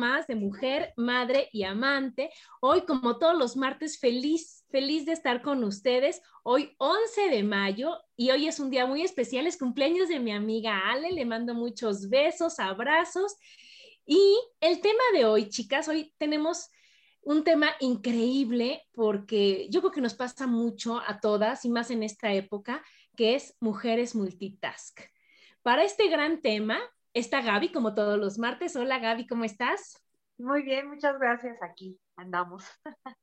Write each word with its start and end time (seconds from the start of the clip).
Más 0.00 0.26
de 0.26 0.34
mujer, 0.34 0.92
madre 0.96 1.48
y 1.52 1.64
amante. 1.64 2.30
Hoy, 2.60 2.82
como 2.86 3.18
todos 3.18 3.36
los 3.36 3.56
martes, 3.56 4.00
feliz, 4.00 4.64
feliz 4.70 5.04
de 5.04 5.12
estar 5.12 5.42
con 5.42 5.62
ustedes. 5.62 6.22
Hoy, 6.42 6.74
11 6.78 7.28
de 7.28 7.42
mayo, 7.44 7.98
y 8.16 8.30
hoy 8.30 8.48
es 8.48 8.58
un 8.58 8.70
día 8.70 8.86
muy 8.86 9.02
especial, 9.02 9.46
es 9.46 9.58
cumpleaños 9.58 10.08
de 10.08 10.18
mi 10.18 10.32
amiga 10.32 10.90
Ale. 10.90 11.12
Le 11.12 11.26
mando 11.26 11.54
muchos 11.54 12.08
besos, 12.08 12.58
abrazos. 12.58 13.36
Y 14.06 14.36
el 14.60 14.80
tema 14.80 15.04
de 15.12 15.26
hoy, 15.26 15.50
chicas, 15.50 15.86
hoy 15.86 16.14
tenemos 16.18 16.70
un 17.22 17.44
tema 17.44 17.70
increíble 17.80 18.82
porque 18.92 19.68
yo 19.70 19.80
creo 19.80 19.92
que 19.92 20.00
nos 20.00 20.14
pasa 20.14 20.46
mucho 20.46 21.00
a 21.06 21.20
todas 21.20 21.64
y 21.66 21.68
más 21.68 21.90
en 21.90 22.02
esta 22.02 22.32
época, 22.32 22.82
que 23.16 23.34
es 23.34 23.54
mujeres 23.60 24.14
multitask. 24.14 25.00
Para 25.62 25.84
este 25.84 26.08
gran 26.08 26.40
tema, 26.40 26.80
está 27.14 27.42
Gaby, 27.42 27.72
como 27.72 27.94
todos 27.94 28.18
los 28.18 28.38
martes. 28.38 28.76
Hola 28.76 28.98
Gaby, 28.98 29.26
¿cómo 29.26 29.44
estás? 29.44 30.00
Muy 30.38 30.62
bien, 30.62 30.88
muchas 30.88 31.18
gracias. 31.18 31.62
Aquí 31.62 31.98
andamos. 32.16 32.64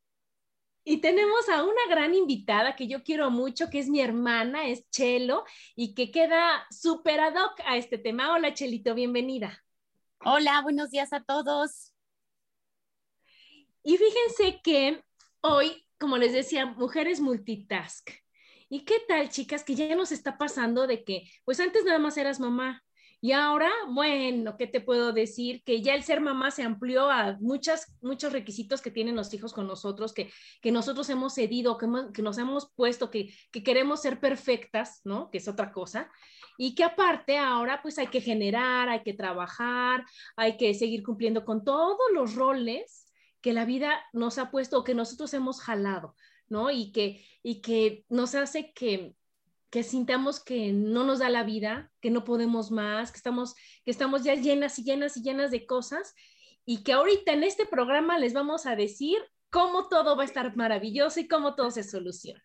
Y 0.89 1.01
tenemos 1.01 1.49
a 1.49 1.65
una 1.65 1.85
gran 1.89 2.15
invitada 2.15 2.77
que 2.77 2.87
yo 2.87 3.03
quiero 3.03 3.29
mucho, 3.29 3.69
que 3.69 3.79
es 3.79 3.89
mi 3.89 3.99
hermana, 3.99 4.69
es 4.69 4.89
Chelo, 4.89 5.43
y 5.75 5.93
que 5.93 6.11
queda 6.11 6.65
súper 6.71 7.19
ad 7.19 7.35
hoc 7.35 7.59
a 7.65 7.75
este 7.75 7.97
tema. 7.97 8.31
Hola 8.31 8.53
Chelito, 8.53 8.95
bienvenida. 8.95 9.61
Hola, 10.23 10.61
buenos 10.61 10.89
días 10.89 11.11
a 11.11 11.21
todos. 11.21 11.93
Y 13.83 13.97
fíjense 13.97 14.61
que 14.63 15.03
hoy, 15.41 15.85
como 15.99 16.17
les 16.17 16.31
decía, 16.31 16.65
mujeres 16.65 17.19
multitask. 17.19 18.09
¿Y 18.69 18.85
qué 18.85 19.01
tal, 19.09 19.27
chicas, 19.27 19.65
que 19.65 19.75
ya 19.75 19.93
nos 19.93 20.13
está 20.13 20.37
pasando 20.37 20.87
de 20.87 21.03
que, 21.03 21.29
pues 21.43 21.59
antes 21.59 21.83
nada 21.83 21.99
más 21.99 22.15
eras 22.15 22.39
mamá, 22.39 22.81
y 23.19 23.31
ahora, 23.31 23.71
bueno, 23.89 24.57
¿qué 24.57 24.67
te 24.67 24.79
puedo 24.79 25.11
decir? 25.11 25.63
Que 25.63 25.81
ya 25.81 25.95
el 25.95 26.03
ser 26.03 26.21
mamá 26.21 26.51
se 26.51 26.61
amplió 26.61 27.09
a 27.09 27.37
muchas, 27.39 27.95
muchos 28.01 28.31
requisitos 28.31 28.81
que 28.81 28.91
tienen 28.91 29.15
los 29.15 29.33
hijos 29.33 29.53
con 29.53 29.65
nosotros, 29.65 30.13
que, 30.13 30.31
que 30.61 30.71
nosotros 30.71 31.09
hemos 31.09 31.33
cedido, 31.33 31.79
que, 31.79 31.87
que 32.13 32.21
nos 32.21 32.37
hemos 32.37 32.71
puesto, 32.75 33.09
que, 33.09 33.33
que 33.51 33.63
queremos 33.63 34.03
ser 34.03 34.19
perfectas, 34.19 35.01
¿no? 35.03 35.31
Que 35.31 35.39
es 35.39 35.47
otra 35.47 35.71
cosa. 35.71 36.11
Y 36.59 36.75
que 36.75 36.83
aparte 36.83 37.37
ahora 37.39 37.81
pues 37.81 37.97
hay 37.97 38.07
que 38.07 38.21
generar, 38.21 38.87
hay 38.87 39.01
que 39.01 39.13
trabajar, 39.13 40.05
hay 40.35 40.55
que 40.57 40.75
seguir 40.75 41.01
cumpliendo 41.01 41.43
con 41.43 41.63
todos 41.63 41.97
los 42.13 42.35
roles 42.35 43.07
que 43.41 43.53
la 43.53 43.65
vida 43.65 43.99
nos 44.13 44.37
ha 44.37 44.51
puesto 44.51 44.79
o 44.79 44.83
que 44.83 44.93
nosotros 44.93 45.33
hemos 45.33 45.59
jalado, 45.61 46.15
¿no? 46.49 46.69
Y 46.69 46.91
que, 46.91 47.25
y 47.41 47.61
que 47.61 48.05
nos 48.09 48.35
hace 48.35 48.73
que, 48.73 49.15
que 49.69 49.83
sintamos 49.83 50.43
que 50.43 50.71
no 50.71 51.03
nos 51.03 51.19
da 51.19 51.29
la 51.29 51.43
vida, 51.43 51.91
que 52.01 52.09
no 52.09 52.23
podemos 52.23 52.71
más, 52.71 53.11
que 53.11 53.17
estamos, 53.17 53.55
que 53.83 53.91
estamos 53.91 54.23
ya 54.23 54.35
llenas 54.35 54.79
y 54.79 54.83
llenas 54.83 55.17
y 55.17 55.23
llenas 55.23 55.51
de 55.51 55.65
cosas 55.65 56.15
y 56.65 56.83
que 56.83 56.93
ahorita 56.93 57.33
en 57.33 57.43
este 57.43 57.65
programa 57.65 58.17
les 58.17 58.33
vamos 58.33 58.65
a 58.65 58.75
decir 58.75 59.17
cómo 59.49 59.87
todo 59.87 60.15
va 60.15 60.23
a 60.23 60.25
estar 60.25 60.55
maravilloso 60.55 61.19
y 61.19 61.27
cómo 61.27 61.55
todo 61.55 61.71
se 61.71 61.83
soluciona. 61.83 62.43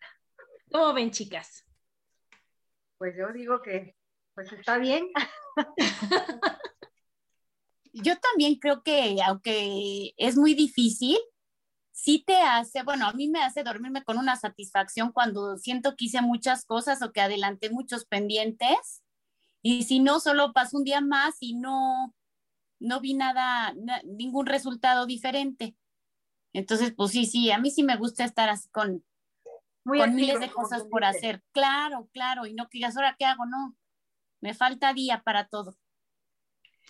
¿Cómo 0.71 0.93
ven, 0.93 1.11
chicas? 1.11 1.65
Pues 2.97 3.15
yo 3.17 3.31
digo 3.33 3.61
que 3.61 3.95
pues 4.33 4.51
está 4.51 4.77
bien. 4.77 5.07
yo 7.93 8.17
también 8.19 8.55
creo 8.55 8.81
que 8.81 9.17
aunque 9.25 10.13
es 10.17 10.35
muy 10.35 10.55
difícil, 10.55 11.17
sí 11.93 12.23
te 12.25 12.35
hace, 12.37 12.83
bueno, 12.83 13.07
a 13.07 13.13
mí 13.13 13.29
me 13.29 13.41
hace 13.41 13.63
dormirme 13.63 14.03
con 14.03 14.17
una 14.17 14.35
satisfacción 14.35 15.11
cuando 15.13 15.57
siento 15.57 15.95
que 15.95 16.05
hice 16.05 16.21
muchas 16.21 16.65
cosas 16.65 17.01
o 17.01 17.13
que 17.13 17.21
adelanté 17.21 17.69
muchos 17.69 18.05
pendientes. 18.05 19.01
Y 19.61 19.83
si 19.83 19.99
no, 19.99 20.19
solo 20.19 20.51
pasó 20.51 20.77
un 20.77 20.83
día 20.83 20.99
más 20.99 21.37
y 21.39 21.53
no, 21.53 22.13
no 22.79 22.99
vi 22.99 23.13
nada, 23.13 23.73
ningún 24.03 24.47
resultado 24.47 25.05
diferente. 25.05 25.77
Entonces, 26.51 26.93
pues 26.95 27.11
sí, 27.11 27.25
sí, 27.25 27.51
a 27.51 27.59
mí 27.59 27.71
sí 27.71 27.83
me 27.83 27.95
gusta 27.95 28.25
estar 28.25 28.49
así 28.49 28.67
con, 28.69 29.05
con 29.83 30.15
miles 30.15 30.39
de 30.39 30.51
cosas 30.51 30.83
por 30.83 31.05
hacer. 31.05 31.43
Claro, 31.51 32.09
claro, 32.11 32.45
y 32.45 32.53
no 32.53 32.67
que 32.67 32.79
digas, 32.79 32.97
ahora 32.97 33.15
qué 33.17 33.25
hago, 33.25 33.45
no. 33.45 33.75
Me 34.41 34.53
falta 34.53 34.93
día 34.93 35.21
para 35.23 35.47
todo. 35.47 35.77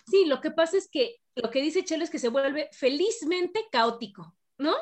Sí, 0.08 0.26
lo 0.26 0.42
que 0.42 0.50
pasa 0.50 0.78
es 0.78 0.90
que 0.90 1.18
lo 1.36 1.52
que 1.52 1.62
dice 1.62 1.84
Chelo 1.84 2.04
es 2.04 2.10
que 2.10 2.20
se 2.20 2.30
vuelve 2.30 2.70
felizmente 2.72 3.66
caótico. 3.72 4.36
¿No? 4.58 4.76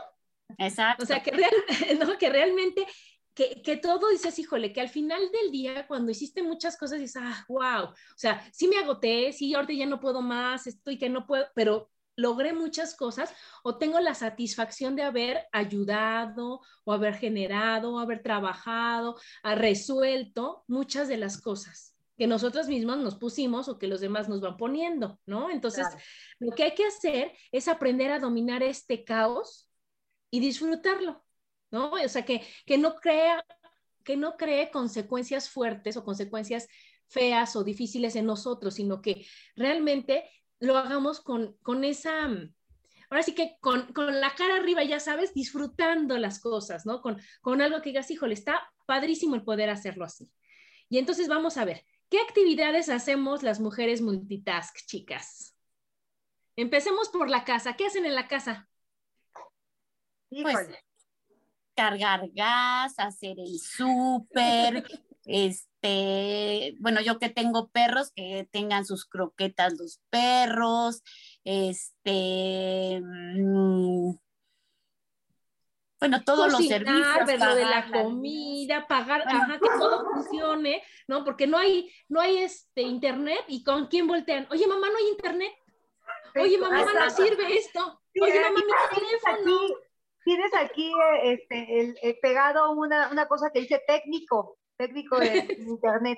Exacto. 0.57 1.03
O 1.03 1.05
sea, 1.05 1.21
que, 1.21 1.31
¿no? 1.99 2.17
que 2.17 2.29
realmente, 2.29 2.85
que, 3.33 3.61
que, 3.61 3.77
todo 3.77 4.09
dices, 4.09 4.37
híjole, 4.39 4.73
que 4.73 4.81
al 4.81 4.89
final 4.89 5.21
del 5.31 5.51
día, 5.51 5.87
cuando 5.87 6.11
hiciste 6.11 6.43
muchas 6.43 6.77
cosas, 6.77 6.99
dices, 6.99 7.21
ah, 7.23 7.45
wow, 7.47 7.85
o 7.85 8.17
sea, 8.17 8.45
sí 8.51 8.67
me 8.67 8.77
agoté, 8.77 9.31
sí, 9.33 9.53
ahorita 9.53 9.73
ya 9.73 9.85
no 9.85 9.99
puedo 9.99 10.21
más, 10.21 10.67
estoy 10.67 10.97
que 10.97 11.09
no 11.09 11.25
puedo, 11.25 11.45
pero 11.55 11.89
logré 12.17 12.53
muchas 12.53 12.95
cosas 12.95 13.33
o 13.63 13.77
tengo 13.77 13.99
la 13.99 14.13
satisfacción 14.13 14.95
de 14.95 15.03
haber 15.03 15.47
ayudado 15.51 16.61
o 16.83 16.93
haber 16.93 17.15
generado 17.15 17.93
o 17.93 17.99
haber 17.99 18.21
trabajado, 18.21 19.17
ha 19.43 19.55
resuelto 19.55 20.63
muchas 20.67 21.07
de 21.07 21.17
las 21.17 21.41
cosas 21.41 21.90
que 22.21 22.27
nosotros 22.27 22.67
mismos 22.67 22.99
nos 22.99 23.15
pusimos 23.15 23.67
o 23.67 23.79
que 23.79 23.87
los 23.87 23.99
demás 23.99 24.29
nos 24.29 24.41
van 24.41 24.55
poniendo, 24.55 25.19
¿no? 25.25 25.49
Entonces, 25.49 25.87
lo 26.37 26.51
que 26.51 26.61
hay 26.61 26.75
que 26.75 26.85
hacer 26.85 27.31
es 27.51 27.67
aprender 27.67 28.11
a 28.11 28.19
dominar 28.19 28.61
este 28.61 29.03
caos 29.03 29.71
y 30.29 30.39
disfrutarlo, 30.39 31.25
¿no? 31.71 31.93
O 31.93 32.07
sea, 32.07 32.23
que, 32.23 32.45
que 32.67 32.77
no 32.77 32.97
crea 32.97 33.43
que 34.03 34.17
no 34.17 34.37
cree 34.37 34.69
consecuencias 34.69 35.49
fuertes 35.49 35.97
o 35.97 36.03
consecuencias 36.03 36.67
feas 37.07 37.55
o 37.55 37.63
difíciles 37.63 38.15
en 38.15 38.27
nosotros, 38.27 38.75
sino 38.75 39.01
que 39.01 39.25
realmente 39.55 40.29
lo 40.59 40.77
hagamos 40.77 41.21
con, 41.21 41.57
con 41.63 41.83
esa, 41.83 42.25
ahora 43.09 43.23
sí 43.23 43.33
que 43.33 43.57
con, 43.61 43.93
con, 43.93 44.21
la 44.21 44.35
cara 44.35 44.57
arriba, 44.57 44.83
ya 44.83 44.99
sabes, 44.99 45.33
disfrutando 45.33 46.19
las 46.19 46.39
cosas, 46.39 46.85
¿no? 46.85 47.01
Con, 47.01 47.19
con 47.41 47.63
algo 47.63 47.81
que 47.81 47.89
digas, 47.89 48.11
híjole, 48.11 48.35
está 48.35 48.61
padrísimo 48.85 49.33
el 49.33 49.43
poder 49.43 49.71
hacerlo 49.71 50.05
así. 50.05 50.29
Y 50.87 50.99
entonces 50.99 51.27
vamos 51.27 51.57
a 51.57 51.65
ver, 51.65 51.83
¿qué 52.11 52.19
actividades 52.19 52.89
hacemos 52.89 53.41
las 53.41 53.59
mujeres 53.59 54.01
multitask, 54.01 54.75
chicas? 54.85 55.55
Empecemos 56.57 57.09
por 57.09 57.29
la 57.29 57.45
casa. 57.45 57.73
¿Qué 57.75 57.87
hacen 57.87 58.05
en 58.05 58.13
la 58.13 58.27
casa? 58.27 58.69
Pues 60.29 60.69
cargar 61.73 62.29
gas, 62.33 62.93
hacer 62.97 63.39
el 63.39 63.57
súper, 63.59 64.83
este, 65.25 66.75
bueno, 66.79 67.01
yo 67.01 67.17
que 67.17 67.29
tengo 67.29 67.69
perros, 67.69 68.11
que 68.13 68.47
tengan 68.51 68.85
sus 68.85 69.05
croquetas 69.05 69.73
los 69.79 70.01
perros, 70.09 71.01
este, 71.45 73.01
mm, 73.01 74.11
bueno, 76.01 76.23
todos 76.23 76.51
los 76.51 76.65
servicios. 76.65 77.25
Ver 77.27 77.39
lo 77.39 77.53
de 77.53 77.63
la 77.63 77.85
comida, 77.91 78.87
pagar, 78.87 79.21
ajá, 79.23 79.59
que 79.59 79.69
todo 79.77 80.03
funcione, 80.11 80.81
¿no? 81.07 81.23
Porque 81.23 81.45
no 81.45 81.59
hay, 81.59 81.93
no 82.09 82.19
hay 82.19 82.39
este 82.39 82.81
internet 82.81 83.41
y 83.47 83.63
con 83.63 83.85
quién 83.85 84.07
voltean. 84.07 84.47
Oye, 84.49 84.65
mamá, 84.65 84.89
no 84.89 84.97
hay 84.97 85.09
internet. 85.09 85.53
Oye, 86.35 86.57
mamá, 86.57 86.83
no 86.91 87.09
sirve 87.11 87.55
esto. 87.55 88.01
Oye, 88.19 88.41
mamá, 88.41 88.61
mi 88.65 88.99
teléfono. 88.99 89.75
tienes 90.23 90.51
aquí 90.55 90.91
este, 91.21 91.95
el, 92.01 92.17
pegado 92.19 92.71
una, 92.71 93.09
una 93.09 93.27
cosa 93.27 93.51
que 93.53 93.59
dice 93.59 93.79
técnico, 93.85 94.57
técnico 94.77 95.19
de 95.19 95.55
internet. 95.67 96.17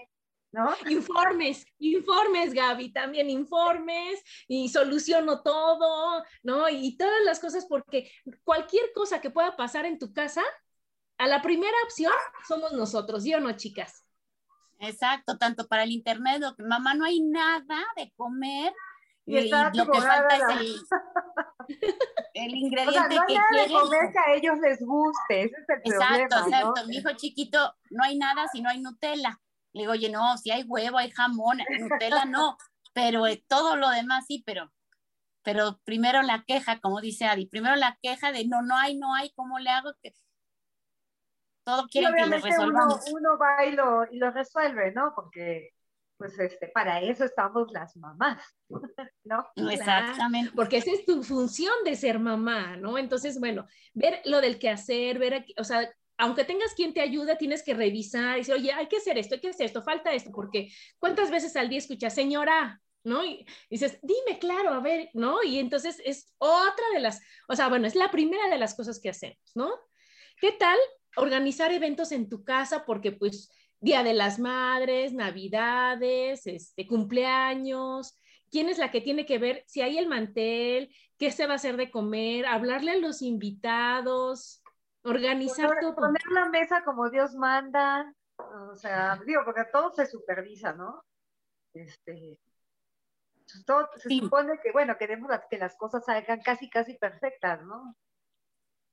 ¿No? 0.53 0.69
Informes, 0.87 1.65
informes, 1.79 2.53
Gaby, 2.53 2.93
también 2.93 3.29
informes 3.31 4.23
y 4.47 4.69
soluciono 4.69 5.41
todo, 5.41 6.23
¿no? 6.43 6.69
Y 6.69 6.95
todas 6.95 7.23
las 7.25 7.39
cosas, 7.39 7.65
porque 7.65 8.11
cualquier 8.43 8.93
cosa 8.93 9.19
que 9.19 9.31
pueda 9.31 9.55
pasar 9.55 9.85
en 9.85 9.97
tu 9.97 10.13
casa, 10.13 10.43
a 11.17 11.27
la 11.27 11.41
primera 11.41 11.75
opción 11.83 12.13
somos 12.47 12.71
nosotros, 12.71 13.23
¿sí 13.23 13.33
o 13.33 13.39
no, 13.39 13.51
chicas? 13.53 14.05
Exacto, 14.79 15.39
tanto 15.39 15.67
para 15.67 15.83
el 15.83 15.91
internet, 15.91 16.39
lo 16.39 16.55
que, 16.55 16.61
mamá, 16.61 16.93
no 16.93 17.05
hay 17.05 17.19
nada 17.19 17.83
de 17.95 18.13
comer, 18.15 18.73
y, 19.25 19.49
lo 19.49 19.71
que 19.71 20.01
falta 20.01 20.35
es 20.35 20.43
el, 20.59 20.75
el 22.33 22.55
ingrediente 22.55 23.15
no 23.15 23.25
que 23.25 23.35
nada 23.35 23.65
De 23.65 23.71
comer 23.71 24.11
que 24.11 24.19
a 24.19 24.33
ellos 24.35 24.57
les 24.61 24.85
guste, 24.85 25.43
ese 25.43 25.55
es 25.55 25.69
el 25.69 25.93
exacto, 25.93 26.35
problema. 26.35 26.57
Exacto, 26.57 26.87
mi 26.87 26.97
hijo 26.97 27.09
chiquito, 27.15 27.73
no 27.89 28.03
hay 28.03 28.17
nada 28.17 28.47
si 28.51 28.61
no 28.61 28.69
hay 28.69 28.81
Nutella. 28.81 29.39
Le 29.73 29.81
digo, 29.81 29.91
oye, 29.93 30.09
no, 30.09 30.37
si 30.37 30.51
hay 30.51 30.63
huevo, 30.63 30.97
hay 30.97 31.11
jamón, 31.11 31.59
Nutella 31.79 32.25
no, 32.25 32.57
pero 32.93 33.27
eh, 33.27 33.43
todo 33.47 33.75
lo 33.75 33.89
demás 33.89 34.25
sí, 34.27 34.43
pero, 34.45 34.71
pero 35.41 35.79
primero 35.83 36.21
la 36.21 36.43
queja, 36.45 36.79
como 36.79 37.01
dice 37.01 37.25
Adi, 37.25 37.47
primero 37.47 37.75
la 37.75 37.97
queja 38.01 38.31
de 38.31 38.45
no, 38.45 38.61
no 38.61 38.77
hay, 38.77 38.97
no 38.97 39.13
hay, 39.15 39.31
¿cómo 39.33 39.59
le 39.59 39.69
hago? 39.69 39.93
Que 40.01 40.13
todo 41.65 41.87
quieren 41.87 42.13
que 42.13 42.25
le 42.25 42.39
resolvamos. 42.39 43.03
Uno, 43.07 43.31
uno 43.31 43.37
va 43.37 43.65
y 43.65 43.71
lo, 43.71 44.05
y 44.11 44.17
lo 44.17 44.31
resuelve, 44.31 44.91
¿no? 44.91 45.13
Porque 45.15 45.73
pues 46.17 46.39
este, 46.39 46.67
para 46.67 47.01
eso 47.01 47.25
estamos 47.25 47.71
las 47.71 47.97
mamás, 47.97 48.41
¿no? 49.23 49.45
Exactamente. 49.55 50.51
porque 50.55 50.77
esa 50.77 50.91
es 50.91 51.05
tu 51.05 51.23
función 51.23 51.73
de 51.83 51.95
ser 51.95 52.19
mamá, 52.19 52.77
¿no? 52.77 52.97
Entonces, 52.97 53.39
bueno, 53.39 53.67
ver 53.93 54.21
lo 54.25 54.39
del 54.39 54.59
quehacer, 54.59 55.19
ver, 55.19 55.33
aquí, 55.33 55.53
o 55.57 55.63
sea, 55.63 55.89
aunque 56.17 56.45
tengas 56.45 56.73
quien 56.73 56.93
te 56.93 57.01
ayude, 57.01 57.35
tienes 57.35 57.63
que 57.63 57.73
revisar 57.73 58.35
y 58.35 58.41
decir, 58.41 58.53
oye, 58.53 58.71
hay 58.71 58.87
que 58.87 58.97
hacer 58.97 59.17
esto, 59.17 59.35
hay 59.35 59.41
que 59.41 59.49
hacer 59.49 59.65
esto, 59.65 59.81
falta 59.81 60.13
esto, 60.13 60.31
porque 60.31 60.69
¿cuántas 60.99 61.31
veces 61.31 61.55
al 61.55 61.69
día 61.69 61.79
escuchas, 61.79 62.13
señora? 62.13 62.81
¿No? 63.03 63.25
Y 63.25 63.45
dices, 63.69 63.99
dime, 64.01 64.39
claro, 64.39 64.69
a 64.73 64.79
ver, 64.79 65.09
¿no? 65.13 65.43
Y 65.43 65.59
entonces 65.59 66.01
es 66.05 66.33
otra 66.37 66.85
de 66.93 67.01
las, 67.01 67.19
o 67.49 67.55
sea, 67.55 67.67
bueno, 67.67 67.85
es 67.85 67.95
la 67.95 68.11
primera 68.11 68.47
de 68.47 68.57
las 68.57 68.75
cosas 68.75 68.99
que 69.01 69.09
hacemos, 69.09 69.51
¿no? 69.55 69.71
¿Qué 70.39 70.53
tal 70.53 70.77
organizar 71.17 71.71
eventos 71.73 72.13
en 72.13 72.29
tu 72.29 72.45
casa? 72.45 72.85
Porque 72.85 73.11
pues 73.11 73.51
Día 73.81 74.03
de 74.03 74.13
las 74.13 74.39
Madres, 74.39 75.11
Navidades, 75.11 76.47
este, 76.47 76.87
cumpleaños, 76.87 78.17
quién 78.49 78.69
es 78.69 78.77
la 78.77 78.91
que 78.91 79.01
tiene 79.01 79.25
que 79.25 79.39
ver 79.39 79.65
si 79.67 79.81
hay 79.81 79.97
el 79.97 80.07
mantel, 80.07 80.95
qué 81.17 81.31
se 81.31 81.47
va 81.47 81.53
a 81.53 81.55
hacer 81.57 81.75
de 81.75 81.91
comer, 81.91 82.45
hablarle 82.45 82.91
a 82.91 82.97
los 82.97 83.21
invitados, 83.21 84.62
organizar 85.03 85.67
poner, 85.67 85.81
todo. 85.81 85.95
Poner 85.95 86.25
la 86.31 86.49
mesa 86.49 86.83
como 86.83 87.09
Dios 87.09 87.35
manda, 87.35 88.13
o 88.37 88.75
sea, 88.75 89.19
digo, 89.25 89.41
porque 89.45 89.65
todo 89.71 89.93
se 89.93 90.05
supervisa, 90.05 90.73
¿no? 90.73 91.03
Este, 91.73 92.39
todo, 93.65 93.89
se 93.95 94.09
supone 94.09 94.59
que, 94.63 94.71
bueno, 94.71 94.97
queremos 94.97 95.29
que 95.49 95.57
las 95.57 95.75
cosas 95.75 96.05
salgan 96.05 96.41
casi, 96.41 96.69
casi 96.69 96.95
perfectas, 96.97 97.63
¿no? 97.63 97.95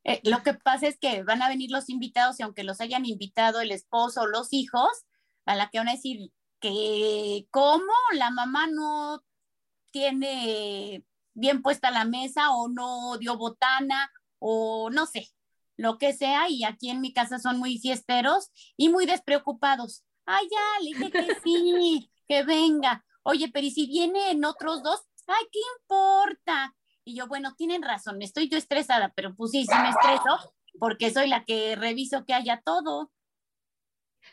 Eh, 0.04 0.20
lo 0.24 0.42
que 0.42 0.54
pasa 0.54 0.86
es 0.86 0.98
que 0.98 1.22
van 1.22 1.42
a 1.42 1.48
venir 1.48 1.70
los 1.70 1.90
invitados 1.90 2.40
y 2.40 2.42
aunque 2.42 2.64
los 2.64 2.80
hayan 2.80 3.04
invitado 3.04 3.60
el 3.60 3.70
esposo 3.70 4.22
o 4.22 4.26
los 4.26 4.52
hijos, 4.52 5.04
a 5.44 5.54
la 5.54 5.68
que 5.68 5.78
van 5.78 5.88
a 5.88 5.92
decir 5.92 6.32
que 6.58 7.46
cómo 7.50 7.92
la 8.14 8.30
mamá 8.30 8.66
no 8.66 9.22
tiene 9.90 11.04
bien 11.34 11.62
puesta 11.62 11.90
la 11.90 12.04
mesa 12.04 12.52
o 12.52 12.68
no 12.68 13.18
dio 13.18 13.36
botana 13.36 14.10
o 14.38 14.90
no 14.90 15.06
sé, 15.06 15.28
lo 15.80 15.98
que 15.98 16.12
sea. 16.12 16.48
Y 16.48 16.64
aquí 16.64 16.90
en 16.90 17.00
mi 17.00 17.12
casa 17.12 17.38
son 17.38 17.58
muy 17.58 17.78
fiesteros 17.78 18.50
y 18.76 18.88
muy 18.88 19.06
despreocupados. 19.06 20.04
Ay, 20.26 20.46
ya, 20.50 20.84
le 20.84 20.98
dije 20.98 21.10
que 21.10 21.40
sí, 21.42 22.10
que 22.28 22.42
venga. 22.44 23.04
Oye, 23.22 23.50
pero 23.52 23.66
¿y 23.66 23.70
si 23.70 23.86
vienen 23.86 24.44
otros 24.44 24.82
dos? 24.82 25.00
Ay, 25.26 25.44
¿qué 25.50 25.58
importa? 25.80 26.74
Y 27.04 27.16
yo, 27.16 27.26
bueno, 27.26 27.54
tienen 27.56 27.82
razón, 27.82 28.20
estoy 28.20 28.48
yo 28.48 28.58
estresada, 28.58 29.12
pero 29.16 29.34
pues 29.34 29.52
sí, 29.52 29.64
sí 29.64 29.74
me 29.82 29.88
estreso 29.88 30.54
porque 30.78 31.10
soy 31.10 31.28
la 31.28 31.44
que 31.44 31.76
reviso 31.76 32.24
que 32.24 32.34
haya 32.34 32.60
todo. 32.64 33.10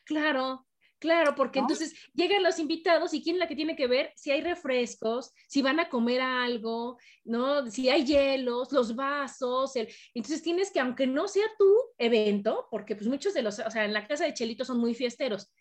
Claro, 0.05 0.67
Claro, 0.99 1.35
porque 1.35 1.59
entonces 1.59 1.94
llegan 2.15 2.41
los 2.41 2.57
invitados 2.57 3.13
y 3.13 3.21
quién 3.21 3.35
es 3.35 3.39
la 3.39 3.47
que 3.47 3.55
tiene 3.55 3.75
que 3.75 3.85
ver 3.85 4.11
si 4.15 4.31
hay 4.31 4.41
refrescos, 4.41 5.31
si 5.47 5.61
van 5.61 5.79
a 5.79 5.89
comer 5.89 6.21
algo, 6.21 6.97
¿no? 7.23 7.69
Si 7.69 7.88
hay 7.88 8.03
hielos, 8.03 8.71
los 8.71 8.95
vasos. 8.95 9.75
El... 9.75 9.88
Entonces 10.15 10.41
tienes 10.41 10.71
que, 10.71 10.79
aunque 10.79 11.05
no 11.05 11.27
sea 11.27 11.45
tu 11.57 11.71
evento, 11.99 12.67
porque 12.71 12.95
pues 12.95 13.07
muchos 13.07 13.35
de 13.35 13.44
los, 13.44 13.59
o 13.59 13.69
sea, 13.69 13.85
en 13.85 13.94
la 13.94 14.07
casa 14.07 14.25
de 14.25 14.33
Chelito 14.33 14.65
son 14.65 14.79
muy 14.79 14.95
fiesteros, 14.95 15.51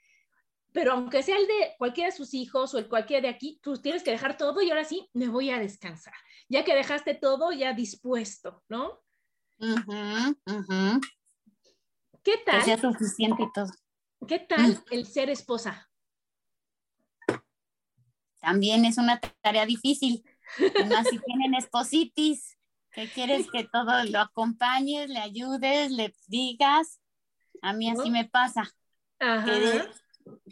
pero 0.73 0.93
aunque 0.93 1.23
sea 1.23 1.37
el 1.37 1.47
de 1.47 1.75
cualquiera 1.79 2.11
de 2.11 2.17
sus 2.17 2.33
hijos 2.33 2.73
o 2.75 2.79
el 2.79 2.89
cualquiera 2.89 3.23
de 3.23 3.35
aquí, 3.35 3.61
tú 3.63 3.77
tienes 3.77 4.03
que 4.03 4.11
dejar 4.13 4.39
todo 4.39 4.63
y 4.63 4.71
ahora 4.71 4.85
sí 4.85 5.09
me 5.13 5.29
voy 5.29 5.51
a 5.51 5.59
descansar. 5.59 6.15
Ya 6.49 6.65
que 6.65 6.75
dejaste 6.75 7.15
todo 7.15 7.53
ya 7.53 7.75
dispuesto, 7.75 8.63
¿no? 8.69 9.03
¿Qué 12.23 12.39
tal? 12.45 12.59
Que 12.59 12.65
sea 12.65 12.79
suficiente 12.79 13.43
y 13.43 13.53
todo. 13.53 13.71
¿Qué 14.27 14.39
tal 14.49 14.83
el 14.91 15.07
ser 15.07 15.31
esposa? 15.31 15.91
También 18.41 18.85
es 18.85 18.99
una 18.99 19.21
tarea 19.41 19.67
difícil. 19.67 20.23
Además, 20.59 21.09
si 21.11 21.19
tienen 21.19 21.55
espositis, 21.55 22.57
que 22.93 23.09
quieres 23.09 23.51
que 23.51 23.65
todo 23.65 24.05
lo 24.05 24.21
acompañes, 24.21 25.11
le 25.11 25.19
ayudes, 25.19 25.91
le 25.91 26.15
digas. 26.29 27.01
A 27.63 27.73
mí 27.73 27.91
así 27.91 28.11
me 28.11 28.25
pasa. 28.25 28.71
Ajá 29.19 29.91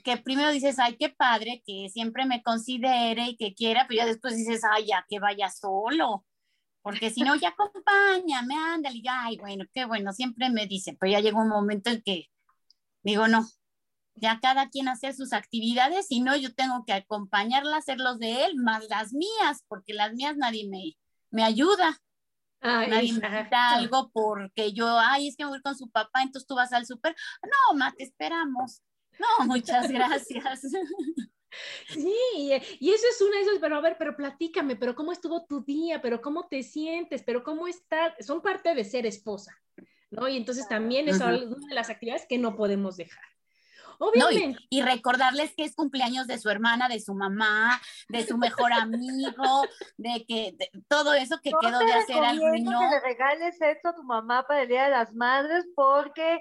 que 0.02 0.16
primero 0.18 0.50
dices, 0.50 0.78
ay, 0.78 0.96
qué 0.96 1.08
padre, 1.08 1.62
que 1.66 1.88
siempre 1.88 2.26
me 2.26 2.42
considere 2.42 3.28
y 3.28 3.36
que 3.36 3.54
quiera, 3.54 3.86
pero 3.88 3.98
ya 3.98 4.06
después 4.06 4.36
dices, 4.36 4.62
ay, 4.70 4.86
ya 4.86 5.04
que 5.08 5.18
vaya 5.18 5.50
solo, 5.50 6.24
porque 6.82 7.10
si 7.10 7.22
no, 7.22 7.34
ya 7.34 7.48
acompáñame, 7.48 8.54
ándale, 8.56 9.00
ya, 9.02 9.24
ay, 9.24 9.38
bueno, 9.38 9.64
qué 9.72 9.84
bueno, 9.84 10.12
siempre 10.12 10.50
me 10.50 10.66
dice, 10.66 10.96
pero 10.98 11.12
ya 11.12 11.20
llega 11.20 11.42
un 11.42 11.48
momento 11.48 11.90
en 11.90 12.02
que 12.02 12.30
digo, 13.04 13.28
no, 13.28 13.46
ya 14.16 14.40
cada 14.40 14.68
quien 14.68 14.88
hace 14.88 15.12
sus 15.12 15.32
actividades 15.32 16.06
y 16.08 16.20
no, 16.20 16.36
yo 16.36 16.54
tengo 16.54 16.84
que 16.84 16.92
acompañarla, 16.92 17.76
hacer 17.76 17.98
los 17.98 18.18
de 18.18 18.44
él, 18.44 18.56
más 18.56 18.88
las 18.88 19.12
mías, 19.12 19.64
porque 19.68 19.92
las 19.92 20.12
mías 20.14 20.36
nadie 20.36 20.68
me, 20.68 20.96
me 21.30 21.44
ayuda. 21.44 22.00
nadie 22.60 23.12
me 23.12 23.20
da 23.20 23.74
algo 23.74 24.10
porque 24.12 24.72
yo, 24.72 24.98
ay, 24.98 25.28
es 25.28 25.36
que 25.36 25.44
voy 25.44 25.60
con 25.60 25.76
su 25.76 25.90
papá, 25.90 26.22
entonces 26.22 26.46
tú 26.46 26.54
vas 26.54 26.72
al 26.72 26.86
súper. 26.86 27.14
No, 27.42 27.76
ma, 27.76 27.92
te 27.92 28.04
esperamos. 28.04 28.82
No, 29.18 29.46
muchas 29.46 29.90
gracias. 29.90 30.60
Sí, 31.88 32.50
y 32.80 32.90
eso 32.90 33.04
es 33.08 33.20
una 33.20 33.36
de 33.36 33.42
esas, 33.42 33.58
pero 33.60 33.76
a 33.76 33.80
ver, 33.80 33.96
pero 33.96 34.16
platícame, 34.16 34.74
pero 34.74 34.94
cómo 34.94 35.12
estuvo 35.12 35.44
tu 35.44 35.62
día, 35.62 36.02
pero 36.02 36.20
cómo 36.20 36.48
te 36.48 36.64
sientes, 36.64 37.22
pero 37.24 37.44
cómo 37.44 37.68
estás, 37.68 38.12
son 38.26 38.42
parte 38.42 38.74
de 38.74 38.84
ser 38.84 39.06
esposa, 39.06 39.56
¿no? 40.14 40.28
Y 40.28 40.36
entonces 40.36 40.68
también 40.68 41.08
es 41.08 41.16
una 41.16 41.36
de 41.36 41.74
las 41.74 41.90
actividades 41.90 42.26
que 42.28 42.38
no 42.38 42.56
podemos 42.56 42.96
dejar. 42.96 43.24
Obviamente. 43.98 44.60
y, 44.70 44.82
recordarles 44.82 45.54
que 45.54 45.64
es 45.64 45.76
cumpleaños 45.76 46.26
de 46.26 46.38
su 46.38 46.50
hermana, 46.50 46.88
de 46.88 46.98
su 46.98 47.14
mamá, 47.14 47.80
de 48.08 48.26
su 48.26 48.36
mejor 48.36 48.72
amigo, 48.72 49.62
de 49.96 50.24
que 50.26 50.56
todo 50.88 51.14
eso 51.14 51.38
que 51.42 51.52
quedó 51.60 51.78
de 51.78 51.92
hacer 51.92 52.24
al 52.24 52.38
niño. 52.38 52.78
que 52.78 52.88
le 52.88 53.00
regales 53.00 53.60
esto 53.60 53.90
a 53.90 53.94
tu 53.94 54.02
mamá 54.02 54.44
para 54.48 54.62
el 54.62 54.68
Día 54.68 54.84
de 54.84 54.90
las 54.90 55.14
Madres 55.14 55.64
porque 55.76 56.40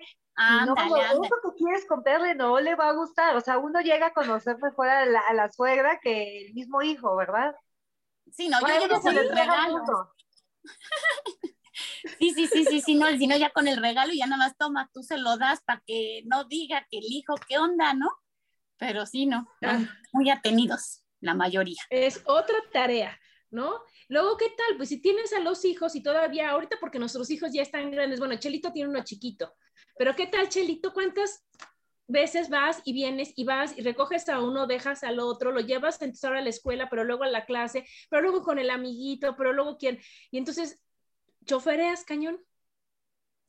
no, 0.65 0.73
eso 0.75 1.35
que 1.43 1.55
quieres 1.57 1.85
comprarle 1.85 2.35
no 2.35 2.59
le 2.59 2.75
va 2.75 2.89
a 2.89 2.93
gustar. 2.93 3.35
O 3.35 3.41
sea, 3.41 3.59
uno 3.59 3.81
llega 3.81 4.07
a 4.07 4.13
conocer 4.13 4.57
mejor 4.61 4.89
a 4.89 5.05
la, 5.05 5.51
suegra 5.51 5.99
que 6.01 6.47
el 6.47 6.53
mismo 6.53 6.81
hijo, 6.81 7.15
¿verdad? 7.15 7.55
Sí, 8.31 8.49
no, 8.49 8.59
yo 8.61 8.79
llego 8.79 9.01
con 9.01 9.15
el 9.15 9.29
regalo. 9.29 10.13
Sí, 12.19 12.31
sí, 12.31 12.47
sí, 12.47 12.65
sí, 12.65 12.81
sí, 12.81 12.95
no, 12.95 13.07
sino 13.17 13.35
ya 13.37 13.49
con 13.49 13.67
el 13.67 13.77
regalo 13.77 14.13
ya 14.13 14.25
nada 14.25 14.45
más 14.45 14.57
toma, 14.57 14.89
tú 14.93 15.03
se 15.03 15.17
lo 15.17 15.37
das 15.37 15.61
para 15.63 15.81
que 15.85 16.23
no 16.25 16.45
diga 16.45 16.85
que 16.89 16.99
el 16.99 17.05
hijo, 17.05 17.35
¿qué 17.47 17.57
onda, 17.57 17.93
no? 17.93 18.09
Pero 18.77 19.05
sí, 19.05 19.25
no, 19.25 19.47
ah. 19.63 19.79
muy 20.11 20.29
atenidos, 20.29 21.03
la 21.19 21.33
mayoría. 21.33 21.81
Es 21.89 22.21
otra 22.25 22.55
tarea, 22.71 23.19
¿no? 23.49 23.81
Luego, 24.09 24.37
¿qué 24.37 24.49
tal? 24.49 24.77
Pues 24.77 24.89
si 24.89 25.01
tienes 25.01 25.33
a 25.33 25.39
los 25.39 25.63
hijos 25.65 25.95
y 25.95 26.03
todavía 26.03 26.49
ahorita, 26.49 26.77
porque 26.79 26.99
nuestros 26.99 27.29
hijos 27.29 27.51
ya 27.53 27.61
están 27.61 27.91
grandes, 27.91 28.19
bueno, 28.19 28.35
Chelito 28.35 28.71
tiene 28.71 28.89
uno 28.89 29.03
chiquito, 29.03 29.53
pero 29.97 30.15
¿qué 30.15 30.27
tal, 30.27 30.49
Chelito? 30.49 30.93
¿Cuántas 30.93 31.45
veces 32.07 32.49
vas 32.49 32.81
y 32.85 32.93
vienes 32.93 33.33
y 33.35 33.45
vas 33.45 33.77
y 33.77 33.81
recoges 33.81 34.27
a 34.29 34.41
uno, 34.41 34.67
dejas 34.67 35.03
al 35.03 35.19
otro, 35.19 35.51
lo 35.51 35.61
llevas 35.61 36.01
entonces 36.01 36.23
ahora 36.25 36.39
a 36.39 36.43
la 36.43 36.49
escuela, 36.49 36.89
pero 36.89 37.03
luego 37.03 37.23
a 37.23 37.29
la 37.29 37.45
clase, 37.45 37.85
pero 38.09 38.21
luego 38.21 38.43
con 38.43 38.59
el 38.59 38.69
amiguito, 38.69 39.35
pero 39.37 39.53
luego 39.53 39.77
quién? 39.77 39.99
Y 40.31 40.37
entonces, 40.37 40.81
¿chofereas 41.45 42.03
cañón? 42.03 42.39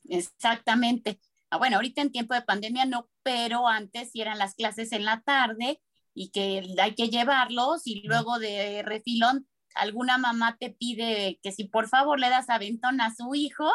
Exactamente. 0.05 1.19
Ah, 1.49 1.57
bueno, 1.57 1.77
ahorita 1.77 2.01
en 2.01 2.11
tiempo 2.11 2.33
de 2.33 2.41
pandemia 2.41 2.85
no, 2.85 3.09
pero 3.23 3.67
antes 3.67 4.11
sí 4.11 4.21
eran 4.21 4.37
las 4.37 4.55
clases 4.55 4.91
en 4.91 5.05
la 5.05 5.21
tarde 5.21 5.81
y 6.13 6.31
que 6.31 6.63
hay 6.81 6.95
que 6.95 7.09
llevarlos 7.09 7.85
y 7.85 8.01
luego 8.07 8.39
de 8.39 8.83
refilón 8.83 9.47
alguna 9.75 10.17
mamá 10.17 10.57
te 10.57 10.71
pide 10.71 11.39
que 11.43 11.51
si 11.51 11.65
por 11.65 11.87
favor 11.87 12.19
le 12.19 12.29
das 12.29 12.49
aventón 12.49 13.01
a 13.01 13.13
su 13.13 13.35
hijo, 13.35 13.69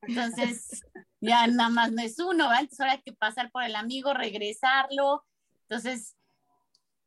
entonces 0.00 0.82
ya 1.20 1.46
nada 1.46 1.68
más 1.68 1.92
no 1.92 2.02
es 2.02 2.18
uno, 2.18 2.48
¿verdad? 2.48 2.62
Entonces 2.62 2.80
ahora 2.80 2.92
hay 2.92 3.02
que 3.02 3.12
pasar 3.12 3.50
por 3.52 3.62
el 3.62 3.76
amigo, 3.76 4.14
regresarlo. 4.14 5.24
Entonces, 5.68 6.16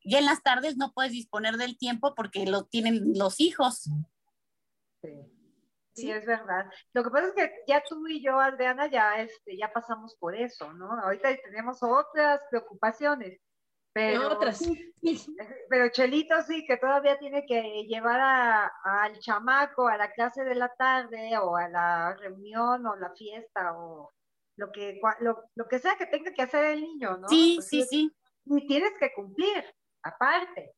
ya 0.03 0.19
en 0.19 0.25
las 0.25 0.43
tardes 0.43 0.77
no 0.77 0.93
puedes 0.93 1.11
disponer 1.11 1.57
del 1.57 1.77
tiempo 1.77 2.13
porque 2.15 2.45
lo 2.45 2.65
tienen 2.65 3.13
los 3.15 3.41
hijos. 3.41 3.89
Sí. 5.01 5.34
Sí, 5.95 6.11
es 6.11 6.25
verdad. 6.25 6.65
Lo 6.93 7.03
que 7.03 7.09
pasa 7.09 7.27
es 7.27 7.33
que 7.33 7.51
ya 7.67 7.81
tú 7.87 8.05
y 8.07 8.21
yo, 8.21 8.37
Adriana, 8.37 8.87
ya, 8.87 9.21
este, 9.21 9.57
ya 9.57 9.71
pasamos 9.71 10.15
por 10.19 10.35
eso, 10.35 10.73
¿no? 10.73 10.91
Ahorita 11.01 11.29
tenemos 11.37 11.81
otras 11.81 12.41
preocupaciones, 12.49 13.39
pero, 13.93 14.33
otras. 14.33 14.59
pero 15.69 15.89
Chelito 15.89 16.41
sí, 16.41 16.65
que 16.65 16.75
todavía 16.75 17.17
tiene 17.17 17.45
que 17.45 17.85
llevar 17.87 18.19
a, 18.19 18.71
al 18.83 19.17
chamaco 19.19 19.87
a 19.87 19.95
la 19.95 20.11
clase 20.11 20.43
de 20.43 20.55
la 20.55 20.67
tarde 20.75 21.37
o 21.37 21.55
a 21.55 21.69
la 21.69 22.13
reunión 22.15 22.85
o 22.85 22.95
la 22.97 23.11
fiesta 23.11 23.73
o 23.77 24.11
lo 24.57 24.71
que, 24.73 24.99
lo, 25.21 25.43
lo 25.55 25.67
que 25.69 25.79
sea 25.79 25.95
que 25.95 26.07
tenga 26.07 26.33
que 26.33 26.41
hacer 26.41 26.65
el 26.65 26.81
niño, 26.81 27.17
¿no? 27.17 27.29
Sí, 27.29 27.59
sí, 27.61 27.83
sí. 27.83 28.11
Y 28.45 28.67
tienes 28.67 28.91
que 28.99 29.13
cumplir, 29.13 29.63
aparte. 30.03 30.73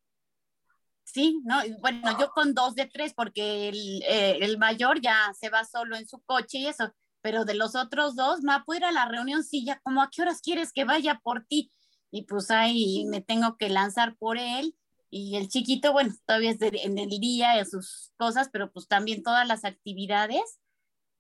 Sí, 1.08 1.42
no, 1.46 1.62
bueno, 1.80 2.20
yo 2.20 2.32
con 2.32 2.54
dos 2.54 2.76
de 2.76 2.86
tres, 2.86 3.14
porque 3.14 3.70
el, 3.70 4.04
eh, 4.04 4.40
el, 4.42 4.58
mayor 4.58 5.00
ya 5.00 5.34
se 5.40 5.50
va 5.50 5.64
solo 5.64 5.96
en 5.96 6.06
su 6.06 6.20
coche 6.24 6.58
y 6.58 6.68
eso, 6.68 6.94
pero 7.22 7.46
de 7.46 7.54
los 7.54 7.76
otros 7.76 8.18
dos, 8.18 8.42
ma, 8.44 8.66
puedo 8.66 8.80
ir 8.80 8.86
a 8.86 8.92
la 8.92 9.06
reunión, 9.06 9.42
sí, 9.44 9.64
ya, 9.66 9.80
como 9.80 10.02
a 10.02 10.10
qué 10.12 10.22
horas 10.24 10.42
quieres 10.42 10.74
que 10.74 10.84
vaya 10.84 11.22
por 11.24 11.46
ti? 11.46 11.72
Y 12.12 12.24
pues 12.26 12.52
ahí 12.52 13.06
me 13.06 13.22
tengo 13.22 13.56
que 13.58 13.70
lanzar 13.70 14.18
por 14.18 14.38
él. 14.38 14.76
Y 15.10 15.38
el 15.38 15.48
chiquito, 15.48 15.94
bueno, 15.94 16.14
todavía 16.26 16.52
es 16.52 16.62
en 16.62 16.98
el 16.98 17.10
día, 17.22 17.54
de 17.56 17.66
sus 17.66 18.12
cosas, 18.18 18.50
pero 18.52 18.72
pues 18.74 18.88
también 18.90 19.24
todas 19.24 19.48
las 19.48 19.64
actividades. 19.64 20.60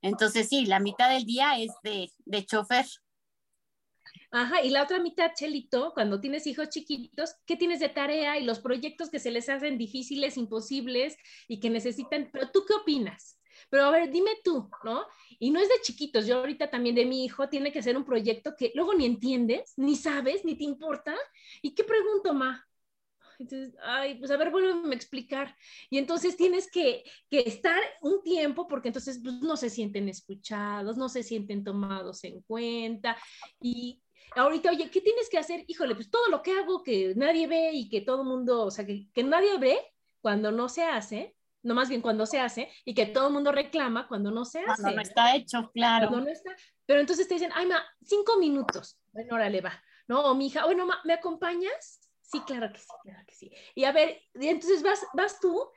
Entonces 0.02 0.50
sí, 0.50 0.66
la 0.66 0.82
mitad 0.82 1.10
del 1.10 1.26
día 1.26 1.58
es 1.60 1.72
de, 1.84 2.12
de 2.26 2.46
chofer. 2.46 2.86
Ajá, 4.30 4.62
y 4.62 4.70
la 4.70 4.84
otra 4.84 5.00
mitad, 5.00 5.32
Chelito, 5.36 5.94
cuando 5.94 6.20
tienes 6.20 6.46
hijos 6.48 6.70
chiquitos, 6.70 7.36
¿qué 7.46 7.56
tienes 7.56 7.80
de 7.80 7.90
tarea 7.90 8.38
y 8.38 8.44
los 8.44 8.60
proyectos 8.60 9.10
que 9.10 9.20
se 9.20 9.32
les 9.32 9.48
hacen 9.48 9.78
difíciles, 9.78 10.36
imposibles 10.38 11.16
y 11.48 11.60
que 11.60 11.70
necesitan? 11.70 12.30
Pero 12.32 12.52
tú 12.52 12.66
qué 12.68 12.74
opinas? 12.74 13.40
Pero 13.70 13.86
a 13.86 13.92
ver, 13.92 14.12
dime 14.12 14.32
tú, 14.44 14.70
¿no? 14.84 15.06
Y 15.40 15.50
no 15.52 15.60
es 15.60 15.70
de 15.70 15.76
chiquitos, 15.82 16.28
yo 16.28 16.38
ahorita 16.38 16.70
también 16.70 16.96
de 16.96 17.06
mi 17.06 17.24
hijo 17.26 17.48
tiene 17.50 17.72
que 17.72 17.82
ser 17.82 17.98
un 17.98 18.06
proyecto 18.06 18.54
que 18.58 18.72
luego 18.76 18.94
ni 18.94 19.06
entiendes, 19.06 19.74
ni 19.78 19.96
sabes, 19.96 20.44
ni 20.46 20.56
te 20.56 20.66
importa. 20.66 21.16
¿Y 21.62 21.74
qué 21.74 21.84
pregunto, 21.84 22.34
ma? 22.34 22.64
Entonces, 23.40 23.76
ay, 23.84 24.16
pues 24.16 24.32
a 24.32 24.38
ver, 24.38 24.52
vuélveme 24.52 24.94
a 24.94 24.96
explicar. 24.96 25.56
Y 25.90 25.98
entonces 26.00 26.36
tienes 26.38 26.70
que, 26.70 27.04
que 27.30 27.42
estar 27.42 27.80
un 28.02 28.22
tiempo 28.24 28.68
porque 28.68 28.90
entonces 28.90 29.20
pues, 29.24 29.36
no 29.42 29.58
se 29.58 29.70
sienten 29.70 30.10
escuchados, 30.10 30.98
no 30.98 31.08
se 31.08 31.24
sienten 31.24 31.64
tomados 31.64 32.24
en 32.24 32.42
cuenta. 32.42 33.18
Y 33.62 34.02
ahorita, 34.36 34.72
oye, 34.72 34.90
¿qué 34.90 35.02
tienes 35.02 35.30
que 35.30 35.38
hacer? 35.38 35.64
Híjole, 35.68 35.96
pues 35.96 36.10
todo 36.10 36.28
lo 36.30 36.42
que 36.42 36.52
hago 36.52 36.84
que 36.84 37.14
nadie 37.16 37.48
ve 37.48 37.72
y 37.74 37.90
que 37.90 38.02
todo 38.02 38.22
el 38.22 38.28
mundo, 38.28 38.66
o 38.66 38.72
sea, 38.72 38.86
que, 38.86 39.08
que 39.14 39.24
nadie 39.24 39.58
ve 39.58 39.80
cuando 40.22 40.52
no 40.52 40.70
se 40.70 40.84
hace, 40.84 41.36
no 41.64 41.74
más 41.74 41.90
bien 41.90 42.02
cuando 42.02 42.26
se 42.26 42.40
hace, 42.40 42.70
y 42.86 42.94
que 42.94 43.06
todo 43.08 43.28
el 43.28 43.34
mundo 43.34 43.52
reclama 43.52 44.08
cuando 44.08 44.32
no 44.32 44.46
se 44.46 44.60
hace. 44.60 44.82
Cuando 44.82 44.96
no 44.98 45.02
está 45.02 45.36
hecho, 45.36 45.72
claro. 45.74 46.10
no 46.12 46.28
está. 46.28 46.56
Pero 46.86 47.00
entonces 47.00 47.28
te 47.28 47.36
dicen, 47.36 47.52
ay, 47.54 47.66
ma, 47.66 47.84
cinco 48.04 48.38
minutos. 48.38 49.00
Bueno, 49.12 49.36
órale, 49.36 49.62
va. 49.62 49.82
No, 50.08 50.22
o 50.24 50.36
mi 50.36 50.48
hija, 50.48 50.66
bueno, 50.66 50.86
ma, 50.86 51.00
¿me 51.04 51.14
acompañas? 51.14 52.00
Sí, 52.22 52.42
claro 52.42 52.72
que 52.72 52.80
sí, 52.80 52.88
claro 53.04 53.24
que 53.26 53.36
sí. 53.36 53.52
Y 53.76 53.86
a 53.86 53.92
ver, 53.92 54.22
y 54.40 54.48
entonces 54.48 54.84
vas, 54.84 55.06
vas 55.14 55.40
tú 55.40 55.70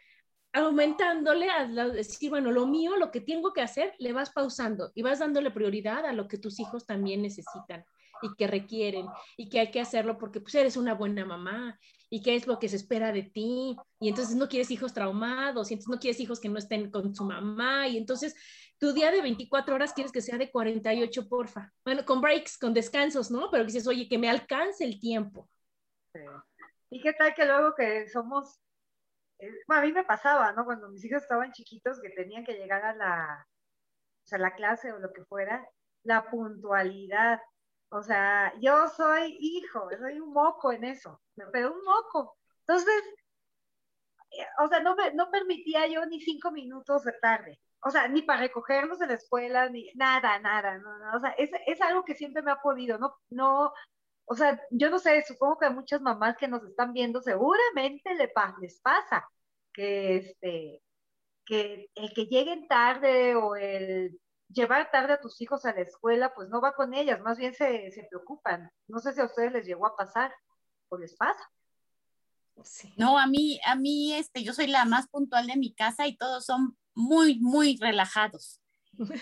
aumentándole 0.52 1.49
a 1.49 1.64
decir, 1.66 2.30
bueno, 2.30 2.50
lo 2.50 2.66
mío, 2.66 2.97
lo 2.97 3.11
que 3.12 3.21
tengo 3.21 3.52
que 3.52 3.62
hacer, 3.62 3.95
le 3.99 4.12
vas 4.12 4.30
pausando 4.30 4.90
y 4.95 5.02
vas 5.02 5.21
dándole 5.21 5.50
prioridad 5.52 6.04
a 6.07 6.12
lo 6.12 6.26
que 6.26 6.38
tus 6.38 6.59
hijos 6.59 6.87
también 6.87 7.23
necesitan 7.23 7.85
y 8.23 8.35
que 8.35 8.47
requieren 8.47 9.07
y 9.37 9.49
que 9.49 9.61
hay 9.61 9.71
que 9.71 9.81
hacerlo 9.81 10.19
porque 10.19 10.41
pues 10.41 10.55
eres 10.55 10.77
una 10.77 10.95
buena 10.95 11.25
mamá 11.25 11.79
y 12.09 12.23
qué 12.23 12.35
es 12.35 12.47
lo 12.47 12.59
que 12.59 12.69
se 12.69 12.77
espera 12.77 13.12
de 13.12 13.23
ti 13.23 13.77
y 14.00 14.09
entonces 14.09 14.37
no 14.37 14.49
quieres 14.49 14.71
hijos 14.71 14.93
traumados 14.93 15.71
y 15.71 15.75
entonces 15.75 15.95
no 15.95 16.00
quieres 16.00 16.21
hijos 16.21 16.41
que 16.41 16.49
no 16.49 16.59
estén 16.59 16.91
con 16.91 17.15
su 17.15 17.25
mamá 17.25 17.89
y 17.89 17.97
entonces 17.97 18.35
tu 18.81 18.95
día 18.95 19.11
de 19.11 19.21
24 19.21 19.75
horas 19.75 19.93
quieres 19.93 20.11
que 20.11 20.23
sea 20.23 20.39
de 20.39 20.50
48, 20.50 21.29
porfa. 21.29 21.71
Bueno, 21.85 22.03
con 22.07 22.23
breaks, 22.23 22.57
con 22.57 22.73
descansos, 22.73 23.31
¿no? 23.31 23.50
Pero 23.50 23.65
dices, 23.65 23.87
oye, 23.87 24.09
que 24.09 24.17
me 24.17 24.31
alcance 24.31 24.85
el 24.85 24.99
tiempo. 24.99 25.50
¿Y 26.89 27.03
qué 27.03 27.12
tal 27.12 27.35
que 27.35 27.45
luego 27.45 27.75
que 27.75 28.09
somos, 28.09 28.59
eh, 29.39 29.53
bueno, 29.69 29.83
a 29.83 29.85
mí 29.85 29.93
me 29.93 30.05
pasaba, 30.05 30.53
¿no? 30.53 30.65
Cuando 30.65 30.89
mis 30.89 31.05
hijos 31.05 31.23
estaban 31.23 31.53
chiquitos 31.53 32.00
que 32.00 32.09
tenían 32.09 32.43
que 32.43 32.55
llegar 32.55 32.83
a 32.83 32.95
la, 32.95 33.47
o 34.25 34.27
sea, 34.27 34.39
la 34.39 34.55
clase 34.55 34.93
o 34.93 34.99
lo 34.99 35.12
que 35.12 35.27
fuera, 35.27 35.69
la 36.03 36.31
puntualidad. 36.31 37.39
O 37.90 38.02
sea, 38.02 38.52
yo 38.61 38.88
soy 38.88 39.37
hijo, 39.40 39.88
soy 39.99 40.20
un 40.20 40.32
moco 40.32 40.73
en 40.73 40.85
eso, 40.85 41.20
pero 41.52 41.73
un 41.73 41.85
moco. 41.85 42.37
Entonces, 42.66 43.02
eh, 44.32 44.47
o 44.64 44.68
sea, 44.68 44.80
no, 44.80 44.94
me, 44.97 45.12
no 45.14 45.30
permitía 45.30 45.87
yo 45.88 46.04
ni 46.06 46.20
cinco 46.20 46.50
minutos 46.52 47.04
de 47.04 47.12
tarde. 47.20 47.61
O 47.82 47.90
sea, 47.90 48.09
ni 48.09 48.23
para 48.23 48.40
recogernos 48.42 48.99
de 48.99 49.06
la 49.09 49.14
escuela, 49.14 49.68
ni 49.68 49.90
nada, 49.94 50.38
nada, 50.38 50.78
no, 50.78 50.99
no. 50.99 51.16
O 51.16 51.20
sea, 51.20 51.30
es, 51.32 51.50
es 51.66 51.80
algo 51.80 52.04
que 52.04 52.14
siempre 52.14 52.42
me 52.42 52.52
ha 52.52 52.61
podido, 52.61 52.99
no, 52.99 53.16
no, 53.30 53.73
o 54.26 54.35
sea, 54.37 54.61
yo 54.70 54.90
no 54.90 54.99
sé, 54.99 55.23
supongo 55.26 55.59
que 55.59 55.66
a 55.66 55.70
muchas 55.70 56.00
mamás 56.00 56.37
que 56.37 56.49
nos 56.49 56.62
están 56.64 56.92
viendo 56.92 57.20
seguramente 57.23 58.14
les 58.14 58.80
pasa 58.80 59.28
que, 59.73 60.16
este, 60.16 60.82
que 61.44 61.90
el 61.94 62.12
que 62.14 62.26
lleguen 62.26 62.68
tarde 62.68 63.35
o 63.37 63.56
el 63.56 64.20
llevar 64.52 64.90
tarde 64.90 65.14
a 65.14 65.21
tus 65.21 65.40
hijos 65.40 65.64
a 65.64 65.73
la 65.73 65.83
escuela, 65.83 66.35
pues 66.35 66.49
no 66.49 66.61
va 66.61 66.75
con 66.75 66.95
ellas, 66.95 67.21
más 67.21 67.38
bien 67.38 67.54
se, 67.54 67.90
se 67.90 68.04
preocupan. 68.04 68.71
No 68.88 68.99
sé 68.99 69.12
si 69.12 69.21
a 69.21 69.25
ustedes 69.25 69.52
les 69.52 69.66
llegó 69.66 69.87
a 69.87 69.97
pasar 69.97 70.35
o 70.88 70.99
les 70.99 71.16
pasa. 71.16 71.50
No, 72.97 73.19
a 73.19 73.26
mí, 73.26 73.61
a 73.64 73.75
mí, 73.75 74.12
este, 74.12 74.42
yo 74.42 74.52
soy 74.52 74.66
la 74.66 74.85
más 74.85 75.09
puntual 75.09 75.47
de 75.47 75.57
mi 75.57 75.73
casa 75.73 76.07
y 76.07 76.16
todos 76.16 76.45
son 76.45 76.76
muy, 76.95 77.38
muy 77.40 77.76
relajados. 77.76 78.61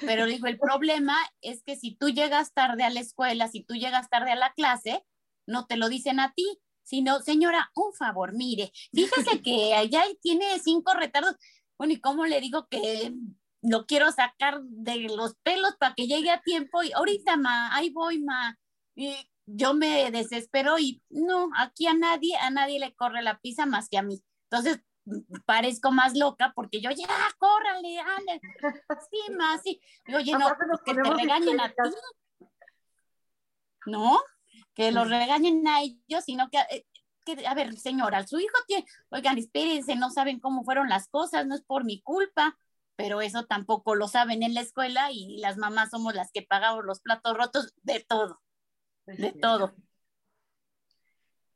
Pero 0.01 0.27
digo, 0.27 0.49
el 0.49 0.59
problema 0.59 1.17
es 1.41 1.63
que 1.63 1.77
si 1.77 1.95
tú 1.95 2.09
llegas 2.09 2.53
tarde 2.53 2.83
a 2.83 2.91
la 2.91 3.01
escuela, 3.01 3.47
si 3.49 3.63
tú 3.63 3.75
llegas 3.75 4.09
tarde 4.09 4.33
a 4.33 4.37
la 4.37 4.53
clase, 4.55 5.05
no 5.47 5.67
te 5.67 5.77
lo 5.77 5.89
dicen 5.89 6.19
a 6.19 6.33
ti, 6.33 6.61
sino, 6.83 7.21
señora, 7.21 7.71
un 7.75 7.93
favor, 7.93 8.33
mire, 8.33 8.73
fíjese 8.93 9.43
que 9.43 9.75
allá 9.75 10.03
tiene 10.21 10.59
cinco 10.59 10.95
retardos. 10.95 11.37
Bueno, 11.77 11.93
¿y 11.93 12.01
cómo 12.01 12.27
le 12.27 12.41
digo 12.41 12.67
que 12.69 13.15
lo 13.63 13.87
quiero 13.87 14.11
sacar 14.13 14.61
de 14.63 15.09
los 15.15 15.35
pelos 15.43 15.77
para 15.79 15.95
que 15.95 16.07
llegue 16.07 16.31
a 16.31 16.41
tiempo? 16.41 16.83
Y 16.83 16.93
ahorita, 16.93 17.37
ma, 17.37 17.75
ahí 17.75 17.91
voy, 17.91 18.19
ma. 18.21 18.57
Y 18.95 19.17
yo 19.47 19.75
me 19.75 20.11
desespero 20.11 20.79
y 20.79 21.03
no, 21.09 21.51
aquí 21.57 21.87
a 21.87 21.95
nadie, 21.95 22.37
a 22.37 22.51
nadie 22.51 22.79
le 22.79 22.95
corre 22.95 23.23
la 23.23 23.39
pisa 23.41 23.67
más 23.67 23.89
que 23.89 23.99
a 23.99 24.03
mí. 24.03 24.23
Entonces, 24.51 24.81
parezco 25.47 25.91
más 25.91 26.17
loca 26.17 26.53
porque 26.55 26.81
yo, 26.81 26.91
ya, 26.91 27.07
córrale, 27.39 27.99
ale, 27.99 28.41
sí, 29.11 29.33
más, 29.35 29.63
sí. 29.63 29.81
Oye, 30.15 30.33
no, 30.33 30.49
que 30.85 30.95
te 30.95 31.03
regañen 31.03 31.61
a 31.61 31.69
ti. 31.69 31.75
¿No? 33.87 34.21
Que 34.75 34.93
los 34.93 35.09
regañen 35.09 35.67
a 35.67 35.81
ellos, 35.83 36.25
sino 36.25 36.51
que, 36.51 36.59
eh, 36.71 36.87
que, 37.25 37.47
a 37.47 37.55
ver, 37.55 37.77
señora, 37.79 38.27
su 38.27 38.39
hijo 38.39 38.57
tiene, 38.67 38.85
oigan, 39.11 39.39
espérense, 39.39 39.97
no 39.97 40.11
saben 40.11 40.41
cómo 40.41 40.65
fueron 40.65 40.89
las 40.89 41.09
cosas, 41.09 41.47
no 41.47 41.55
es 41.55 41.63
por 41.63 41.85
mi 41.85 42.03
culpa, 42.03 42.59
pero 42.99 43.21
eso 43.21 43.47
tampoco 43.47 43.95
lo 43.95 44.09
saben 44.09 44.43
en 44.43 44.55
la 44.55 44.61
escuela 44.61 45.13
y 45.13 45.39
las 45.39 45.57
mamás 45.57 45.91
somos 45.91 46.15
las 46.15 46.33
que 46.33 46.43
pagamos 46.43 46.85
los 46.85 46.99
platos 46.99 47.37
rotos 47.37 47.73
de 47.83 48.01
todo, 48.01 48.43
de 49.07 49.31
todo. 49.31 49.73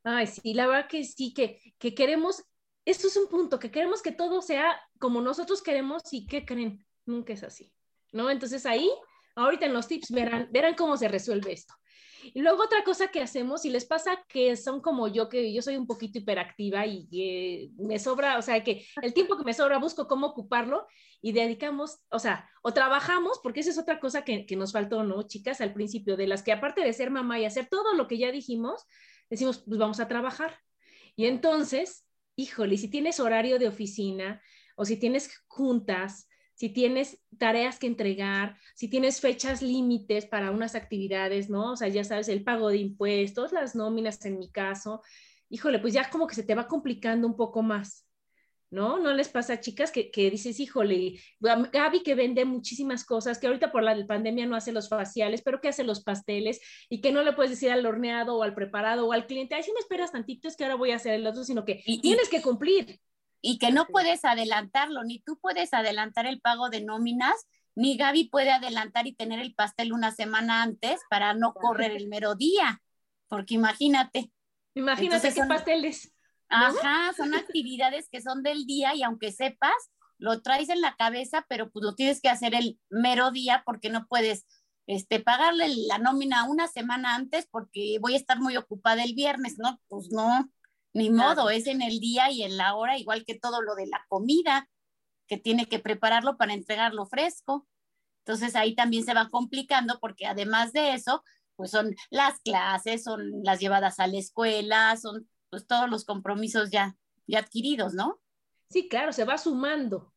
Ay, 0.05 0.29
sí, 0.29 0.55
la 0.55 0.69
verdad 0.69 0.89
que 0.89 1.03
sí, 1.03 1.35
que, 1.35 1.61
que 1.81 1.97
queremos 1.97 2.45
esto 2.85 3.09
es 3.09 3.17
un 3.17 3.29
punto, 3.29 3.59
que 3.59 3.73
queremos 3.73 4.03
que 4.03 4.13
todo 4.13 4.41
sea 4.41 4.81
como 5.01 5.21
nosotros 5.21 5.63
queremos 5.63 6.03
y 6.13 6.27
¿qué 6.27 6.47
creen? 6.47 6.87
Nunca 7.07 7.33
es 7.33 7.43
así, 7.43 7.73
¿no? 8.13 8.31
Entonces 8.31 8.65
ahí, 8.65 8.89
ahorita 9.35 9.67
en 9.67 9.73
los 9.73 9.89
tips 9.89 10.13
verán, 10.13 10.49
verán 10.53 10.77
cómo 10.77 10.97
se 10.97 11.09
resuelve 11.09 11.53
esto. 11.53 11.75
Y 12.23 12.41
luego 12.41 12.63
otra 12.63 12.85
cosa 12.85 13.09
que 13.09 13.21
hacemos, 13.21 13.63
si 13.63 13.71
les 13.71 13.85
pasa 13.85 14.25
que 14.29 14.57
son 14.57 14.81
como 14.81 15.09
yo, 15.09 15.29
que 15.29 15.53
yo 15.53 15.63
soy 15.63 15.77
un 15.77 15.87
poquito 15.87 16.19
hiperactiva 16.19 16.87
y 16.87 17.73
me 17.79 17.99
sobra, 17.99 18.39
o 18.39 18.43
sea, 18.43 18.63
que 18.63 18.87
el 19.03 19.15
tiempo 19.15 19.37
que 19.37 19.45
me 19.45 19.55
sobra 19.55 19.79
busco 19.79 20.07
cómo 20.07 20.29
ocuparlo 20.29 20.87
y 21.21 21.33
dedicamos, 21.33 21.99
o 22.11 22.19
sea, 22.19 22.49
o 22.63 22.73
trabajamos, 22.73 23.41
porque 23.43 23.61
esa 23.61 23.71
es 23.71 23.79
otra 23.79 24.01
cosa 24.01 24.23
que, 24.23 24.47
que 24.47 24.57
nos 24.57 24.73
faltó, 24.73 25.03
¿no, 25.05 25.23
chicas? 25.23 25.61
Al 25.61 25.73
principio, 25.73 26.17
de 26.17 26.27
las 26.27 26.43
que 26.43 26.53
aparte 26.53 26.83
de 26.83 26.93
ser 26.93 27.11
mamá 27.11 27.39
y 27.39 27.45
hacer 27.45 27.69
todo 27.71 27.95
lo 27.95 28.09
que 28.09 28.19
ya 28.19 28.33
dijimos, 28.33 28.87
decimos, 29.31 29.65
pues 29.67 29.79
vamos 29.79 30.01
a 30.01 30.09
trabajar. 30.09 30.59
Y 31.17 31.27
entonces 31.27 32.07
híjole, 32.37 32.77
si 32.77 32.89
tienes 32.89 33.21
horario 33.21 33.59
de 33.59 33.69
oficina 33.69 34.43
o 34.77 34.85
si 34.85 34.97
tienes 34.97 35.31
juntas, 35.47 36.29
si 36.63 36.69
tienes 36.69 37.21
tareas 37.39 37.81
que 37.81 37.89
entregar, 37.89 38.57
si 38.77 38.87
tienes 38.87 39.21
fechas 39.21 39.63
límites 39.63 40.27
para 40.27 40.53
unas 40.53 40.77
actividades, 40.77 41.51
¿no? 41.51 41.73
O 41.73 41.77
sea, 41.77 41.89
ya 41.89 42.05
sabes, 42.05 42.29
el 42.29 42.45
pago 42.45 42.69
de 42.69 42.77
impuestos, 42.77 43.51
las 43.51 43.75
nóminas 43.75 44.25
en 44.27 44.39
mi 44.39 44.49
caso, 44.49 45.03
híjole, 45.49 45.81
pues 45.81 45.93
ya 45.93 46.09
como 46.09 46.29
que 46.29 46.37
se 46.37 46.45
te 46.45 46.55
va 46.55 46.69
complicando 46.69 47.27
un 47.27 47.35
poco 47.35 47.63
más. 47.63 48.07
¿no? 48.71 49.01
¿No 49.01 49.13
les 49.13 49.29
pasa, 49.29 49.59
chicas, 49.59 49.91
que, 49.91 50.13
que, 50.13 50.31
dices, 50.31 50.61
híjole, 50.61 51.21
Gaby 51.41 52.05
que 52.05 52.15
vende 52.15 52.45
muchísimas 52.45 53.05
cosas, 53.05 53.41
que 53.41 53.49
ahorita 53.49 53.73
por 53.73 53.83
la 53.83 54.07
pandemia 54.07 54.47
no 54.47 54.55
hace 54.55 54.71
los 54.71 54.89
faciales, 54.89 55.43
pero 55.43 55.61
que 55.61 55.69
hace 55.69 55.83
los 55.83 56.05
pasteles 56.05 56.61
y 56.89 57.01
que 57.01 57.11
no 57.11 57.25
le 57.25 57.33
puedes 57.33 57.51
decir 57.51 57.73
al 57.73 57.85
horneado 57.85 58.37
o 58.37 58.45
al 58.45 58.55
preparado 58.55 59.09
o 59.09 59.13
al 59.13 59.27
cliente, 59.27 59.57
ay, 59.57 59.65
si 59.65 59.73
me 59.73 59.81
esperas 59.81 60.13
tantito, 60.13 60.47
es 60.47 60.57
que 60.57 60.63
ahora 60.63 60.77
voy 60.77 60.93
a 60.93 60.97
hacer 60.97 61.15
el 61.15 61.27
otro, 61.27 61.43
sino 61.43 61.65
que 61.65 61.83
tienes 62.01 62.29
que 62.29 62.41
cumplir. 62.41 63.01
Y 63.43 63.59
que 63.59 63.73
no 63.73 63.87
puedes 63.87 64.25
adelantarlo, 64.25 65.05
ni 65.05 65.21
tú 65.21 65.39
puedes 65.41 65.75
adelantar 65.75 66.27
el 66.27 66.41
pago 66.41 66.71
de 66.71 66.83
nóminas, 66.83 67.35
ni 67.75 67.97
Gaby 67.97 68.29
puede 68.29 68.53
adelantar 68.53 69.07
y 69.07 69.15
tener 69.15 69.41
el 69.41 69.55
pastel 69.55 69.93
una 69.93 70.13
semana 70.13 70.63
antes 70.63 71.01
para 71.11 71.35
no 71.35 71.53
correr 71.53 71.91
el 71.93 72.09
mero 72.09 72.35
día, 72.35 72.81
porque 73.29 73.55
imagínate. 73.55 74.31
Imagínate 74.75 75.35
qué 75.35 75.43
pasteles. 75.45 76.15
Ajá, 76.49 77.13
son 77.17 77.35
actividades 77.35 78.09
que 78.11 78.21
son 78.21 78.43
del 78.43 78.67
día 78.67 78.95
y 78.95 79.03
aunque 79.03 79.33
sepas, 79.33 79.73
lo 80.19 80.43
traes 80.43 80.69
en 80.69 80.81
la 80.81 80.95
cabeza, 80.97 81.47
pero 81.49 81.71
pues 81.71 81.83
lo 81.83 81.95
tienes 81.95 82.21
que 82.21 82.29
hacer 82.29 82.55
el 82.55 82.79
mero 82.91 83.31
día 83.31 83.63
porque 83.65 83.91
no 83.91 84.07
puedes 84.07 84.47
este, 84.87 85.21
pagarle 85.21 85.69
la 85.89 85.99
nómina 85.99 86.45
una 86.45 86.69
semana 86.69 87.15
antes 87.15 87.49
porque 87.51 87.97
voy 88.01 88.15
a 88.15 88.19
estar 88.19 88.39
muy 88.39 88.57
ocupada 88.57 89.03
el 89.03 89.15
viernes, 89.15 89.59
¿no? 89.59 89.81
Pues 89.89 90.11
no, 90.11 90.51
ni 90.95 91.11
modo, 91.11 91.51
es 91.51 91.67
en 91.67 91.83
el 91.83 92.01
día 92.01 92.31
y 92.31 92.43
en 92.43 92.57
la 92.57 92.75
hora, 92.75 92.99
igual 92.99 93.25
que 93.25 93.39
todo 93.39 93.63
lo 93.63 93.75
de 93.75 93.87
la 93.87 94.05
comida, 94.09 94.69
que 95.27 95.39
tiene 95.39 95.67
que 95.67 95.79
prepararlo 95.79 96.37
para 96.37 96.53
entregarlo 96.55 97.07
fresco. 97.07 97.67
Entonces 98.25 98.55
ahí 98.55 98.75
también 98.75 99.05
se 99.05 99.15
va 99.15 99.31
complicando 99.31 99.99
porque 100.01 100.27
además 100.27 100.73
de 100.73 100.95
eso, 100.95 101.25
pues 101.57 101.71
son 101.71 101.95
las 102.11 102.41
clases, 102.41 103.05
son 103.05 103.43
las 103.43 103.59
llevadas 103.59 103.99
a 103.99 104.07
la 104.07 104.19
escuela, 104.19 104.97
son 104.97 105.29
pues 105.51 105.67
todos 105.67 105.89
los 105.89 106.05
compromisos 106.05 106.71
ya, 106.71 106.97
ya 107.27 107.41
adquiridos, 107.41 107.95
¿no? 107.95 108.21
Sí, 108.69 108.89
claro, 108.89 109.13
se 109.13 109.25
va 109.25 109.39
sumando. 109.39 110.13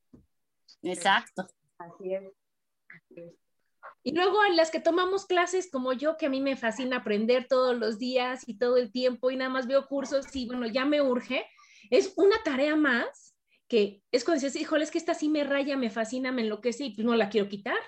Exacto. 0.82 1.48
Así 1.78 2.14
es. 2.14 2.24
Y 4.06 4.14
luego 4.14 4.46
en 4.46 4.56
las 4.56 4.70
que 4.70 4.80
tomamos 4.80 5.26
clases 5.26 5.70
como 5.70 5.92
yo, 5.92 6.16
que 6.16 6.28
a 6.28 6.30
mí 6.30 6.40
me 6.40 6.56
fascina 6.56 6.98
aprender 6.98 7.48
todos 7.50 7.76
los 7.76 7.98
días 7.98 8.48
y 8.48 8.58
todo 8.58 8.78
el 8.78 8.92
tiempo 8.92 9.32
y 9.32 9.36
nada 9.36 9.50
más 9.50 9.66
veo 9.66 9.88
cursos 9.88 10.28
y 10.36 10.46
bueno, 10.46 10.68
ya 10.68 10.86
me 10.86 11.02
urge, 11.02 11.46
es 11.90 12.14
una 12.16 12.38
tarea 12.44 12.76
más 12.76 13.36
que 13.68 14.04
es 14.12 14.24
cuando 14.24 14.44
dices, 14.44 14.62
híjole, 14.62 14.84
es 14.84 14.92
que 14.92 15.00
esta 15.00 15.16
sí 15.16 15.28
me 15.28 15.44
raya, 15.44 15.76
me 15.76 15.90
fascina, 15.90 16.32
me 16.32 16.44
enloquece 16.44 16.86
y 16.86 16.96
pues 16.96 17.04
no 17.04 17.16
la 17.16 17.30
quiero 17.30 17.50
quitar. 17.50 17.80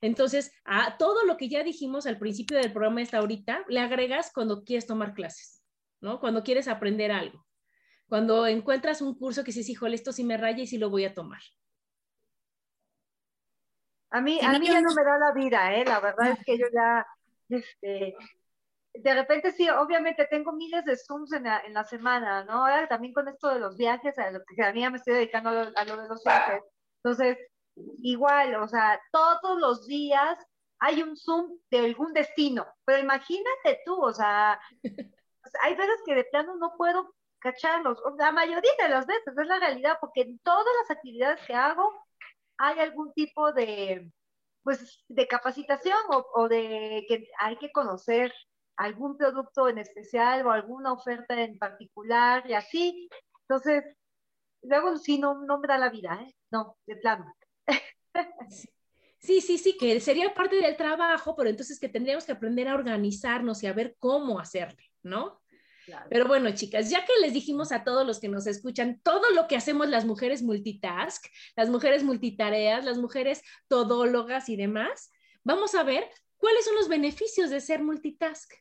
Entonces, 0.00 0.50
a 0.64 0.98
todo 0.98 1.24
lo 1.24 1.36
que 1.36 1.48
ya 1.48 1.62
dijimos 1.62 2.06
al 2.06 2.18
principio 2.18 2.56
del 2.58 2.72
programa 2.72 3.00
esta 3.00 3.18
ahorita, 3.18 3.64
le 3.68 3.78
agregas 3.78 4.32
cuando 4.34 4.64
quieres 4.64 4.88
tomar 4.88 5.14
clases. 5.14 5.64
¿no? 6.04 6.20
Cuando 6.20 6.42
quieres 6.42 6.68
aprender 6.68 7.10
algo. 7.10 7.46
Cuando 8.06 8.46
encuentras 8.46 9.00
un 9.00 9.16
curso 9.16 9.42
que 9.42 9.52
dices, 9.52 9.68
híjole, 9.70 9.94
esto 9.94 10.12
sí 10.12 10.22
me 10.22 10.36
raya 10.36 10.62
y 10.62 10.66
sí 10.66 10.78
lo 10.78 10.90
voy 10.90 11.04
a 11.04 11.14
tomar. 11.14 11.40
A 14.14 14.20
mí, 14.20 14.38
a 14.40 14.58
mí 14.60 14.68
ya 14.68 14.80
no 14.80 14.94
me 14.94 15.02
da 15.02 15.18
la 15.18 15.32
vida, 15.32 15.74
¿eh? 15.74 15.84
La 15.84 15.98
verdad 15.98 16.28
es 16.28 16.44
que 16.44 16.56
yo 16.56 16.66
ya, 16.72 17.04
este, 17.48 18.16
de 18.94 19.14
repente 19.14 19.50
sí, 19.50 19.68
obviamente 19.68 20.28
tengo 20.30 20.52
miles 20.52 20.84
de 20.84 20.96
Zooms 20.96 21.32
en 21.32 21.42
la, 21.42 21.58
en 21.66 21.74
la 21.74 21.82
semana, 21.82 22.44
¿no? 22.44 22.64
Ahora 22.64 22.86
también 22.86 23.12
con 23.12 23.26
esto 23.26 23.48
de 23.48 23.58
los 23.58 23.76
viajes, 23.76 24.16
a 24.16 24.30
lo 24.30 24.38
que 24.44 24.62
a 24.62 24.72
mí 24.72 24.82
ya 24.82 24.90
me 24.90 24.98
estoy 24.98 25.14
dedicando 25.14 25.50
a 25.50 25.84
lo 25.84 25.96
de 25.96 26.08
los 26.08 26.22
viajes. 26.22 26.62
Entonces, 27.02 27.38
igual, 28.02 28.54
o 28.54 28.68
sea, 28.68 29.00
todos 29.10 29.58
los 29.58 29.84
días 29.88 30.38
hay 30.78 31.02
un 31.02 31.16
Zoom 31.16 31.58
de 31.72 31.78
algún 31.78 32.12
destino, 32.12 32.68
pero 32.84 33.00
imagínate 33.00 33.80
tú, 33.84 34.00
o 34.00 34.12
sea, 34.12 34.60
hay 35.64 35.74
veces 35.74 35.96
que 36.06 36.14
de 36.14 36.24
plano 36.24 36.54
no 36.54 36.74
puedo 36.76 37.16
cacharlos, 37.40 38.00
la 38.16 38.30
mayoría 38.30 38.72
de 38.78 38.88
las 38.90 39.06
veces 39.06 39.36
es 39.36 39.46
la 39.48 39.58
realidad, 39.58 39.98
porque 40.00 40.20
en 40.20 40.38
todas 40.38 40.72
las 40.82 40.96
actividades 40.96 41.44
que 41.44 41.54
hago 41.54 42.03
hay 42.66 42.80
algún 42.80 43.12
tipo 43.12 43.52
de, 43.52 44.10
pues, 44.62 45.04
de 45.08 45.28
capacitación 45.28 45.98
o, 46.10 46.48
de 46.48 47.04
que 47.08 47.28
hay 47.38 47.56
que 47.56 47.70
conocer 47.70 48.32
algún 48.76 49.16
producto 49.16 49.68
en 49.68 49.78
especial 49.78 50.46
o 50.46 50.50
alguna 50.50 50.92
oferta 50.92 51.40
en 51.40 51.58
particular 51.58 52.44
y 52.48 52.54
así. 52.54 53.08
Entonces, 53.42 53.84
luego 54.62 54.96
sí 54.96 55.18
no, 55.18 55.44
no 55.44 55.58
me 55.58 55.68
da 55.68 55.78
la 55.78 55.90
vida, 55.90 56.20
¿eh? 56.22 56.34
No, 56.50 56.76
de 56.86 56.96
plano. 56.96 57.34
Sí, 59.18 59.40
sí, 59.40 59.56
sí, 59.56 59.76
que 59.78 60.00
sería 60.00 60.34
parte 60.34 60.56
del 60.56 60.76
trabajo, 60.76 61.34
pero 61.34 61.48
entonces 61.48 61.80
que 61.80 61.88
tendríamos 61.88 62.26
que 62.26 62.32
aprender 62.32 62.68
a 62.68 62.74
organizarnos 62.74 63.62
y 63.62 63.66
a 63.66 63.72
ver 63.72 63.96
cómo 63.98 64.38
hacerlo, 64.38 64.82
¿no? 65.02 65.40
Pero 66.08 66.26
bueno, 66.26 66.50
chicas, 66.54 66.90
ya 66.90 67.04
que 67.04 67.12
les 67.20 67.32
dijimos 67.32 67.72
a 67.72 67.84
todos 67.84 68.06
los 68.06 68.20
que 68.20 68.28
nos 68.28 68.46
escuchan 68.46 69.00
todo 69.02 69.30
lo 69.30 69.46
que 69.46 69.56
hacemos 69.56 69.88
las 69.88 70.04
mujeres 70.04 70.42
multitask, 70.42 71.24
las 71.56 71.70
mujeres 71.70 72.02
multitareas, 72.02 72.84
las 72.84 72.98
mujeres 72.98 73.42
todólogas 73.68 74.48
y 74.48 74.56
demás, 74.56 75.10
vamos 75.42 75.74
a 75.74 75.82
ver 75.82 76.08
cuáles 76.36 76.64
son 76.64 76.74
los 76.74 76.88
beneficios 76.88 77.50
de 77.50 77.60
ser 77.60 77.82
multitask. 77.82 78.52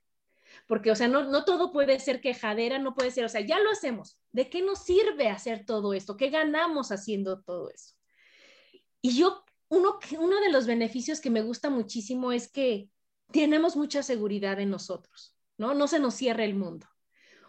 Porque, 0.67 0.91
o 0.91 0.95
sea, 0.95 1.07
no, 1.07 1.23
no 1.23 1.45
todo 1.45 1.71
puede 1.71 1.99
ser 1.99 2.21
quejadera, 2.21 2.79
no 2.79 2.93
puede 2.93 3.12
ser, 3.12 3.25
o 3.25 3.29
sea, 3.29 3.41
ya 3.41 3.59
lo 3.59 3.71
hacemos. 3.71 4.19
¿De 4.31 4.49
qué 4.49 4.62
nos 4.62 4.83
sirve 4.83 5.29
hacer 5.29 5.65
todo 5.65 5.93
esto? 5.93 6.15
¿Qué 6.15 6.29
ganamos 6.29 6.91
haciendo 6.91 7.41
todo 7.41 7.69
eso? 7.69 7.95
Y 9.01 9.17
yo, 9.17 9.43
uno, 9.67 9.99
uno 10.19 10.39
de 10.39 10.51
los 10.51 10.65
beneficios 10.65 11.19
que 11.19 11.29
me 11.29 11.41
gusta 11.41 11.69
muchísimo 11.69 12.31
es 12.31 12.49
que 12.51 12.89
tenemos 13.31 13.75
mucha 13.75 14.03
seguridad 14.03 14.59
en 14.59 14.69
nosotros, 14.69 15.36
¿no? 15.57 15.73
No 15.73 15.88
se 15.88 15.99
nos 15.99 16.13
cierra 16.13 16.45
el 16.45 16.55
mundo. 16.55 16.88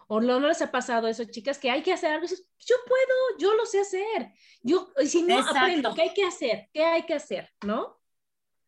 ¿O 0.07 0.21
no, 0.21 0.39
les 0.39 0.61
ha 0.61 0.71
pasado 0.71 1.07
eso, 1.07 1.23
chicas? 1.25 1.57
Que 1.57 1.71
hay 1.71 1.81
que 1.81 1.93
hacer 1.93 2.11
algo. 2.11 2.27
Yo 2.27 2.75
puedo, 2.87 3.39
yo 3.39 3.55
lo 3.55 3.65
sé 3.65 3.81
hacer. 3.81 4.33
Yo, 4.61 4.89
si 5.05 5.23
no, 5.23 5.39
aprendo, 5.39 5.93
¿qué 5.95 6.03
hay 6.03 6.13
que 6.13 6.23
hacer? 6.23 6.69
¿Qué 6.71 6.83
hay 6.83 7.03
que 7.03 7.15
hacer? 7.15 7.49
¿No? 7.65 7.97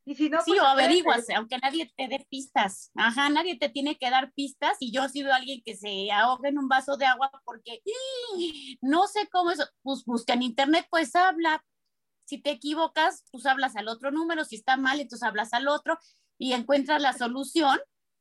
Y 0.08 0.15
si 0.15 0.30
no, 0.30 0.39
sí, 0.39 0.52
pues, 0.52 0.62
o 0.62 0.65
averiguas, 0.65 1.26
aunque 1.36 1.58
nadie 1.58 1.91
te 1.97 2.08
dé 2.08 2.26
pistas. 2.30 2.91
Ajá, 2.95 3.30
nadie 3.30 3.58
te 3.58 3.67
tiene 3.67 3.97
que 3.97 4.10
dar 4.10 4.32
pistas. 4.32 4.78
Y 4.80 4.91
yo 4.91 5.04
he 5.04 5.10
sido 5.10 5.34
alguien 5.34 5.62
que 5.65 5.76
se 5.76 6.10
ahoga 6.12 6.47
en 6.47 6.58
un 6.58 6.69
vaso 6.69 6.95
de 6.95 7.06
agua 7.06 7.30
porque 7.43 7.82
no 8.82 9.06
sé 9.08 9.28
cómo 9.30 9.52
es. 9.52 9.60
Pues 9.82 10.06
busca 10.06 10.34
en 10.34 10.43
internet, 10.43 10.88
pues 10.89 11.13
habla. 11.13 11.62
Si 12.23 12.38
te 12.41 12.52
equivocas, 12.52 13.26
pues 13.32 13.45
hablas 13.45 13.76
al 13.76 13.89
otro 13.89 14.10
número. 14.10 14.45
Si 14.45 14.56
está 14.56 14.78
mal, 14.78 15.02
entonces 15.02 15.28
hablas 15.28 15.54
al 15.54 15.67
otro 15.67 15.97
y 16.38 16.54
encuentras 16.54 17.02
la 17.02 17.12
solución 17.12 17.78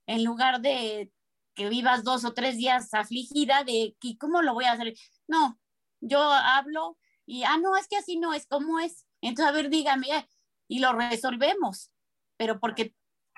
en 0.07 0.25
lugar 0.25 0.61
de 0.61 1.13
que 1.57 1.69
vivas 1.69 2.05
dos 2.05 2.25
o 2.25 2.35
tres 2.35 2.57
días 2.57 2.95
afligida 2.95 3.65
de 3.65 3.97
que 4.01 4.17
cómo 4.17 4.43
lo 4.43 4.55
voy 4.55 4.67
a 4.67 4.73
hacer. 4.73 4.95
No, 5.27 5.59
yo 6.01 6.21
hablo 6.23 6.99
y, 7.27 7.43
ah, 7.43 7.59
no, 7.61 7.77
es 7.77 7.89
que 7.89 7.97
así 7.97 8.19
no 8.19 8.33
es, 8.33 8.47
como 8.47 8.79
es? 8.79 9.05
Entonces, 9.21 9.51
a 9.51 9.53
ver, 9.53 9.71
dígame, 9.71 10.29
y 10.69 10.79
lo 10.79 10.93
resolvemos, 10.93 11.91
pero 12.37 12.61
porque 12.61 12.95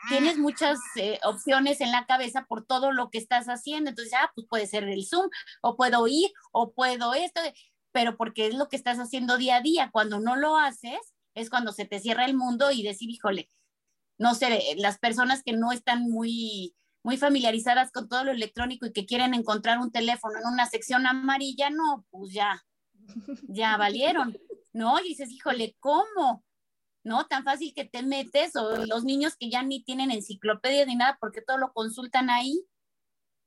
tienes 0.09 0.37
muchas 0.37 0.79
eh, 0.97 1.19
opciones 1.25 1.81
en 1.81 1.91
la 1.91 2.07
cabeza 2.07 2.45
por 2.45 2.67
todo 2.67 2.93
lo 2.93 3.11
que 3.11 3.19
estás 3.19 3.47
haciendo. 3.47 3.91
Entonces, 3.91 4.15
ah, 4.15 4.31
pues 4.35 4.47
puede 4.49 4.67
ser 4.67 4.85
el 4.85 5.07
Zoom, 5.07 5.31
o 5.63 5.77
puedo 5.77 6.07
ir, 6.07 6.31
o 6.53 6.73
puedo 6.73 7.15
esto, 7.15 7.41
pero 7.93 8.17
porque 8.17 8.49
es 8.49 8.55
lo 8.55 8.69
que 8.69 8.77
estás 8.77 8.99
haciendo 8.99 9.39
día 9.39 9.57
a 9.57 9.63
día. 9.63 9.91
Cuando 9.91 10.21
no 10.21 10.37
lo 10.37 10.57
haces, 10.57 11.15
es 11.35 11.51
cuando 11.51 11.73
se 11.73 11.85
te 11.85 12.01
cierra 12.01 12.27
el 12.27 12.37
mundo 12.37 12.71
y 12.71 12.83
decir, 12.83 13.11
híjole, 13.11 13.49
no 14.19 14.35
sé, 14.35 14.75
las 14.77 14.99
personas 14.99 15.43
que 15.43 15.53
no 15.53 15.73
están 15.73 16.03
muy 16.03 16.75
muy 17.03 17.17
familiarizadas 17.17 17.93
con 17.93 18.09
todo 18.09 18.25
lo 18.25 18.33
electrónico 18.33 18.87
y 18.87 18.93
que 18.93 19.07
quieren 19.07 19.35
encontrar 19.35 19.79
un 19.79 19.91
teléfono 19.93 20.39
en 20.39 20.47
una 20.47 20.67
sección 20.67 21.07
amarilla, 21.07 21.71
no, 21.71 22.07
pues 22.11 22.33
ya, 22.33 22.65
ya 23.49 23.77
valieron, 23.79 24.37
¿no? 24.73 24.99
Y 25.01 25.09
dices, 25.09 25.31
híjole, 25.31 25.77
¿cómo? 25.81 26.45
¿No? 27.05 27.27
Tan 27.27 27.45
fácil 27.45 27.73
que 27.75 27.85
te 27.85 28.03
metes 28.03 28.57
o 28.57 28.85
los 28.87 29.05
niños 29.05 29.37
que 29.37 29.51
ya 29.51 29.63
ni 29.63 29.83
tienen 29.83 30.11
enciclopedia 30.11 30.85
ni 30.85 30.97
nada 30.97 31.17
porque 31.21 31.41
todo 31.41 31.59
lo 31.59 31.73
consultan 31.73 32.29
ahí. 32.29 32.67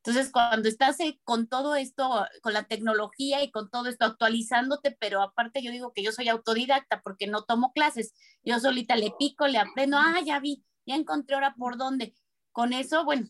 Entonces, 0.04 0.32
cuando 0.32 0.68
estás 0.68 1.00
eh, 1.00 1.20
con 1.24 1.48
todo 1.48 1.76
esto, 1.76 2.26
con 2.42 2.54
la 2.54 2.64
tecnología 2.64 3.44
y 3.44 3.52
con 3.52 3.70
todo 3.70 3.88
esto 3.88 4.06
actualizándote, 4.06 4.98
pero 5.00 5.22
aparte 5.22 5.62
yo 5.62 5.72
digo 5.72 5.94
que 5.94 6.02
yo 6.02 6.12
soy 6.12 6.28
autodidacta 6.28 7.02
porque 7.04 7.28
no 7.28 7.44
tomo 7.44 7.72
clases, 7.72 8.16
yo 8.44 8.60
solita 8.60 8.96
le 8.96 9.14
pico, 9.20 9.48
le 9.48 9.60
aprendo, 9.60 9.98
ah, 10.00 10.20
ya 10.26 10.40
vi, 10.40 10.64
ya 10.88 10.96
encontré 10.96 11.36
ahora 11.36 11.54
por 11.56 11.78
dónde. 11.78 12.16
Con 12.52 12.74
eso, 12.74 13.06
bueno, 13.06 13.28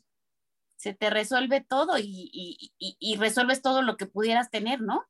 se 0.81 0.95
te 0.95 1.11
resuelve 1.11 1.61
todo 1.61 1.93
y, 1.99 3.15
resuelves 3.19 3.61
todo 3.61 3.83
lo 3.83 3.97
que 3.97 4.07
pudieras 4.07 4.49
tener, 4.49 4.81
¿no? 4.81 5.07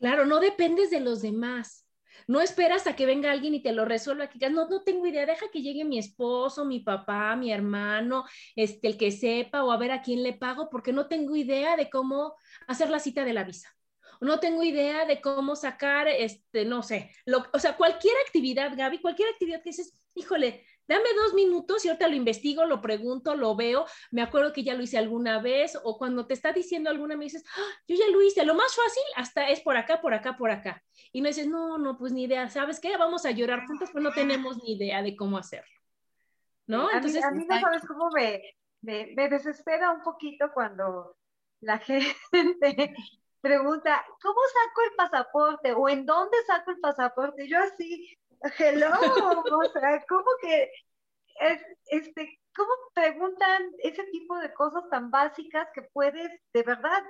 Claro, 0.00 0.26
no 0.26 0.40
dependes 0.40 0.90
de 0.90 0.98
los 0.98 1.22
demás. 1.22 1.86
No 2.26 2.40
esperas 2.40 2.88
a 2.88 2.96
que 2.96 3.06
venga 3.06 3.30
alguien 3.30 3.54
y 3.54 3.62
te 3.62 3.72
lo 3.72 3.84
resuelva. 3.84 4.28
Que 4.28 4.50
no, 4.50 4.68
no 4.68 4.82
tengo 4.82 5.06
idea, 5.06 5.24
deja 5.24 5.46
que 5.52 5.62
llegue 5.62 5.84
mi 5.84 6.00
esposo, 6.00 6.64
mi 6.64 6.80
papá, 6.80 7.36
mi 7.36 7.52
hermano, 7.52 8.24
este, 8.56 8.88
el 8.88 8.96
que 8.96 9.12
sepa 9.12 9.62
o 9.62 9.70
a 9.70 9.76
ver 9.76 9.92
a 9.92 10.02
quién 10.02 10.24
le 10.24 10.32
pago, 10.32 10.68
porque 10.68 10.92
no 10.92 11.06
tengo 11.06 11.36
idea 11.36 11.76
de 11.76 11.88
cómo 11.88 12.34
hacer 12.66 12.90
la 12.90 12.98
cita 12.98 13.24
de 13.24 13.34
la 13.34 13.44
visa. 13.44 13.68
No 14.20 14.40
tengo 14.40 14.64
idea 14.64 15.04
de 15.04 15.20
cómo 15.20 15.54
sacar, 15.54 16.08
este, 16.08 16.64
no 16.64 16.82
sé, 16.82 17.12
o 17.52 17.58
sea, 17.60 17.76
cualquier 17.76 18.14
actividad, 18.26 18.76
Gaby, 18.76 19.00
cualquier 19.00 19.28
actividad 19.28 19.62
que 19.62 19.70
dices, 19.70 19.96
híjole, 20.16 20.66
dame 20.88 21.08
dos 21.14 21.34
minutos 21.34 21.84
y 21.84 21.88
ahorita 21.88 22.08
lo 22.08 22.16
investigo, 22.16 22.64
lo 22.64 22.80
pregunto, 22.80 23.36
lo 23.36 23.54
veo, 23.54 23.86
me 24.10 24.22
acuerdo 24.22 24.52
que 24.52 24.64
ya 24.64 24.74
lo 24.74 24.82
hice 24.82 24.98
alguna 24.98 25.40
vez 25.40 25.78
o 25.84 25.98
cuando 25.98 26.26
te 26.26 26.34
está 26.34 26.52
diciendo 26.52 26.90
alguna 26.90 27.16
me 27.16 27.24
dices, 27.24 27.44
¡Ah, 27.56 27.72
yo 27.86 27.94
ya 27.94 28.08
lo 28.10 28.22
hice, 28.22 28.44
lo 28.44 28.54
más 28.54 28.74
fácil 28.74 29.02
hasta 29.14 29.48
es 29.50 29.60
por 29.60 29.76
acá, 29.76 30.00
por 30.00 30.14
acá, 30.14 30.36
por 30.36 30.50
acá. 30.50 30.82
Y 31.12 31.22
me 31.22 31.28
dices, 31.28 31.46
no, 31.46 31.78
no, 31.78 31.98
pues 31.98 32.12
ni 32.12 32.24
idea, 32.24 32.48
¿sabes 32.48 32.80
qué? 32.80 32.96
Vamos 32.96 33.26
a 33.26 33.30
llorar 33.30 33.66
juntos, 33.66 33.90
pues 33.92 34.02
no 34.02 34.12
tenemos 34.12 34.56
ni 34.62 34.72
idea 34.72 35.02
de 35.02 35.14
cómo 35.14 35.38
hacerlo. 35.38 35.68
¿No? 36.66 36.90
Entonces, 36.90 37.24
a 37.24 37.30
mí, 37.30 37.46
no 37.48 37.60
sabes 37.60 37.82
cómo 37.86 38.10
me, 38.10 38.42
me, 38.82 39.12
me 39.14 39.28
desespera 39.28 39.90
un 39.90 40.02
poquito 40.02 40.50
cuando 40.52 41.16
la 41.60 41.78
gente 42.32 42.94
pregunta, 43.40 44.04
¿cómo 44.20 44.38
saco 44.52 44.82
el 44.90 44.96
pasaporte? 44.96 45.72
¿O 45.72 45.88
en 45.88 46.04
dónde 46.04 46.36
saco 46.46 46.70
el 46.70 46.80
pasaporte? 46.80 47.48
Yo 47.48 47.58
así, 47.58 48.18
hello, 48.58 48.90
o 48.90 49.64
sea, 49.72 50.04
¿cómo 50.08 50.26
que, 50.40 50.70
es, 51.40 51.62
este, 51.86 52.40
cómo 52.54 52.70
preguntan 52.94 53.70
ese 53.78 54.04
tipo 54.04 54.36
de 54.38 54.52
cosas 54.52 54.88
tan 54.90 55.10
básicas 55.10 55.68
que 55.74 55.82
puedes, 55.82 56.30
de 56.52 56.62
verdad, 56.62 57.02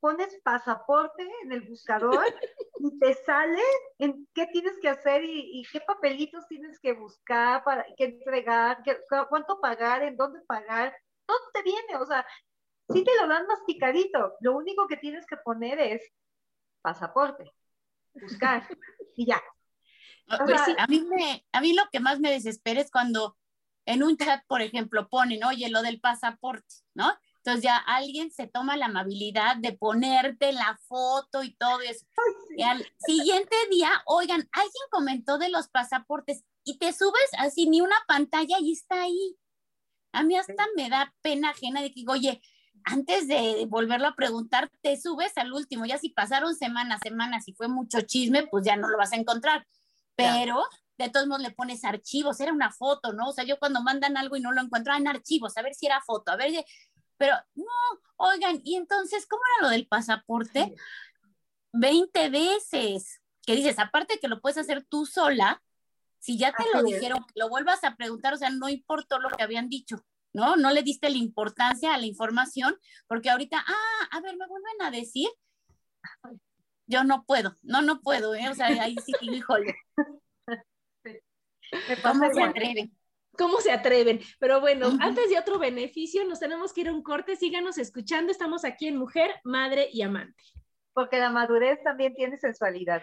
pones 0.00 0.38
pasaporte 0.42 1.28
en 1.44 1.52
el 1.52 1.62
buscador 1.62 2.24
y 2.78 2.98
te 2.98 3.14
sale 3.14 3.62
en 3.98 4.28
qué 4.34 4.46
tienes 4.48 4.78
que 4.80 4.88
hacer 4.88 5.22
y, 5.24 5.62
qué 5.72 5.80
papelitos 5.80 6.46
tienes 6.48 6.78
que 6.80 6.92
buscar, 6.92 7.64
para 7.64 7.86
qué 7.96 8.04
entregar, 8.04 8.82
cuánto 9.28 9.60
pagar, 9.60 10.02
en 10.02 10.16
dónde 10.16 10.40
pagar, 10.42 10.94
todo 11.26 11.38
te 11.52 11.62
viene, 11.62 11.96
o 11.96 12.06
sea, 12.06 12.26
sí 12.90 13.04
te 13.04 13.14
lo 13.20 13.28
dan 13.28 13.46
masticadito. 13.46 14.34
Lo 14.40 14.56
único 14.56 14.86
que 14.86 14.96
tienes 14.96 15.26
que 15.26 15.36
poner 15.36 15.78
es 15.78 16.02
pasaporte, 16.82 17.50
buscar 18.14 18.68
y 19.16 19.26
ya. 19.26 19.42
Pues 20.26 20.60
a, 20.78 20.86
mí 20.86 21.00
me, 21.00 21.44
a 21.52 21.60
mí 21.60 21.74
lo 21.74 21.82
que 21.92 22.00
más 22.00 22.20
me 22.20 22.30
desespera 22.30 22.80
es 22.80 22.90
cuando 22.90 23.36
en 23.86 24.02
un 24.02 24.16
chat, 24.16 24.42
por 24.46 24.62
ejemplo, 24.62 25.08
ponen, 25.08 25.44
oye, 25.44 25.68
lo 25.68 25.82
del 25.82 26.00
pasaporte, 26.00 26.74
¿no? 26.94 27.12
Entonces 27.38 27.64
ya 27.64 27.76
alguien 27.76 28.30
se 28.30 28.46
toma 28.46 28.76
la 28.76 28.86
amabilidad 28.86 29.56
de 29.56 29.72
ponerte 29.72 30.52
la 30.52 30.78
foto 30.86 31.42
y 31.42 31.54
todo 31.56 31.80
eso. 31.80 32.06
Y 32.56 32.62
al 32.62 32.86
siguiente 33.04 33.56
día, 33.68 33.90
oigan, 34.06 34.48
alguien 34.52 34.84
comentó 34.90 35.38
de 35.38 35.48
los 35.48 35.68
pasaportes 35.68 36.44
y 36.64 36.78
te 36.78 36.92
subes 36.92 37.30
así 37.38 37.68
ni 37.68 37.80
una 37.80 37.96
pantalla 38.06 38.56
y 38.60 38.72
está 38.72 39.02
ahí. 39.02 39.36
A 40.12 40.22
mí 40.22 40.36
hasta 40.36 40.66
me 40.76 40.88
da 40.88 41.12
pena 41.20 41.50
ajena 41.50 41.82
de 41.82 41.88
que 41.88 42.00
digo, 42.00 42.12
oye, 42.12 42.40
antes 42.84 43.26
de 43.26 43.66
volverlo 43.68 44.06
a 44.08 44.14
preguntar, 44.14 44.70
te 44.80 45.00
subes 45.00 45.36
al 45.36 45.52
último. 45.52 45.84
Ya 45.84 45.98
si 45.98 46.10
pasaron 46.10 46.54
semanas, 46.54 47.00
semanas 47.02 47.48
y 47.48 47.54
fue 47.54 47.66
mucho 47.66 48.02
chisme, 48.02 48.46
pues 48.46 48.64
ya 48.64 48.76
no 48.76 48.88
lo 48.88 48.98
vas 48.98 49.12
a 49.12 49.16
encontrar. 49.16 49.66
Pero 50.16 50.62
de 50.98 51.08
todos 51.08 51.26
modos 51.26 51.42
le 51.42 51.50
pones 51.50 51.84
archivos, 51.84 52.40
era 52.40 52.52
una 52.52 52.70
foto, 52.70 53.12
¿no? 53.12 53.28
O 53.28 53.32
sea, 53.32 53.44
yo 53.44 53.58
cuando 53.58 53.82
mandan 53.82 54.16
algo 54.16 54.36
y 54.36 54.40
no 54.40 54.52
lo 54.52 54.60
encuentro, 54.60 54.92
ah, 54.92 54.98
en 54.98 55.08
archivos, 55.08 55.56
a 55.56 55.62
ver 55.62 55.74
si 55.74 55.86
era 55.86 56.00
foto, 56.02 56.32
a 56.32 56.36
ver, 56.36 56.64
pero 57.16 57.34
no, 57.54 57.64
oigan, 58.16 58.60
y 58.64 58.76
entonces, 58.76 59.26
¿cómo 59.26 59.42
era 59.58 59.68
lo 59.68 59.72
del 59.72 59.86
pasaporte? 59.86 60.74
20 61.72 62.30
veces, 62.30 63.20
que 63.46 63.56
dices, 63.56 63.78
aparte 63.78 64.18
que 64.20 64.28
lo 64.28 64.40
puedes 64.40 64.58
hacer 64.58 64.84
tú 64.84 65.06
sola, 65.06 65.62
si 66.18 66.38
ya 66.38 66.52
te 66.52 66.64
lo 66.72 66.82
dijeron, 66.82 67.24
lo 67.34 67.48
vuelvas 67.48 67.82
a 67.82 67.96
preguntar, 67.96 68.34
o 68.34 68.36
sea, 68.36 68.50
no 68.50 68.68
importó 68.68 69.18
lo 69.18 69.30
que 69.30 69.42
habían 69.42 69.68
dicho. 69.68 70.04
¿no? 70.32 70.56
No 70.56 70.70
le 70.70 70.82
diste 70.82 71.10
la 71.10 71.18
importancia 71.18 71.94
a 71.94 71.98
la 71.98 72.06
información, 72.06 72.76
porque 73.06 73.30
ahorita, 73.30 73.64
ah, 73.66 74.08
a 74.10 74.20
ver, 74.20 74.36
me 74.36 74.46
vuelven 74.46 74.82
a 74.82 74.90
decir, 74.90 75.28
yo 76.92 77.04
no 77.04 77.24
puedo, 77.24 77.56
no, 77.62 77.80
no 77.80 78.00
puedo, 78.00 78.34
¿eh? 78.34 78.48
O 78.50 78.54
sea, 78.54 78.66
ahí 78.66 78.94
sí, 79.04 79.12
híjole. 79.22 79.74
¿Cómo 82.02 82.30
se 82.32 82.42
atreven? 82.42 82.96
¿Cómo 83.38 83.60
se 83.60 83.72
atreven? 83.72 84.20
Pero 84.38 84.60
bueno, 84.60 84.90
antes 85.00 85.30
de 85.30 85.38
otro 85.38 85.58
beneficio, 85.58 86.22
nos 86.24 86.38
tenemos 86.38 86.74
que 86.74 86.82
ir 86.82 86.88
a 86.88 86.92
un 86.92 87.02
corte, 87.02 87.34
síganos 87.36 87.78
escuchando, 87.78 88.30
estamos 88.30 88.66
aquí 88.66 88.88
en 88.88 88.98
Mujer, 88.98 89.30
Madre 89.42 89.88
y 89.90 90.02
Amante. 90.02 90.42
Porque 90.92 91.18
la 91.18 91.30
madurez 91.30 91.82
también 91.82 92.14
tiene 92.14 92.36
sensualidad. 92.36 93.02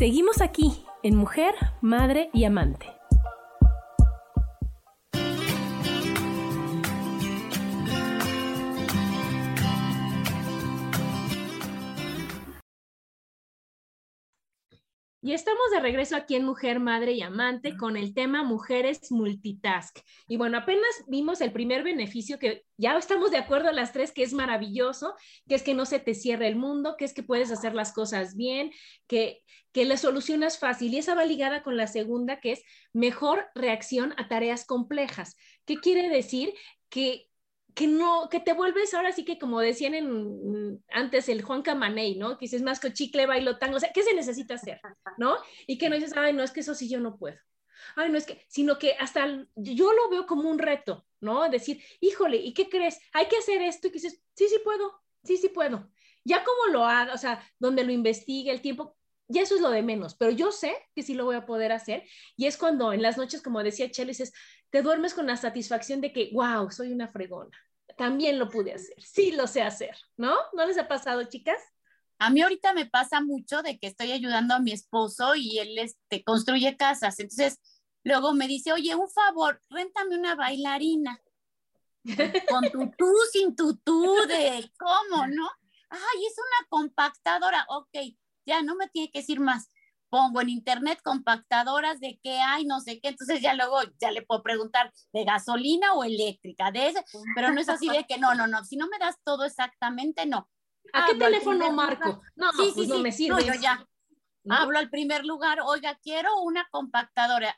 Seguimos 0.00 0.40
aquí 0.40 0.82
en 1.02 1.14
Mujer, 1.14 1.54
Madre 1.82 2.30
y 2.32 2.44
Amante. 2.44 2.99
Y 15.22 15.34
estamos 15.34 15.70
de 15.70 15.80
regreso 15.80 16.16
aquí 16.16 16.34
en 16.34 16.46
Mujer, 16.46 16.80
Madre 16.80 17.12
y 17.12 17.20
Amante 17.20 17.76
con 17.76 17.98
el 17.98 18.14
tema 18.14 18.42
Mujeres 18.42 19.12
Multitask. 19.12 19.98
Y 20.26 20.38
bueno, 20.38 20.56
apenas 20.56 20.88
vimos 21.08 21.42
el 21.42 21.52
primer 21.52 21.82
beneficio 21.82 22.38
que 22.38 22.64
ya 22.78 22.96
estamos 22.96 23.30
de 23.30 23.36
acuerdo 23.36 23.70
las 23.70 23.92
tres, 23.92 24.12
que 24.12 24.22
es 24.22 24.32
maravilloso, 24.32 25.14
que 25.46 25.56
es 25.56 25.62
que 25.62 25.74
no 25.74 25.84
se 25.84 25.98
te 25.98 26.14
cierre 26.14 26.48
el 26.48 26.56
mundo, 26.56 26.94
que 26.96 27.04
es 27.04 27.12
que 27.12 27.22
puedes 27.22 27.50
hacer 27.50 27.74
las 27.74 27.92
cosas 27.92 28.34
bien, 28.34 28.72
que, 29.06 29.42
que 29.72 29.84
le 29.84 29.98
solucionas 29.98 30.58
fácil. 30.58 30.94
Y 30.94 30.98
esa 30.98 31.14
va 31.14 31.26
ligada 31.26 31.62
con 31.62 31.76
la 31.76 31.86
segunda, 31.86 32.40
que 32.40 32.52
es 32.52 32.62
mejor 32.94 33.46
reacción 33.54 34.14
a 34.16 34.26
tareas 34.26 34.64
complejas. 34.64 35.36
¿Qué 35.66 35.76
quiere 35.76 36.08
decir? 36.08 36.54
Que 36.88 37.29
que 37.74 37.86
no, 37.86 38.28
que 38.30 38.40
te 38.40 38.52
vuelves 38.52 38.94
ahora 38.94 39.12
sí 39.12 39.24
que 39.24 39.38
como 39.38 39.60
decían 39.60 39.94
en, 39.94 40.82
antes 40.90 41.28
el 41.28 41.42
Juan 41.42 41.62
Camaney, 41.62 42.16
¿no? 42.16 42.38
Que 42.38 42.46
dices 42.46 42.62
más 42.62 42.80
chicle, 42.92 43.26
bailo, 43.26 43.58
tango, 43.58 43.76
o 43.76 43.80
sea, 43.80 43.92
¿qué 43.92 44.02
se 44.02 44.14
necesita 44.14 44.54
hacer? 44.54 44.80
¿No? 45.18 45.36
Y 45.66 45.78
que 45.78 45.88
no 45.88 45.96
dices, 45.96 46.14
ay, 46.16 46.32
no, 46.32 46.42
es 46.42 46.50
que 46.50 46.60
eso 46.60 46.74
sí 46.74 46.88
yo 46.88 47.00
no 47.00 47.16
puedo. 47.16 47.36
Ay, 47.96 48.10
no 48.10 48.18
es 48.18 48.26
que, 48.26 48.44
sino 48.48 48.78
que 48.78 48.92
hasta 48.98 49.46
yo 49.56 49.92
lo 49.92 50.10
veo 50.10 50.26
como 50.26 50.50
un 50.50 50.58
reto, 50.58 51.06
¿no? 51.20 51.48
Decir, 51.48 51.82
híjole, 52.00 52.36
¿y 52.36 52.52
qué 52.54 52.68
crees? 52.68 52.98
Hay 53.12 53.26
que 53.26 53.38
hacer 53.38 53.62
esto 53.62 53.88
y 53.88 53.90
que 53.90 53.98
dices, 53.98 54.22
sí, 54.34 54.48
sí 54.48 54.58
puedo, 54.62 55.00
sí, 55.24 55.36
sí 55.36 55.48
puedo. 55.48 55.90
Ya 56.24 56.44
como 56.44 56.72
lo 56.72 56.84
haga, 56.84 57.14
o 57.14 57.18
sea, 57.18 57.42
donde 57.58 57.84
lo 57.84 57.92
investigue, 57.92 58.50
el 58.50 58.60
tiempo, 58.60 58.96
ya 59.30 59.42
eso 59.42 59.54
es 59.54 59.60
lo 59.60 59.70
de 59.70 59.82
menos, 59.82 60.16
pero 60.16 60.32
yo 60.32 60.52
sé 60.52 60.76
que 60.94 61.02
sí 61.02 61.14
lo 61.14 61.24
voy 61.24 61.36
a 61.36 61.46
poder 61.46 61.72
hacer 61.72 62.04
y 62.36 62.46
es 62.46 62.56
cuando 62.56 62.92
en 62.92 63.02
las 63.02 63.16
noches, 63.16 63.42
como 63.42 63.62
decía 63.62 63.90
Chelle, 63.90 64.10
dices, 64.10 64.32
te 64.70 64.82
duermes 64.82 65.14
con 65.14 65.26
la 65.26 65.36
satisfacción 65.36 66.00
de 66.00 66.12
que, 66.12 66.30
wow, 66.32 66.70
soy 66.70 66.92
una 66.92 67.08
fregona, 67.08 67.56
también 67.96 68.38
lo 68.38 68.48
pude 68.48 68.74
hacer, 68.74 69.00
sí 69.00 69.32
lo 69.32 69.46
sé 69.46 69.62
hacer, 69.62 69.96
¿no? 70.16 70.34
¿No 70.52 70.66
les 70.66 70.78
ha 70.78 70.88
pasado, 70.88 71.22
chicas? 71.24 71.58
A 72.18 72.30
mí 72.30 72.42
ahorita 72.42 72.74
me 72.74 72.86
pasa 72.86 73.20
mucho 73.20 73.62
de 73.62 73.78
que 73.78 73.86
estoy 73.86 74.12
ayudando 74.12 74.54
a 74.54 74.60
mi 74.60 74.72
esposo 74.72 75.34
y 75.34 75.58
él 75.58 75.78
este, 75.78 76.22
construye 76.24 76.76
casas, 76.76 77.18
entonces 77.18 77.58
luego 78.02 78.34
me 78.34 78.48
dice, 78.48 78.72
oye, 78.72 78.94
un 78.94 79.08
favor, 79.08 79.62
réntame 79.70 80.18
una 80.18 80.34
bailarina. 80.34 81.20
Con 82.48 82.64
tutú, 82.70 83.14
sin 83.30 83.54
tutú, 83.54 84.16
de 84.26 84.70
cómo, 84.78 85.26
¿no? 85.26 85.48
Ay, 85.90 86.24
es 86.26 86.34
una 86.38 86.68
compactadora, 86.68 87.66
ok, 87.68 88.16
ya 88.50 88.62
no 88.62 88.74
me 88.74 88.88
tiene 88.88 89.10
que 89.10 89.20
decir 89.20 89.40
más 89.40 89.70
pongo 90.10 90.40
en 90.40 90.48
internet 90.48 91.00
compactadoras 91.02 92.00
de 92.00 92.18
qué 92.22 92.40
hay, 92.40 92.66
no 92.66 92.80
sé 92.80 93.00
qué, 93.00 93.08
entonces 93.08 93.40
ya 93.40 93.54
luego 93.54 93.78
ya 94.00 94.10
le 94.10 94.22
puedo 94.22 94.42
preguntar 94.42 94.92
de 95.12 95.24
gasolina 95.24 95.94
o 95.94 96.04
eléctrica, 96.04 96.70
de 96.72 96.88
ese, 96.88 97.04
pero 97.34 97.52
no 97.52 97.60
es 97.60 97.68
así 97.68 97.88
de 97.88 98.04
que 98.04 98.18
no, 98.18 98.34
no, 98.34 98.46
no, 98.46 98.64
si 98.64 98.76
no 98.76 98.88
me 98.88 98.98
das 98.98 99.16
todo 99.24 99.44
exactamente, 99.44 100.26
no. 100.26 100.48
¿A 100.92 101.06
qué 101.06 101.14
teléfono 101.14 101.70
marco? 101.72 102.20
No, 102.34 102.50
sí, 102.52 102.72
pues 102.74 102.86
sí, 102.86 102.92
no 102.92 102.98
me 102.98 103.12
sirve. 103.12 103.44
yo 103.44 103.54
ya 103.54 103.86
hablo 104.48 104.78
al 104.78 104.90
primer 104.90 105.24
lugar, 105.24 105.60
oiga, 105.64 105.96
quiero 106.02 106.42
una 106.42 106.66
compactadora. 106.70 107.56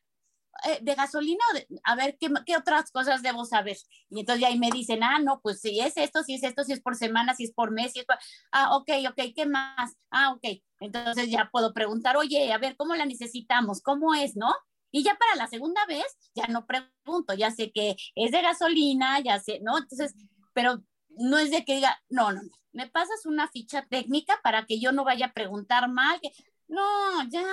Eh, 0.65 0.79
de 0.83 0.95
gasolina, 0.95 1.43
a 1.83 1.97
ver 1.97 2.17
¿qué, 2.21 2.31
¿qué, 2.47 2.57
otras 2.57 2.91
cosas 2.93 3.23
debo 3.23 3.45
saber. 3.45 3.77
Y 4.11 4.21
entonces 4.21 4.45
ahí 4.45 4.59
me 4.59 4.71
dicen, 4.71 5.03
ah, 5.03 5.19
no, 5.19 5.41
pues 5.41 5.61
si 5.61 5.81
es 5.81 5.97
esto, 5.97 6.23
si 6.23 6.35
es 6.35 6.43
esto, 6.45 6.63
si 6.63 6.73
es 6.73 6.81
por 6.81 6.95
semana, 6.95 7.35
si 7.35 7.45
es 7.45 7.53
por 7.53 7.73
mes, 7.73 7.93
si 7.93 8.01
es 8.01 8.05
por... 8.05 8.17
Ah, 8.53 8.77
ok, 8.77 8.91
ok, 9.11 9.33
¿qué 9.35 9.47
más? 9.47 9.97
Ah, 10.11 10.33
ok. 10.33 10.61
Entonces 10.81 11.31
ya 11.31 11.49
puedo 11.51 11.73
preguntar, 11.73 12.17
oye, 12.17 12.53
a 12.53 12.59
ver, 12.59 12.77
¿cómo 12.77 12.95
la 12.95 13.07
necesitamos? 13.07 13.83
¿Cómo 13.83 14.15
es, 14.15 14.37
no? 14.37 14.53
Y 14.93 15.03
ya 15.03 15.17
para 15.17 15.37
la 15.37 15.49
segunda 15.49 15.85
vez, 15.87 16.05
ya 16.35 16.47
no 16.47 16.67
pregunto, 16.67 17.35
ya 17.35 17.51
sé 17.51 17.73
que 17.73 17.97
es 18.15 18.31
de 18.31 18.43
gasolina, 18.43 19.21
ya 19.21 19.41
sé, 19.41 19.61
¿no? 19.63 19.79
Entonces, 19.79 20.15
pero 20.53 20.83
no 21.09 21.39
es 21.39 21.51
de 21.51 21.65
que 21.65 21.77
diga, 21.77 21.99
no, 22.09 22.31
no, 22.33 22.41
me 22.73 22.89
pasas 22.89 23.27
una 23.27 23.49
ficha 23.49 23.87
técnica 23.89 24.39
para 24.43 24.67
que 24.67 24.79
yo 24.81 24.93
no 24.93 25.05
vaya 25.05 25.27
a 25.27 25.33
preguntar 25.33 25.91
mal, 25.91 26.21
que 26.21 26.31
no, 26.69 26.83
ya, 27.31 27.45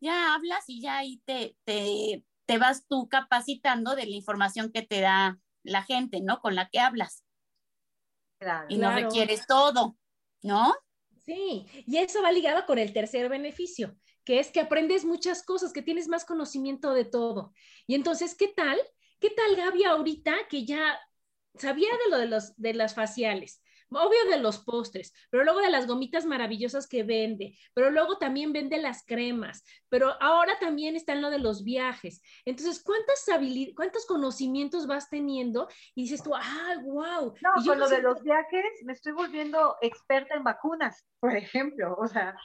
ya 0.00 0.34
hablas 0.34 0.64
y 0.68 0.80
ya 0.82 0.98
ahí 0.98 1.22
te, 1.24 1.56
te, 1.64 2.22
te 2.46 2.58
vas 2.58 2.86
tú 2.86 3.08
capacitando 3.08 3.94
de 3.96 4.06
la 4.06 4.14
información 4.14 4.70
que 4.72 4.82
te 4.82 5.00
da 5.00 5.38
la 5.62 5.82
gente, 5.82 6.20
¿no? 6.20 6.40
Con 6.40 6.54
la 6.54 6.68
que 6.68 6.78
hablas. 6.78 7.24
Claro, 8.38 8.66
y 8.68 8.76
no 8.76 8.92
requieres 8.92 9.46
todo, 9.46 9.96
¿no? 10.42 10.74
Sí, 11.24 11.66
y 11.86 11.96
eso 11.96 12.22
va 12.22 12.32
ligado 12.32 12.66
con 12.66 12.78
el 12.78 12.92
tercer 12.92 13.30
beneficio, 13.30 13.96
que 14.24 14.40
es 14.40 14.50
que 14.50 14.60
aprendes 14.60 15.04
muchas 15.06 15.42
cosas, 15.42 15.72
que 15.72 15.80
tienes 15.80 16.08
más 16.08 16.26
conocimiento 16.26 16.92
de 16.92 17.06
todo. 17.06 17.54
Y 17.86 17.94
entonces, 17.94 18.34
¿qué 18.34 18.48
tal? 18.48 18.78
¿Qué 19.20 19.30
tal 19.30 19.56
Gaby 19.56 19.84
ahorita 19.84 20.34
que 20.50 20.66
ya 20.66 20.98
sabía 21.54 21.88
de 22.04 22.10
lo 22.10 22.18
de, 22.18 22.26
los, 22.26 22.54
de 22.56 22.74
las 22.74 22.94
faciales? 22.94 23.62
Obvio 23.94 24.24
de 24.30 24.38
los 24.38 24.58
postres, 24.58 25.12
pero 25.30 25.44
luego 25.44 25.60
de 25.60 25.70
las 25.70 25.86
gomitas 25.86 26.24
maravillosas 26.26 26.86
que 26.86 27.02
vende, 27.02 27.56
pero 27.74 27.90
luego 27.90 28.18
también 28.18 28.52
vende 28.52 28.78
las 28.78 29.04
cremas, 29.04 29.64
pero 29.88 30.12
ahora 30.20 30.58
también 30.58 30.96
está 30.96 31.12
en 31.12 31.22
lo 31.22 31.30
de 31.30 31.38
los 31.38 31.64
viajes. 31.64 32.22
Entonces, 32.44 32.82
¿cuántas 32.82 33.28
habilidades, 33.28 33.74
cuántos 33.74 34.06
conocimientos 34.06 34.86
vas 34.86 35.08
teniendo? 35.08 35.68
Y 35.94 36.02
dices 36.02 36.22
tú, 36.22 36.34
ah, 36.34 36.74
wow. 36.82 37.34
No, 37.42 37.64
con 37.64 37.78
lo 37.78 37.88
de 37.88 38.02
los 38.02 38.22
viajes 38.22 38.64
me 38.84 38.92
estoy 38.92 39.12
volviendo 39.12 39.76
experta 39.80 40.34
en 40.34 40.44
vacunas, 40.44 41.04
por 41.20 41.36
ejemplo, 41.36 41.96
o 41.98 42.06
sea, 42.06 42.36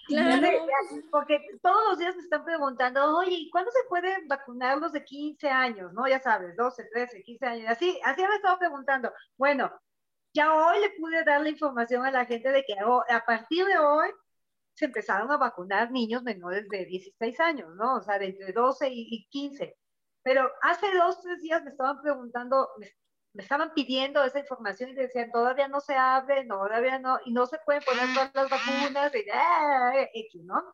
porque 1.12 1.40
todos 1.62 1.90
los 1.90 2.00
días 2.00 2.16
me 2.16 2.22
están 2.22 2.46
preguntando, 2.46 3.18
oye, 3.18 3.50
¿cuándo 3.52 3.72
se 3.72 3.88
pueden 3.90 4.28
vacunar 4.28 4.78
los 4.78 4.92
de 4.92 5.04
15 5.04 5.50
años? 5.50 5.94
¿No? 5.94 6.08
Ya 6.08 6.20
sabes, 6.20 6.56
12, 6.56 6.86
13, 6.92 7.24
15 7.24 7.46
años, 7.46 7.70
así, 7.70 8.00
así 8.04 8.22
me 8.22 8.36
estaba 8.36 8.58
preguntando. 8.58 9.12
Bueno, 9.38 9.72
ya 10.40 10.54
hoy 10.54 10.80
le 10.80 10.90
pude 10.92 11.24
dar 11.26 11.42
la 11.42 11.50
información 11.50 12.06
a 12.06 12.12
la 12.12 12.26
gente 12.26 12.50
de 12.52 12.64
que 12.64 12.76
a 12.80 13.26
partir 13.26 13.66
de 13.66 13.78
hoy 13.78 14.10
se 14.74 14.86
empezaron 14.86 15.30
a 15.32 15.38
vacunar 15.38 15.92
niños 15.92 16.24
menores 16.24 16.70
de 16.70 16.86
16 16.86 17.40
años, 17.42 17.76
¿no? 17.76 17.96
O 17.98 18.02
sea, 18.02 18.18
de 18.18 18.28
entre 18.28 18.54
12 18.54 18.88
y 18.90 19.28
15. 19.30 19.76
Pero 20.24 20.50
hace 20.62 20.94
dos, 20.94 21.22
tres 21.22 21.42
días 21.42 21.62
me 21.64 21.72
estaban 21.72 22.02
preguntando, 22.02 22.70
me, 22.78 23.42
estaban 23.42 23.74
pidiendo 23.74 24.24
esa 24.24 24.40
información 24.40 24.92
y 24.92 24.94
decían, 24.94 25.30
todavía 25.32 25.68
no 25.68 25.82
se 25.82 25.96
abre, 25.96 26.46
no, 26.46 26.66
todavía 26.66 27.00
no, 27.00 27.20
y 27.26 27.34
no 27.34 27.46
se 27.46 27.60
pueden 27.66 27.84
poner 27.84 28.06
todas 28.14 28.32
las 28.34 28.50
vacunas, 28.50 29.14
y, 29.16 29.20
eh, 29.20 30.30
¿no? 30.44 30.74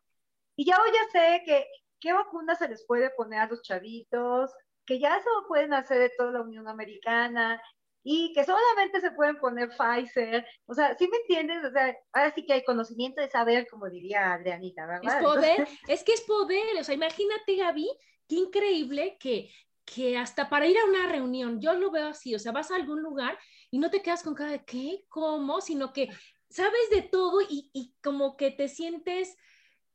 Y 0.56 0.64
ya 0.64 0.76
hoy 0.80 0.90
ya 0.92 1.10
sé 1.10 1.42
que 1.44 1.66
qué 2.00 2.12
vacunas 2.12 2.58
se 2.58 2.68
les 2.68 2.86
puede 2.86 3.10
poner 3.10 3.40
a 3.40 3.46
los 3.46 3.62
chavitos, 3.62 4.54
que 4.84 5.00
ya 5.00 5.18
se 5.18 5.28
lo 5.28 5.48
pueden 5.48 5.74
hacer 5.74 5.98
de 5.98 6.12
toda 6.16 6.30
la 6.30 6.42
Unión 6.42 6.68
Americana, 6.68 7.60
y 8.08 8.32
que 8.32 8.44
solamente 8.44 9.00
se 9.00 9.10
pueden 9.10 9.36
poner 9.36 9.68
Pfizer. 9.70 10.46
O 10.66 10.74
sea, 10.74 10.96
¿sí 10.96 11.08
me 11.08 11.16
entiendes? 11.16 11.64
O 11.64 11.72
sea, 11.72 11.92
ahora 12.12 12.32
sí 12.32 12.46
que 12.46 12.52
hay 12.52 12.62
conocimiento 12.62 13.20
de 13.20 13.28
saber, 13.28 13.66
como 13.68 13.90
diría 13.90 14.32
Adrianita, 14.32 14.86
¿verdad? 14.86 15.16
Es 15.16 15.24
poder, 15.24 15.68
es 15.88 16.04
que 16.04 16.12
es 16.12 16.20
poder. 16.20 16.78
O 16.78 16.84
sea, 16.84 16.94
imagínate, 16.94 17.56
Gaby, 17.56 17.90
qué 18.28 18.36
increíble 18.36 19.16
que, 19.18 19.50
que 19.84 20.16
hasta 20.16 20.48
para 20.48 20.68
ir 20.68 20.78
a 20.78 20.84
una 20.84 21.08
reunión, 21.08 21.60
yo 21.60 21.74
lo 21.74 21.90
veo 21.90 22.06
así, 22.06 22.32
o 22.32 22.38
sea, 22.38 22.52
vas 22.52 22.70
a 22.70 22.76
algún 22.76 23.02
lugar 23.02 23.36
y 23.72 23.80
no 23.80 23.90
te 23.90 24.02
quedas 24.02 24.22
con 24.22 24.36
cara 24.36 24.52
de 24.52 24.64
qué, 24.64 25.04
cómo, 25.08 25.60
sino 25.60 25.92
que 25.92 26.08
sabes 26.48 26.90
de 26.92 27.02
todo 27.02 27.40
y, 27.40 27.70
y 27.72 27.92
como 28.04 28.36
que 28.36 28.52
te 28.52 28.68
sientes 28.68 29.36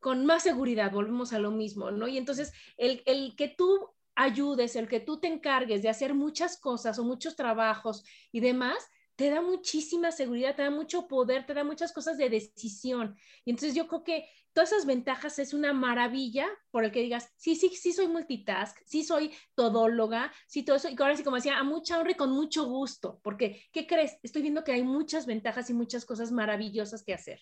con 0.01 0.25
más 0.25 0.43
seguridad, 0.43 0.91
volvemos 0.91 1.31
a 1.31 1.39
lo 1.39 1.51
mismo, 1.51 1.91
¿no? 1.91 2.09
Y 2.09 2.17
entonces 2.17 2.51
el, 2.75 3.03
el 3.05 3.37
que 3.37 3.47
tú 3.47 3.89
ayudes, 4.15 4.75
el 4.75 4.87
que 4.87 4.99
tú 4.99 5.19
te 5.19 5.27
encargues 5.27 5.81
de 5.81 5.89
hacer 5.89 6.13
muchas 6.13 6.59
cosas 6.59 6.99
o 6.99 7.03
muchos 7.03 7.35
trabajos 7.35 8.03
y 8.31 8.39
demás, 8.39 8.77
te 9.15 9.29
da 9.29 9.41
muchísima 9.41 10.11
seguridad, 10.11 10.55
te 10.55 10.63
da 10.63 10.71
mucho 10.71 11.07
poder, 11.07 11.45
te 11.45 11.53
da 11.53 11.63
muchas 11.63 11.93
cosas 11.93 12.17
de 12.17 12.29
decisión. 12.29 13.15
Y 13.45 13.51
entonces 13.51 13.75
yo 13.75 13.87
creo 13.87 14.03
que 14.03 14.29
todas 14.53 14.71
esas 14.71 14.85
ventajas 14.85 15.37
es 15.39 15.53
una 15.53 15.73
maravilla 15.73 16.47
por 16.71 16.83
el 16.83 16.91
que 16.91 17.01
digas, 17.01 17.31
sí, 17.37 17.55
sí, 17.55 17.69
sí 17.69 17.93
soy 17.93 18.07
multitask, 18.07 18.77
sí 18.85 19.03
soy 19.03 19.31
todóloga, 19.55 20.31
sí 20.47 20.63
todo 20.63 20.75
eso. 20.75 20.89
Y 20.89 20.95
ahora 20.99 21.15
sí, 21.15 21.23
como 21.23 21.35
decía, 21.35 21.57
a 21.57 21.63
mucha 21.63 21.99
honra 21.99 22.11
y 22.11 22.15
con 22.15 22.31
mucho 22.31 22.65
gusto, 22.65 23.19
porque, 23.23 23.63
¿qué 23.71 23.85
crees? 23.85 24.17
Estoy 24.23 24.41
viendo 24.41 24.63
que 24.63 24.71
hay 24.71 24.83
muchas 24.83 25.25
ventajas 25.25 25.69
y 25.69 25.73
muchas 25.73 26.05
cosas 26.05 26.31
maravillosas 26.31 27.03
que 27.03 27.13
hacer. 27.13 27.41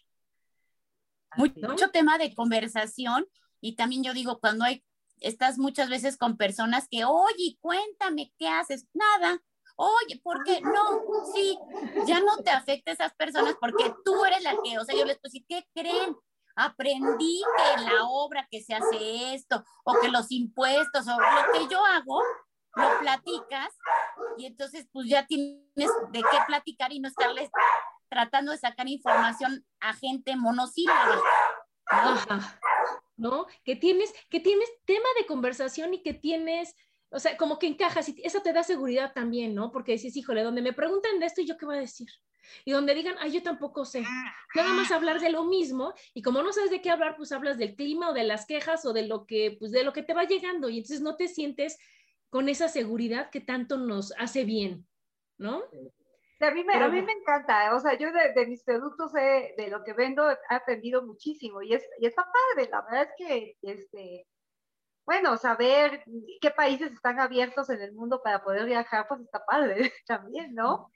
Mucho 1.37 1.91
tema 1.91 2.17
de 2.17 2.33
conversación 2.33 3.25
y 3.61 3.75
también 3.75 4.03
yo 4.03 4.13
digo, 4.13 4.39
cuando 4.39 4.65
hay 4.65 4.83
estás 5.21 5.57
muchas 5.57 5.89
veces 5.89 6.17
con 6.17 6.37
personas 6.37 6.87
que, 6.89 7.05
oye, 7.05 7.57
cuéntame, 7.61 8.33
¿qué 8.37 8.47
haces? 8.47 8.87
Nada. 8.93 9.41
Oye, 9.75 10.19
¿por 10.21 10.43
qué? 10.43 10.59
No, 10.61 11.01
sí, 11.33 11.57
ya 12.05 12.19
no 12.19 12.37
te 12.37 12.51
afecta 12.51 12.91
a 12.91 12.93
esas 12.95 13.13
personas 13.13 13.55
porque 13.61 13.93
tú 14.03 14.25
eres 14.25 14.43
la 14.43 14.55
que, 14.63 14.77
o 14.77 14.83
sea, 14.83 14.95
yo 14.95 15.05
les 15.05 15.17
puse, 15.19 15.45
¿qué 15.47 15.65
creen? 15.73 16.17
Aprendí 16.55 17.41
que 17.57 17.73
en 17.81 17.85
la 17.85 18.03
obra 18.03 18.45
que 18.51 18.61
se 18.61 18.73
hace 18.73 19.33
esto, 19.33 19.63
o 19.85 19.93
que 20.01 20.09
los 20.09 20.31
impuestos, 20.31 21.07
o 21.07 21.17
lo 21.17 21.53
que 21.53 21.73
yo 21.73 21.85
hago, 21.85 22.21
lo 22.75 22.99
platicas, 22.99 23.69
y 24.37 24.45
entonces 24.45 24.87
pues 24.91 25.07
ya 25.07 25.25
tienes 25.25 25.63
de 25.75 26.19
qué 26.19 26.37
platicar 26.47 26.91
y 26.91 26.99
no 26.99 27.07
estarles 27.07 27.49
tratando 28.09 28.51
de 28.51 28.57
sacar 28.57 28.87
información 28.89 29.65
a 29.79 29.93
gente 29.93 30.35
monosílaba. 30.35 31.21
¿no? 31.91 32.39
Que 33.63 33.75
tienes, 33.75 34.13
que 34.29 34.39
tienes 34.39 34.69
tema 34.85 35.07
de 35.19 35.25
conversación 35.25 35.93
y 35.93 36.01
que 36.01 36.13
tienes, 36.13 36.75
o 37.09 37.19
sea, 37.19 37.37
como 37.37 37.59
que 37.59 37.67
encajas 37.67 38.09
y 38.09 38.21
eso 38.23 38.41
te 38.41 38.53
da 38.53 38.63
seguridad 38.63 39.13
también, 39.13 39.55
¿no? 39.55 39.71
Porque 39.71 39.93
dices, 39.93 40.15
híjole, 40.15 40.43
donde 40.43 40.61
me 40.61 40.73
preguntan 40.73 41.19
de 41.19 41.25
esto, 41.25 41.41
¿y 41.41 41.47
yo 41.47 41.57
qué 41.57 41.65
voy 41.65 41.77
a 41.77 41.81
decir? 41.81 42.09
Y 42.65 42.71
donde 42.71 42.95
digan, 42.95 43.15
ay, 43.19 43.31
yo 43.31 43.43
tampoco 43.43 43.85
sé. 43.85 44.03
Nada 44.55 44.73
más 44.73 44.91
hablar 44.91 45.19
de 45.19 45.29
lo 45.29 45.45
mismo 45.45 45.93
y 46.13 46.21
como 46.21 46.41
no 46.41 46.51
sabes 46.53 46.71
de 46.71 46.81
qué 46.81 46.89
hablar, 46.89 47.15
pues 47.17 47.31
hablas 47.31 47.57
del 47.57 47.75
clima 47.75 48.09
o 48.09 48.13
de 48.13 48.23
las 48.23 48.45
quejas 48.45 48.85
o 48.85 48.93
de 48.93 49.07
lo 49.07 49.25
que, 49.25 49.55
pues 49.59 49.71
de 49.71 49.83
lo 49.83 49.93
que 49.93 50.03
te 50.03 50.13
va 50.13 50.23
llegando 50.23 50.69
y 50.69 50.77
entonces 50.77 51.01
no 51.01 51.15
te 51.15 51.27
sientes 51.27 51.77
con 52.29 52.49
esa 52.49 52.67
seguridad 52.67 53.29
que 53.29 53.41
tanto 53.41 53.77
nos 53.77 54.13
hace 54.17 54.45
bien, 54.45 54.87
¿no? 55.37 55.63
A, 56.39 56.51
mí 56.51 56.63
me, 56.63 56.73
a 56.73 56.87
mí 56.87 57.01
me 57.01 57.11
encanta, 57.11 57.75
o 57.75 57.79
sea, 57.79 57.97
yo 57.97 58.09
de, 58.11 58.45
mis 58.45 58.63
productos, 58.63 59.11
de 59.13 59.67
lo 59.69 59.83
que 59.83 59.93
vendo, 59.93 60.29
he 60.29 60.37
aprendido 60.49 61.03
muchísimo 61.03 61.61
y, 61.61 61.73
es, 61.73 61.83
y 61.99 62.05
está 62.05 62.23
padre, 62.23 62.69
la 62.69 62.81
verdad 62.81 63.03
es 63.03 63.09
que, 63.17 63.57
este, 63.61 64.27
bueno, 65.05 65.37
saber 65.37 66.03
qué 66.39 66.51
países 66.51 66.91
están 66.91 67.19
abiertos 67.19 67.69
en 67.71 67.81
el 67.81 67.93
mundo 67.93 68.21
para 68.23 68.43
poder 68.43 68.65
viajar, 68.65 69.07
pues 69.07 69.21
está 69.21 69.43
padre 69.43 69.91
también, 70.07 70.53
¿no? 70.53 70.91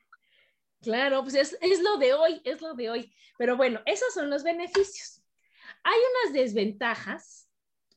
Claro, 0.84 1.24
pues 1.24 1.34
es, 1.34 1.58
es 1.62 1.82
lo 1.82 1.98
de 1.98 2.14
hoy, 2.14 2.42
es 2.44 2.62
lo 2.62 2.76
de 2.76 2.92
hoy. 2.92 3.16
Pero 3.40 3.58
bueno, 3.58 3.82
esos 3.86 4.14
son 4.14 4.30
los 4.30 4.44
beneficios. 4.44 5.24
Hay 5.84 6.00
unas 6.12 6.34
desventajas 6.34 7.43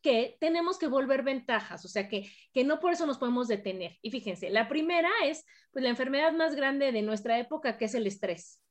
que 0.07 0.37
tenemos 0.39 0.79
que 0.79 0.87
volver 0.87 1.25
ventajas, 1.25 1.85
o 1.85 1.89
sea 1.89 2.09
que, 2.09 2.31
que 2.53 2.63
no 2.63 2.79
por 2.79 2.93
eso 2.93 3.07
nos 3.07 3.19
podemos 3.19 3.49
detener. 3.49 3.99
Y 4.03 4.13
fíjense, 4.13 4.51
la 4.51 4.69
primera 4.69 5.11
es 5.25 5.45
pues 5.73 5.83
la 5.83 5.89
enfermedad 5.89 6.33
más 6.33 6.55
grande 6.55 6.93
de 6.93 7.03
nuestra 7.03 7.41
época, 7.41 7.77
que 7.77 7.87
es 7.87 7.95
el 7.97 8.07
estrés. 8.07 8.63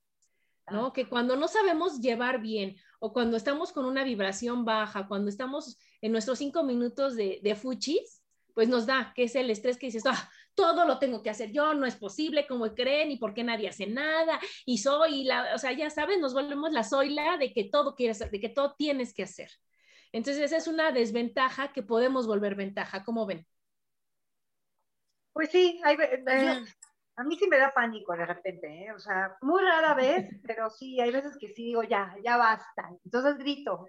¿no? 0.72 0.94
Que 0.94 1.10
cuando 1.10 1.36
no 1.36 1.50
sabemos 1.50 2.00
llevar 2.00 2.40
bien 2.40 2.78
o 3.02 3.12
cuando 3.12 3.36
estamos 3.36 3.74
con 3.74 3.84
una 3.84 4.06
vibración 4.06 4.64
baja, 4.64 5.10
cuando 5.10 5.28
estamos 5.30 5.78
en 6.00 6.14
nuestros 6.14 6.38
cinco 6.40 6.64
minutos 6.64 7.18
de, 7.18 7.42
de 7.44 7.54
fuchis, 7.56 8.24
pues 8.54 8.70
nos 8.70 8.86
da, 8.86 9.12
que 9.14 9.24
es 9.24 9.36
el 9.36 9.50
estrés 9.50 9.78
que 9.78 9.88
dices, 9.88 10.06
ah, 10.06 10.30
todo 10.54 10.86
lo 10.86 11.00
tengo 11.00 11.22
que 11.22 11.30
hacer 11.30 11.52
yo, 11.52 11.74
no 11.74 11.86
es 11.86 11.98
posible, 11.98 12.48
como 12.48 12.74
creen, 12.74 13.12
y 13.12 13.18
por 13.18 13.34
qué 13.34 13.44
nadie 13.44 13.68
hace 13.68 13.88
nada, 13.88 14.40
y 14.66 14.78
soy 14.78 15.26
la, 15.26 15.54
o 15.54 15.58
sea, 15.58 15.74
ya 15.74 15.90
sabes, 15.90 16.18
nos 16.18 16.34
volvemos 16.34 16.72
la 16.72 16.86
soyla 16.86 17.36
de 17.38 17.52
que 17.52 17.66
todo 17.66 17.94
quieres, 17.94 18.20
de 18.20 18.40
que 18.40 18.48
todo 18.48 18.74
tienes 18.78 19.14
que 19.14 19.24
hacer. 19.24 19.50
Entonces, 20.16 20.46
esa 20.46 20.56
es 20.56 20.68
una 20.68 20.94
desventaja 20.94 21.74
que 21.74 21.84
podemos 21.84 22.26
volver 22.26 22.56
ventaja, 22.56 23.04
¿cómo 23.04 23.26
ven? 23.26 23.46
Pues 25.34 25.52
sí, 25.52 25.78
hay, 25.84 25.98
eh, 26.00 26.64
a 27.18 27.24
mí 27.26 27.38
sí 27.38 27.50
me 27.50 27.58
da 27.58 27.74
pánico 27.74 28.16
de 28.16 28.26
repente, 28.26 28.86
¿eh? 28.86 28.94
o 28.94 29.00
sea, 29.00 29.36
muy 29.42 29.62
rara 29.62 29.94
vez, 29.94 30.30
pero 30.48 30.70
sí, 30.70 31.02
hay 31.02 31.12
veces 31.12 31.36
que 31.38 31.50
sí 31.50 31.66
digo, 31.66 31.84
ya, 31.84 32.16
ya 32.24 32.38
basta. 32.38 32.92
Entonces 33.04 33.38
grito. 33.38 33.88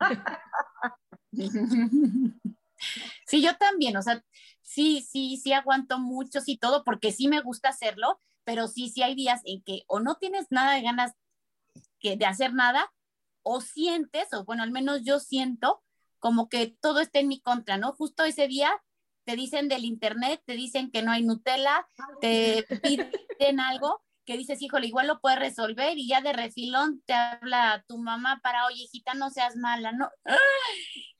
Sí, 3.26 3.40
yo 3.40 3.56
también, 3.56 3.96
o 3.96 4.02
sea, 4.02 4.22
sí, 4.60 5.00
sí, 5.00 5.38
sí 5.38 5.54
aguanto 5.54 5.98
mucho, 5.98 6.40
sí 6.40 6.58
todo, 6.58 6.84
porque 6.84 7.12
sí 7.12 7.28
me 7.28 7.40
gusta 7.40 7.70
hacerlo, 7.70 8.20
pero 8.44 8.68
sí, 8.68 8.90
sí 8.90 9.02
hay 9.02 9.14
días 9.14 9.40
en 9.44 9.62
que 9.62 9.84
o 9.86 10.00
no 10.00 10.16
tienes 10.16 10.48
nada 10.50 10.74
de 10.74 10.82
ganas 10.82 11.14
que, 11.98 12.16
de 12.16 12.26
hacer 12.26 12.52
nada, 12.52 12.92
o 13.44 13.60
sientes, 13.60 14.32
o 14.32 14.44
bueno, 14.44 14.64
al 14.64 14.72
menos 14.72 15.02
yo 15.04 15.20
siento 15.20 15.82
como 16.18 16.48
que 16.48 16.76
todo 16.80 17.00
está 17.00 17.20
en 17.20 17.28
mi 17.28 17.40
contra, 17.40 17.76
¿no? 17.76 17.92
Justo 17.92 18.24
ese 18.24 18.48
día 18.48 18.82
te 19.24 19.36
dicen 19.36 19.68
del 19.68 19.84
internet, 19.84 20.42
te 20.46 20.54
dicen 20.54 20.90
que 20.90 21.02
no 21.02 21.12
hay 21.12 21.22
Nutella, 21.22 21.86
te 22.20 22.64
piden 23.38 23.60
algo 23.60 24.02
que 24.24 24.36
dices, 24.36 24.60
híjole, 24.62 24.86
igual 24.86 25.06
lo 25.06 25.20
puedes 25.20 25.38
resolver 25.38 25.98
y 25.98 26.08
ya 26.08 26.20
de 26.20 26.32
refilón 26.32 27.02
te 27.06 27.12
habla 27.12 27.84
tu 27.86 27.98
mamá 27.98 28.40
para, 28.42 28.66
oye, 28.66 28.84
hijita, 28.84 29.14
no 29.14 29.30
seas 29.30 29.56
mala, 29.56 29.92
¿no? 29.92 30.10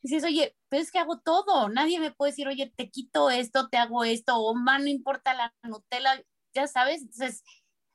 Dices, 0.02 0.24
oye, 0.24 0.56
pero 0.68 0.82
es 0.82 0.90
que 0.90 0.98
hago 0.98 1.20
todo, 1.20 1.68
nadie 1.68 2.00
me 2.00 2.12
puede 2.12 2.32
decir, 2.32 2.48
oye, 2.48 2.72
te 2.74 2.90
quito 2.90 3.30
esto, 3.30 3.68
te 3.68 3.76
hago 3.76 4.04
esto, 4.04 4.36
o 4.36 4.54
más 4.54 4.80
no 4.80 4.88
importa 4.88 5.34
la 5.34 5.54
Nutella, 5.62 6.22
ya 6.54 6.66
sabes, 6.66 7.02
entonces 7.02 7.42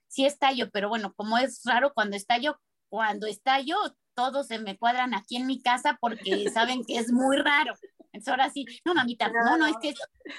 sí 0.07 0.25
estallo, 0.25 0.69
pero 0.71 0.89
bueno, 0.89 1.13
como 1.15 1.37
es 1.37 1.61
raro 1.65 1.93
cuando 1.93 2.15
estallo, 2.15 2.59
cuando 2.89 3.27
estallo, 3.27 3.77
todos 4.19 4.47
se 4.47 4.59
me 4.59 4.77
cuadran 4.77 5.13
aquí 5.13 5.37
en 5.37 5.47
mi 5.47 5.61
casa 5.61 5.97
porque 6.01 6.49
saben 6.53 6.83
que 6.83 6.97
es 6.97 7.09
muy 7.09 7.37
raro. 7.37 7.73
Entonces 8.11 8.27
ahora 8.27 8.49
sí, 8.49 8.65
no, 8.83 8.93
mamita, 8.93 9.29
no, 9.29 9.55
no, 9.55 9.65
es 9.65 9.77
que, 9.81 9.93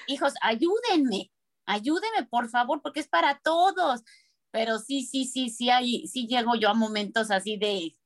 hijos, 0.06 0.34
ayúdenme, 0.42 1.30
ayúdenme, 1.64 2.26
por 2.28 2.50
favor, 2.50 2.82
porque 2.82 3.00
es 3.00 3.08
para 3.08 3.38
todos 3.38 4.02
pero 4.50 4.78
sí, 4.78 5.02
sí, 5.02 5.24
sí, 5.24 5.48
sí, 5.48 5.70
hay, 5.70 6.06
sí 6.06 6.26
llego 6.26 6.54
yo 6.56 6.68
a 6.68 6.74
momentos 6.74 7.30
así 7.30 7.56
de, 7.56 7.96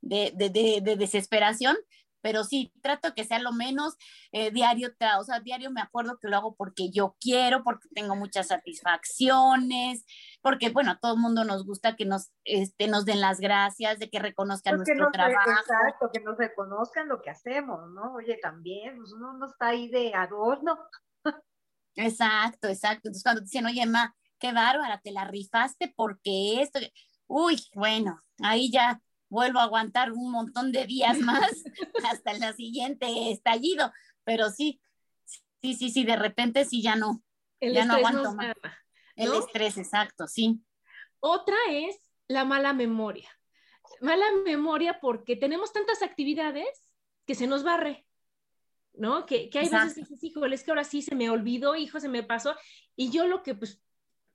de, 0.00 0.32
de, 0.34 0.80
de, 0.80 0.96
desesperación, 0.96 1.76
pero 2.20 2.44
sí, 2.44 2.72
trato 2.82 3.14
que 3.14 3.24
sea 3.24 3.38
lo 3.38 3.52
menos 3.52 3.96
eh, 4.32 4.50
diario, 4.50 4.90
o 5.18 5.24
sea, 5.24 5.40
diario 5.40 5.70
me 5.70 5.80
acuerdo 5.80 6.18
que 6.18 6.28
lo 6.28 6.36
hago 6.36 6.54
porque 6.54 6.90
yo 6.90 7.16
quiero, 7.20 7.62
porque 7.62 7.88
tengo 7.94 8.16
muchas 8.16 8.48
satisfacciones, 8.48 10.04
porque, 10.42 10.70
bueno, 10.70 10.92
a 10.92 10.98
todo 10.98 11.14
el 11.14 11.20
mundo 11.20 11.44
nos 11.44 11.64
gusta 11.64 11.96
que 11.96 12.04
nos, 12.04 12.30
este, 12.44 12.88
nos 12.88 13.04
den 13.04 13.20
las 13.20 13.40
gracias, 13.40 13.98
de 13.98 14.10
que 14.10 14.18
reconozcan 14.18 14.76
pues 14.76 14.88
nuestro 14.88 15.10
trabajo. 15.10 15.50
Exacto, 15.50 16.10
que 16.12 16.20
nos 16.20 16.36
reconozcan 16.36 17.08
lo 17.08 17.20
que 17.22 17.30
hacemos, 17.30 17.90
¿no? 17.90 18.14
Oye, 18.14 18.38
también, 18.42 18.96
pues 18.96 19.12
uno 19.12 19.32
no 19.34 19.46
está 19.46 19.68
ahí 19.68 19.88
de 19.88 20.14
adorno. 20.14 20.78
Exacto, 21.96 22.68
exacto. 22.68 23.08
Entonces, 23.08 23.22
cuando 23.22 23.40
te 23.40 23.46
dicen, 23.46 23.66
oye, 23.66 23.84
Ma, 23.86 24.14
qué 24.38 24.52
bárbara, 24.52 25.00
te 25.02 25.12
la 25.12 25.24
rifaste 25.24 25.92
porque 25.96 26.62
esto, 26.62 26.78
uy, 27.26 27.60
bueno, 27.74 28.20
ahí 28.42 28.70
ya 28.70 29.00
vuelvo 29.30 29.60
a 29.60 29.62
aguantar 29.62 30.12
un 30.12 30.30
montón 30.30 30.72
de 30.72 30.86
días 30.86 31.18
más 31.20 31.50
hasta 32.10 32.32
el 32.32 32.54
siguiente 32.54 33.30
estallido, 33.30 33.92
pero 34.24 34.50
sí, 34.50 34.80
sí, 35.62 35.74
sí, 35.74 35.90
sí, 35.90 36.04
de 36.04 36.16
repente 36.16 36.66
sí 36.66 36.82
ya 36.82 36.96
no, 36.96 37.22
ya 37.60 37.86
no 37.86 37.94
aguanto 37.94 38.34
más. 38.34 38.54
El 39.16 39.32
estrés, 39.32 39.78
exacto, 39.78 40.26
sí. 40.26 40.60
Otra 41.20 41.56
es 41.70 41.96
la 42.26 42.44
mala 42.44 42.72
memoria. 42.72 43.30
Mala 44.00 44.24
memoria 44.44 44.98
porque 45.00 45.36
tenemos 45.36 45.72
tantas 45.72 46.02
actividades 46.02 46.84
que 47.26 47.34
se 47.34 47.46
nos 47.46 47.62
barre, 47.62 48.06
¿no? 48.94 49.26
Que, 49.26 49.50
que 49.50 49.58
hay 49.58 49.68
veces 49.68 49.94
que 49.94 50.00
dices, 50.00 50.24
híjole, 50.24 50.54
es 50.54 50.64
que 50.64 50.70
ahora 50.70 50.84
sí 50.84 51.02
se 51.02 51.14
me 51.14 51.28
olvidó, 51.28 51.76
hijo, 51.76 52.00
se 52.00 52.08
me 52.08 52.22
pasó. 52.22 52.54
Y 52.96 53.10
yo 53.10 53.26
lo 53.26 53.42
que 53.42 53.54
pues 53.54 53.82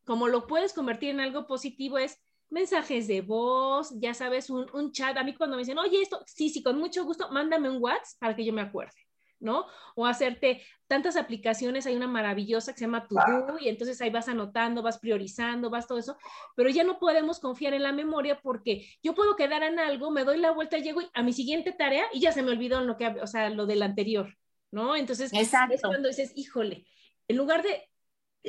como 0.05 0.27
lo 0.27 0.47
puedes 0.47 0.73
convertir 0.73 1.09
en 1.09 1.19
algo 1.19 1.47
positivo 1.47 1.97
es 1.97 2.19
mensajes 2.55 3.05
de 3.07 3.19
voz, 3.19 3.93
ya 3.99 4.13
sabes, 4.13 4.49
un, 4.49 4.65
un, 4.73 4.93
chat. 4.93 5.17
A 5.17 5.25
mí 5.25 5.35
cuando 5.35 5.57
me 5.57 5.63
dicen, 5.63 5.77
oye, 5.77 6.01
esto, 6.01 6.23
sí, 6.25 6.49
sí, 6.49 6.63
con 6.63 6.79
mucho 6.79 7.03
gusto, 7.03 7.29
mándame 7.29 7.69
un 7.69 7.83
WhatsApp 7.83 8.17
para 8.17 8.33
que 8.33 8.45
yo 8.45 8.53
me 8.53 8.61
acuerde, 8.61 8.95
¿no? 9.41 9.65
O 9.93 10.05
hacerte 10.05 10.61
tantas 10.87 11.17
aplicaciones, 11.17 11.85
hay 11.85 11.97
una 11.97 12.07
maravillosa 12.07 12.71
que 12.71 12.79
se 12.79 12.85
llama 12.85 13.07
To 13.09 13.59
y 13.59 13.67
entonces 13.67 13.99
ahí 14.01 14.09
vas 14.09 14.29
anotando, 14.29 14.81
vas 14.81 14.99
priorizando, 14.99 15.69
vas 15.69 15.85
todo 15.85 15.97
eso, 15.97 16.15
pero 16.55 16.69
ya 16.69 16.85
no 16.85 16.97
podemos 16.97 17.41
confiar 17.41 17.73
en 17.73 17.83
la 17.83 17.91
memoria 17.91 18.39
porque 18.41 18.87
yo 19.03 19.13
puedo 19.13 19.35
quedar 19.35 19.61
en 19.63 19.77
algo, 19.77 20.09
me 20.09 20.23
doy 20.23 20.37
la 20.37 20.51
vuelta, 20.51 20.77
llego 20.77 21.01
a 21.13 21.23
mi 21.23 21.33
siguiente 21.33 21.73
tarea 21.73 22.05
y 22.13 22.21
ya 22.21 22.31
se 22.31 22.41
me 22.41 22.51
olvidó 22.51 22.79
lo 22.81 22.95
que, 22.95 23.07
o 23.07 23.27
sea, 23.27 23.49
lo 23.49 23.65
del 23.65 23.83
anterior, 23.83 24.33
¿no? 24.71 24.95
Entonces, 24.95 25.33
es 25.33 25.51
cuando 25.81 26.07
dices, 26.07 26.31
híjole, 26.37 26.87
en 27.27 27.35
lugar 27.35 27.63
de 27.63 27.89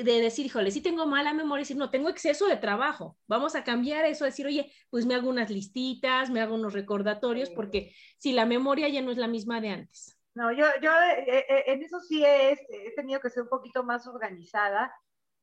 de 0.05 0.21
decir, 0.21 0.47
híjole, 0.47 0.71
sí 0.71 0.81
tengo 0.81 1.07
mala 1.07 1.33
memoria, 1.33 1.63
decir, 1.63 1.77
no, 1.77 1.91
tengo 1.91 2.09
exceso 2.09 2.47
de 2.47 2.57
trabajo, 2.57 3.17
vamos 3.27 3.55
a 3.55 3.65
cambiar 3.65 4.05
eso, 4.05 4.25
decir, 4.25 4.47
oye, 4.47 4.73
pues 4.91 5.07
me 5.07 5.15
hago 5.15 5.29
unas 5.29 5.51
listitas, 5.51 6.31
me 6.31 6.41
hago 6.41 6.55
unos 6.55 6.75
recordatorios, 6.75 7.51
porque 7.51 7.95
si 8.19 8.33
la 8.33 8.47
memoria 8.47 8.89
ya 8.89 9.03
no 9.03 9.11
es 9.11 9.19
la 9.19 9.29
misma 9.29 9.61
de 9.61 9.71
antes. 9.71 10.19
No, 10.35 10.53
yo, 10.53 10.67
yo 10.83 10.91
eh, 10.93 11.47
eh, 11.49 11.65
en 11.69 11.83
eso 11.83 11.99
sí 12.01 12.23
he, 12.25 12.53
he 12.53 12.95
tenido 12.95 13.21
que 13.21 13.31
ser 13.31 13.45
un 13.45 13.49
poquito 13.49 13.83
más 13.85 14.07
organizada, 14.07 14.95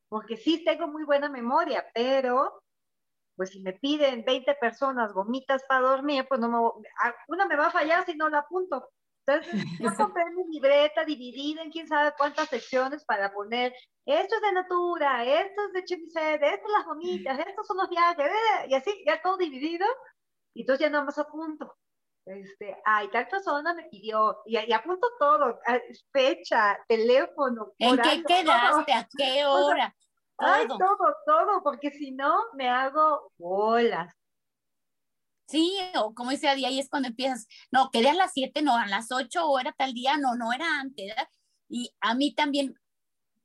porque 0.07 0.37
sí 0.37 0.63
tengo 0.63 0.87
muy 0.87 1.03
buena 1.03 1.29
memoria, 1.29 1.83
pero 1.95 2.63
pues 3.35 3.49
si 3.49 3.61
me 3.61 3.73
piden 3.73 4.23
20 4.23 4.55
personas 4.55 5.11
gomitas 5.13 5.63
para 5.67 5.87
dormir, 5.87 6.25
pues 6.27 6.39
no 6.39 6.49
me, 6.49 6.85
una 7.27 7.47
me 7.47 7.55
va 7.55 7.67
a 7.67 7.71
fallar 7.71 8.05
si 8.05 8.15
no 8.15 8.29
la 8.29 8.39
apunto. 8.39 8.89
Entonces, 9.25 9.53
yo 9.79 9.95
compré 9.95 10.23
mi 10.31 10.43
libreta 10.51 11.05
dividida 11.05 11.61
en 11.61 11.71
quién 11.71 11.87
sabe 11.87 12.13
cuántas 12.17 12.49
secciones 12.49 13.05
para 13.05 13.31
poner, 13.31 13.73
esto 14.05 14.35
es 14.35 14.41
de 14.41 14.51
Natura, 14.51 15.23
esto 15.23 15.61
es 15.67 15.73
de 15.73 15.83
Chemicet, 15.85 16.43
esto 16.43 16.67
es 16.67 16.73
las 16.77 16.85
gomitas, 16.85 17.39
estos 17.39 17.65
son 17.65 17.77
los 17.77 17.89
viajes, 17.89 18.25
eh, 18.25 18.65
y 18.69 18.73
así, 18.75 19.03
ya 19.05 19.21
todo 19.21 19.37
dividido, 19.37 19.85
y 20.53 20.61
entonces 20.61 20.81
ya 20.81 20.89
nada 20.89 21.05
más 21.05 21.17
apunto. 21.17 21.75
Este, 22.25 22.77
ay, 22.85 23.09
tal 23.11 23.27
persona 23.27 23.73
me 23.73 23.83
pidió, 23.89 24.41
y, 24.45 24.57
y 24.57 24.73
apunto 24.73 25.07
todo, 25.19 25.59
fecha, 26.11 26.77
teléfono. 26.87 27.73
¿En 27.79 27.97
qué 27.97 28.23
quedaste? 28.23 28.93
¿A 28.93 29.07
qué 29.17 29.45
hora? 29.45 29.95
Ay, 30.37 30.67
todo, 30.67 31.15
todo, 31.25 31.63
porque 31.63 31.91
si 31.91 32.11
no, 32.11 32.35
me 32.53 32.67
hago 32.67 33.31
bolas. 33.37 34.13
Sí, 35.53 35.77
o 35.93 36.15
como 36.15 36.31
ese 36.31 36.55
día, 36.55 36.71
y 36.71 36.79
es 36.79 36.89
cuando 36.89 37.09
empiezas, 37.09 37.47
no, 37.69 37.91
quedé 37.91 38.09
a 38.09 38.15
las 38.15 38.31
7, 38.33 38.63
no, 38.63 38.75
a 38.75 38.87
las 38.87 39.11
8, 39.11 39.45
o 39.45 39.59
era 39.59 39.71
tal 39.71 39.93
día, 39.93 40.17
no, 40.17 40.33
no 40.33 40.51
era 40.51 40.79
antes. 40.79 41.09
¿verdad? 41.09 41.27
Y 41.69 41.91
a 42.01 42.15
mí 42.15 42.33
también, 42.33 42.73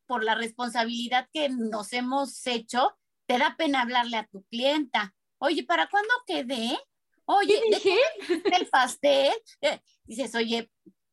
por 0.06 0.24
la 0.24 0.34
responsabilidad 0.34 1.28
que 1.34 1.50
nos 1.50 1.92
hemos 1.92 2.46
hecho, 2.46 2.96
te 3.26 3.36
da 3.36 3.56
pena 3.58 3.82
hablarle 3.82 4.16
a 4.16 4.26
tu 4.26 4.42
clienta. 4.44 5.14
Oye, 5.36 5.64
¿para 5.64 5.90
cuándo 5.90 6.08
quedé? 6.26 6.78
Oye, 7.26 7.60
¿de 7.70 8.56
el 8.56 8.66
pastel? 8.68 9.34
Eh, 9.60 9.78
dices, 10.04 10.34
oye, 10.34 10.70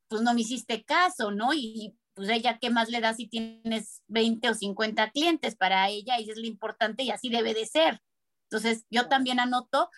pues 0.07 0.21
no 0.21 0.33
me 0.33 0.41
hiciste 0.43 0.85
caso, 0.85 1.29
¿no? 1.29 1.53
Y 1.53 1.93
pues 2.13 2.29
ella, 2.29 2.57
¿qué 2.57 2.69
más 2.69 2.87
le 2.87 3.01
da 3.01 3.13
si 3.13 3.27
tienes 3.27 4.01
20 4.07 4.49
o 4.49 4.53
50 4.53 5.11
clientes 5.11 5.57
para 5.57 5.89
ella? 5.89 6.21
Y 6.21 6.29
es 6.29 6.37
lo 6.37 6.47
importante 6.47 7.03
y 7.03 7.11
así 7.11 7.27
debe 7.27 7.53
de 7.53 7.65
ser. 7.65 8.01
Entonces, 8.49 8.85
yo 8.89 9.09
también 9.09 9.41
anoto 9.41 9.89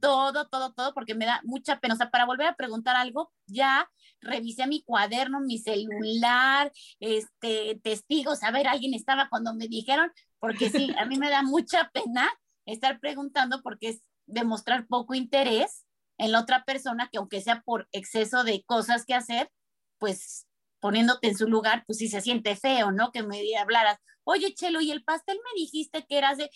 todo, 0.00 0.48
todo, 0.48 0.72
todo, 0.72 0.94
porque 0.94 1.14
me 1.14 1.26
da 1.26 1.40
mucha 1.44 1.80
pena. 1.80 1.94
O 1.94 1.96
sea, 1.96 2.10
para 2.10 2.26
volver 2.26 2.46
a 2.46 2.56
preguntar 2.56 2.96
algo, 2.96 3.32
ya 3.46 3.88
revisé 4.20 4.66
mi 4.66 4.82
cuaderno, 4.82 5.40
mi 5.40 5.58
celular, 5.58 6.72
este, 7.00 7.80
testigos, 7.82 8.42
a 8.42 8.50
ver, 8.50 8.66
alguien 8.66 8.94
estaba 8.94 9.28
cuando 9.28 9.54
me 9.54 9.68
dijeron, 9.68 10.10
porque 10.38 10.70
sí, 10.70 10.94
a 10.98 11.04
mí 11.04 11.18
me 11.18 11.30
da 11.30 11.42
mucha 11.42 11.90
pena 11.92 12.30
estar 12.66 12.98
preguntando 13.00 13.62
porque 13.62 13.90
es 13.90 14.02
demostrar 14.26 14.86
poco 14.86 15.14
interés 15.14 15.84
en 16.18 16.32
la 16.32 16.40
otra 16.40 16.64
persona 16.64 17.08
que 17.10 17.18
aunque 17.18 17.40
sea 17.40 17.62
por 17.62 17.88
exceso 17.92 18.44
de 18.44 18.62
cosas 18.64 19.04
que 19.04 19.14
hacer, 19.14 19.50
pues 19.98 20.46
poniéndote 20.80 21.28
en 21.28 21.36
su 21.36 21.48
lugar, 21.48 21.84
pues 21.86 21.98
sí 21.98 22.08
se 22.08 22.20
siente 22.20 22.56
feo, 22.56 22.92
¿no? 22.92 23.10
Que 23.10 23.22
me 23.22 23.40
hablaras, 23.56 23.98
oye, 24.22 24.52
Chelo, 24.54 24.80
¿y 24.80 24.90
el 24.90 25.02
pastel 25.02 25.38
me 25.38 25.60
dijiste 25.60 26.04
que 26.06 26.18
eras 26.18 26.36
de, 26.38 26.50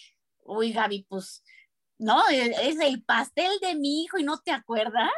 uy, 0.45 0.73
Gaby, 0.73 1.07
pues, 1.09 1.43
no, 1.99 2.29
es 2.29 2.79
el 2.81 3.03
pastel 3.03 3.59
de 3.61 3.75
mi 3.75 4.03
hijo 4.03 4.19
y 4.19 4.25
no 4.25 4.39
te 4.39 4.53
acuerdas. 4.53 5.13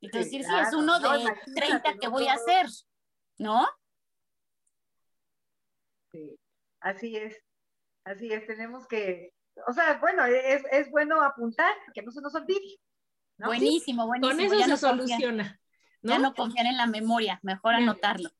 Entonces, 0.00 0.30
sí, 0.30 0.38
es 0.38 0.74
uno 0.74 1.00
de 1.00 1.34
30 1.54 1.94
que 2.00 2.08
voy 2.08 2.28
a 2.28 2.34
hacer, 2.34 2.66
¿no? 3.38 3.66
Sí, 6.12 6.38
así 6.80 7.16
es, 7.16 7.36
así 8.04 8.32
es, 8.32 8.46
tenemos 8.46 8.86
que, 8.86 9.32
o 9.66 9.72
sea, 9.72 9.98
bueno, 9.98 10.24
es, 10.24 10.62
es 10.70 10.90
bueno 10.90 11.20
apuntar, 11.22 11.74
que 11.92 12.02
no 12.02 12.12
se 12.12 12.20
nos 12.20 12.34
olvide. 12.34 12.78
Buenísimo, 13.38 14.06
buenísimo. 14.06 14.48
Con 14.48 14.60
eso 14.60 14.68
se 14.68 14.76
soluciona. 14.76 15.60
Ya 16.02 16.18
no 16.18 16.32
confiar 16.34 16.66
en 16.66 16.76
la 16.76 16.86
memoria, 16.86 17.40
mejor 17.42 17.74
anotarlo. 17.74 18.30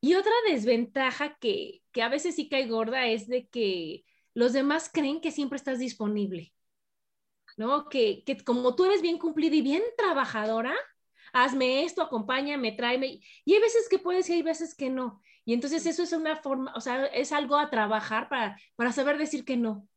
Y 0.00 0.16
otra 0.16 0.32
desventaja 0.48 1.36
que, 1.36 1.82
que 1.92 2.02
a 2.02 2.08
veces 2.08 2.34
sí 2.34 2.48
cae 2.48 2.66
gorda 2.66 3.06
es 3.06 3.26
de 3.26 3.48
que 3.48 4.04
los 4.34 4.52
demás 4.52 4.90
creen 4.92 5.20
que 5.20 5.30
siempre 5.32 5.56
estás 5.56 5.78
disponible, 5.78 6.52
¿no? 7.56 7.88
Que, 7.88 8.24
que 8.24 8.36
como 8.44 8.74
tú 8.74 8.84
eres 8.84 9.02
bien 9.02 9.18
cumplida 9.18 9.54
y 9.56 9.62
bien 9.62 9.82
trabajadora, 9.96 10.74
hazme 11.32 11.84
esto, 11.84 12.02
acompáñame, 12.02 12.72
tráeme. 12.72 13.20
Y 13.44 13.54
hay 13.54 13.60
veces 13.60 13.88
que 13.88 13.98
puedes 13.98 14.28
y 14.30 14.34
hay 14.34 14.42
veces 14.42 14.74
que 14.74 14.90
no. 14.90 15.22
Y 15.44 15.54
entonces 15.54 15.86
eso 15.86 16.02
es 16.02 16.12
una 16.12 16.36
forma, 16.36 16.72
o 16.74 16.80
sea, 16.80 17.06
es 17.06 17.32
algo 17.32 17.56
a 17.56 17.70
trabajar 17.70 18.28
para, 18.28 18.58
para 18.76 18.92
saber 18.92 19.18
decir 19.18 19.44
que 19.44 19.56
no, 19.56 19.88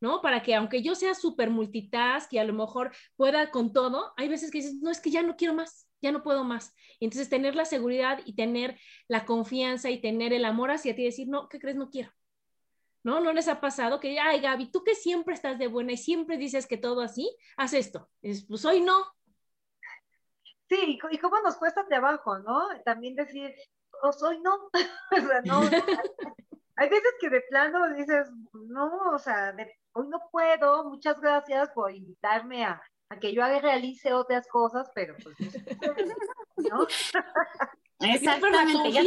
¿no? 0.00 0.20
Para 0.22 0.42
que 0.42 0.54
aunque 0.54 0.82
yo 0.82 0.94
sea 0.94 1.14
súper 1.14 1.50
multitask 1.50 2.32
y 2.32 2.38
a 2.38 2.44
lo 2.44 2.52
mejor 2.54 2.92
pueda 3.16 3.50
con 3.50 3.72
todo, 3.72 4.12
hay 4.16 4.28
veces 4.28 4.50
que 4.50 4.58
dices, 4.58 4.76
no, 4.82 4.90
es 4.90 5.00
que 5.00 5.10
ya 5.10 5.22
no 5.22 5.36
quiero 5.36 5.54
más, 5.54 5.88
ya 6.02 6.12
no 6.12 6.22
puedo 6.22 6.44
más. 6.44 6.74
Y 7.00 7.06
entonces 7.06 7.28
tener 7.30 7.56
la 7.56 7.64
seguridad 7.66 8.20
y 8.26 8.34
tener 8.34 8.78
la 9.08 9.24
confianza 9.26 9.90
y 9.90 10.00
tener 10.00 10.32
el 10.34 10.44
amor 10.44 10.70
hacia 10.70 10.94
ti 10.96 11.02
y 11.02 11.06
decir, 11.06 11.28
no, 11.28 11.48
¿qué 11.48 11.58
crees? 11.60 11.76
No 11.76 11.90
quiero. 11.90 12.10
¿No? 13.02 13.20
¿No 13.20 13.32
les 13.32 13.48
ha 13.48 13.60
pasado 13.60 13.98
que, 13.98 14.20
ay, 14.20 14.40
Gaby, 14.40 14.70
tú 14.70 14.84
que 14.84 14.94
siempre 14.94 15.34
estás 15.34 15.58
de 15.58 15.68
buena 15.68 15.92
y 15.92 15.96
siempre 15.96 16.36
dices 16.36 16.66
que 16.66 16.76
todo 16.76 17.00
así, 17.00 17.34
haz 17.56 17.72
esto? 17.72 18.10
pues 18.20 18.64
hoy 18.64 18.80
no. 18.82 19.06
Sí, 20.68 20.98
y 21.10 21.18
cómo 21.18 21.40
nos 21.40 21.56
cuesta 21.56 21.86
trabajo, 21.88 22.38
¿no? 22.38 22.68
También 22.84 23.16
decir, 23.16 23.52
o 24.02 24.12
soy 24.12 24.40
no. 24.40 24.54
o 24.54 25.26
sea, 25.26 25.40
no. 25.44 25.60
hay 26.76 26.88
veces 26.88 27.12
que 27.20 27.30
de 27.30 27.40
plano 27.42 27.92
dices, 27.94 28.28
no, 28.52 29.12
o 29.12 29.18
sea, 29.18 29.54
hoy 29.92 30.08
no 30.08 30.20
puedo, 30.30 30.84
muchas 30.84 31.20
gracias 31.20 31.70
por 31.70 31.92
invitarme 31.92 32.64
a, 32.64 32.80
a 33.10 33.18
que 33.18 33.34
yo 33.34 33.42
realice 33.42 34.12
otras 34.12 34.46
cosas, 34.48 34.88
pero 34.94 35.16
pues 35.22 35.36
¿no? 36.70 36.86
Exactamente. 38.00 38.92
Ya 38.92 39.02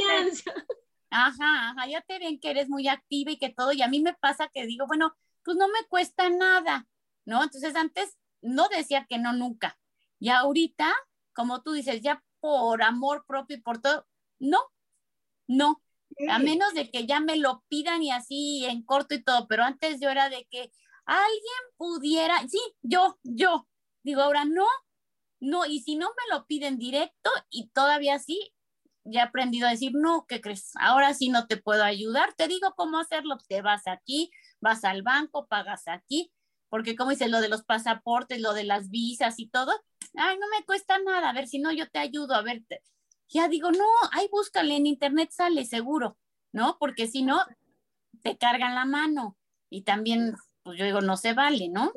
ajá, 1.14 1.70
ajá, 1.72 1.88
ya 1.88 2.01
te 2.01 2.20
ven 2.20 2.39
que 2.39 2.51
eres 2.51 2.70
muy 2.70 2.88
activa 2.88 3.32
y 3.32 3.38
que 3.38 3.49
todo, 3.49 3.72
y 3.74 3.82
a 3.82 3.88
mí 3.88 4.01
me 4.01 4.14
pasa 4.14 4.49
que 4.53 4.66
digo, 4.66 4.88
bueno, 4.88 5.16
pues 5.43 5.57
no 5.57 5.68
me 5.68 5.86
cuesta 5.89 6.30
nada, 6.30 6.88
¿no? 7.26 7.43
Entonces 7.43 7.76
antes 7.76 8.18
no 8.41 8.68
decía 8.70 9.05
que 9.09 9.18
no 9.18 9.34
nunca, 9.34 9.78
y 10.20 10.30
ahorita, 10.30 10.93
como 11.34 11.61
tú 11.61 11.74
dices, 11.74 12.01
ya 12.01 12.24
por 12.39 12.84
amor 12.84 13.26
propio 13.28 13.57
y 13.57 13.61
por 13.61 13.82
todo, 13.82 14.07
no, 14.39 14.59
no, 15.47 15.82
a 16.30 16.39
menos 16.39 16.74
de 16.74 16.89
que 16.91 17.05
ya 17.07 17.20
me 17.20 17.38
lo 17.38 17.64
pidan 17.70 18.03
y 18.03 18.11
así 18.11 18.66
en 18.66 18.84
corto 18.84 19.16
y 19.16 19.24
todo, 19.24 19.47
pero 19.47 19.64
antes 19.64 19.99
yo 19.99 20.09
era 20.09 20.30
de 20.30 20.45
que 20.49 20.72
alguien 21.05 21.64
pudiera, 21.78 22.47
sí, 22.47 22.59
yo, 22.82 23.20
yo, 23.24 23.68
Digo, 24.03 24.22
ahora 24.22 24.43
no, 24.45 24.68
no, 25.39 25.66
y 25.66 25.80
si 25.80 25.95
no 25.95 26.09
me 26.09 26.36
lo 26.36 26.45
piden 26.45 26.78
directo 26.78 27.32
y 27.49 27.70
todavía 27.70 28.20
sí, 28.20 28.53
ya 29.05 29.21
he 29.21 29.23
aprendido 29.23 29.67
a 29.67 29.71
decir, 29.71 29.91
no, 29.93 30.25
¿qué 30.27 30.41
crees? 30.41 30.71
Ahora 30.79 31.13
sí 31.13 31.29
no 31.29 31.47
te 31.47 31.57
puedo 31.57 31.83
ayudar, 31.83 32.33
te 32.33 32.47
digo 32.47 32.73
cómo 32.75 32.99
hacerlo, 32.99 33.37
te 33.47 33.61
vas 33.61 33.87
aquí, 33.87 34.31
vas 34.61 34.83
al 34.83 35.01
banco, 35.01 35.47
pagas 35.47 35.87
aquí, 35.87 36.31
porque 36.69 36.95
como 36.95 37.11
dice 37.11 37.27
lo 37.27 37.41
de 37.41 37.49
los 37.49 37.63
pasaportes, 37.63 38.41
lo 38.41 38.53
de 38.53 38.63
las 38.63 38.89
visas 38.89 39.39
y 39.39 39.47
todo, 39.47 39.71
ay, 40.15 40.37
no 40.39 40.47
me 40.49 40.65
cuesta 40.65 40.99
nada, 40.99 41.29
a 41.29 41.33
ver 41.33 41.47
si 41.47 41.59
no 41.59 41.71
yo 41.71 41.89
te 41.89 41.99
ayudo, 41.99 42.33
a 42.35 42.41
ver, 42.41 42.63
ya 43.27 43.47
digo, 43.47 43.71
no, 43.71 43.85
ahí 44.11 44.27
búscale 44.31 44.75
en 44.75 44.87
internet, 44.87 45.31
sale 45.31 45.65
seguro, 45.65 46.17
¿no? 46.51 46.77
Porque 46.79 47.07
si 47.07 47.23
no, 47.23 47.43
te 48.21 48.37
cargan 48.37 48.75
la 48.75 48.85
mano 48.85 49.37
y 49.69 49.83
también, 49.83 50.35
pues 50.63 50.77
yo 50.77 50.85
digo, 50.85 51.01
no 51.01 51.17
se 51.17 51.33
vale, 51.33 51.69
¿no? 51.69 51.91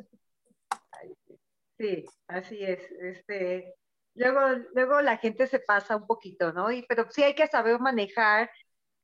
Sí, 1.78 2.04
así 2.26 2.62
es. 2.62 2.90
Este, 2.92 3.74
luego, 4.16 4.40
luego 4.74 5.00
la 5.02 5.18
gente 5.18 5.46
se 5.46 5.60
pasa 5.60 5.96
un 5.96 6.06
poquito, 6.06 6.52
¿no? 6.52 6.70
Y, 6.72 6.84
pero 6.86 7.06
sí 7.10 7.22
hay 7.22 7.34
que 7.34 7.46
saber 7.46 7.78
manejar 7.78 8.50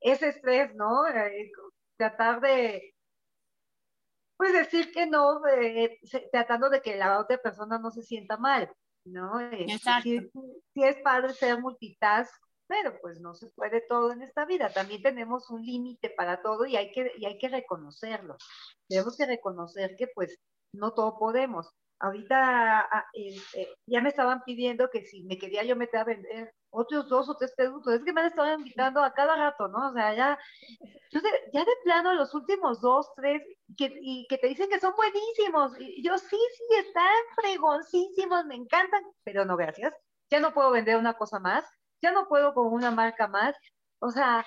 ese 0.01 0.29
estrés, 0.29 0.75
¿no? 0.75 1.07
Eh, 1.07 1.51
tratar 1.97 2.41
de, 2.41 2.95
pues 4.37 4.53
decir 4.53 4.93
que 4.93 5.07
no, 5.07 5.47
eh, 5.47 6.01
tratando 6.33 6.69
de 6.69 6.83
que 6.83 6.97
la 6.97 7.21
otra 7.21 7.39
persona 7.39 7.79
no 7.79 7.91
se 7.91 8.03
sienta 8.03 8.37
mal, 8.37 8.69
¿no? 9.05 9.39
Este, 9.39 9.73
Exacto. 9.73 10.11
Sí, 10.75 10.83
es 10.83 10.97
padre 11.03 11.33
ser 11.33 11.61
multitask, 11.61 12.35
pero 12.67 12.99
pues 13.01 13.21
no 13.21 13.35
se 13.35 13.49
puede 13.51 13.83
todo 13.83 14.13
en 14.13 14.23
esta 14.23 14.45
vida. 14.45 14.73
También 14.73 15.03
tenemos 15.03 15.49
un 15.51 15.65
límite 15.65 16.11
para 16.11 16.43
todo 16.43 16.67
y 16.67 16.77
hay 16.77 16.91
que, 16.91 17.13
y 17.19 17.27
hay 17.27 17.39
que 17.39 17.49
reconocerlo. 17.49 18.37
Tenemos 18.89 19.17
que 19.17 19.27
reconocer 19.27 19.95
que 19.97 20.09
pues 20.09 20.41
no 20.73 20.93
todo 20.93 21.19
podemos 21.19 21.71
ahorita 22.03 22.81
ah, 22.81 23.07
este, 23.13 23.69
ya 23.87 24.01
me 24.01 24.09
estaban 24.09 24.43
pidiendo 24.45 24.91
que 24.91 25.05
si 25.07 25.23
me 25.23 25.39
quería 25.39 25.63
yo 25.63 25.77
meter 25.77 26.01
a 26.01 26.05
vender 26.05 26.53
otros 26.71 27.09
dos 27.09 27.29
o 27.29 27.37
tres 27.37 27.55
productos, 27.57 27.95
es 27.95 28.05
que 28.05 28.13
me 28.13 28.23
han 28.23 28.27
estado 28.27 28.53
invitando 28.55 29.03
a 29.05 29.15
cada 29.15 29.37
rato, 29.37 29.69
¿no? 29.69 29.91
O 29.91 29.93
sea, 29.93 30.15
ya, 30.15 30.39
ya 31.53 31.65
de 31.65 31.73
plano 31.85 32.15
los 32.15 32.35
últimos 32.35 32.81
dos, 32.81 33.09
tres, 33.15 33.43
que, 33.77 33.95
y 34.01 34.27
que 34.29 34.39
te 34.39 34.49
dicen 34.49 34.69
que 34.69 34.81
son 34.81 34.95
buenísimos, 34.97 35.79
y 35.79 36.03
yo 36.03 36.19
sí, 36.19 36.37
sí, 36.57 36.65
están 36.79 37.15
fregoncísimos, 37.37 38.47
me 38.47 38.57
encantan, 38.57 39.05
pero 39.23 39.45
no, 39.45 39.57
gracias, 39.57 39.95
ya 40.29 40.41
no 40.41 40.53
puedo 40.53 40.71
vender 40.73 40.97
una 40.97 41.15
cosa 41.15 41.39
más, 41.39 41.65
ya 42.03 42.11
no 42.11 42.27
puedo 42.27 42.53
con 42.53 42.73
una 42.73 42.91
marca 42.91 43.29
más, 43.29 43.55
o 44.01 44.11
sea, 44.11 44.45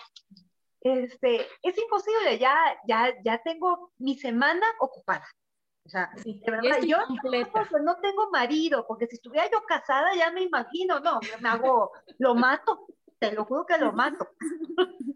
este, 0.82 1.48
es 1.62 1.78
imposible, 1.78 2.38
ya, 2.38 2.58
ya, 2.88 3.14
ya 3.24 3.42
tengo 3.44 3.92
mi 3.98 4.18
semana 4.18 4.66
ocupada. 4.80 5.26
O 5.86 5.90
sea, 5.90 6.10
de 6.24 6.42
verdad, 6.48 6.82
yo 6.82 6.98
no 7.84 7.98
tengo 7.98 8.32
marido, 8.32 8.86
porque 8.88 9.06
si 9.06 9.18
estuviera 9.18 9.50
yo 9.52 9.62
casada 9.68 10.16
ya 10.16 10.32
me 10.32 10.42
imagino, 10.42 11.00
no, 11.00 11.20
me 11.40 11.48
hago, 11.48 11.92
lo 12.18 12.34
mato, 12.34 12.88
te 13.20 13.32
lo 13.32 13.46
juro 13.46 13.68
que 13.68 13.78
lo 13.78 13.94
mato. 13.94 14.28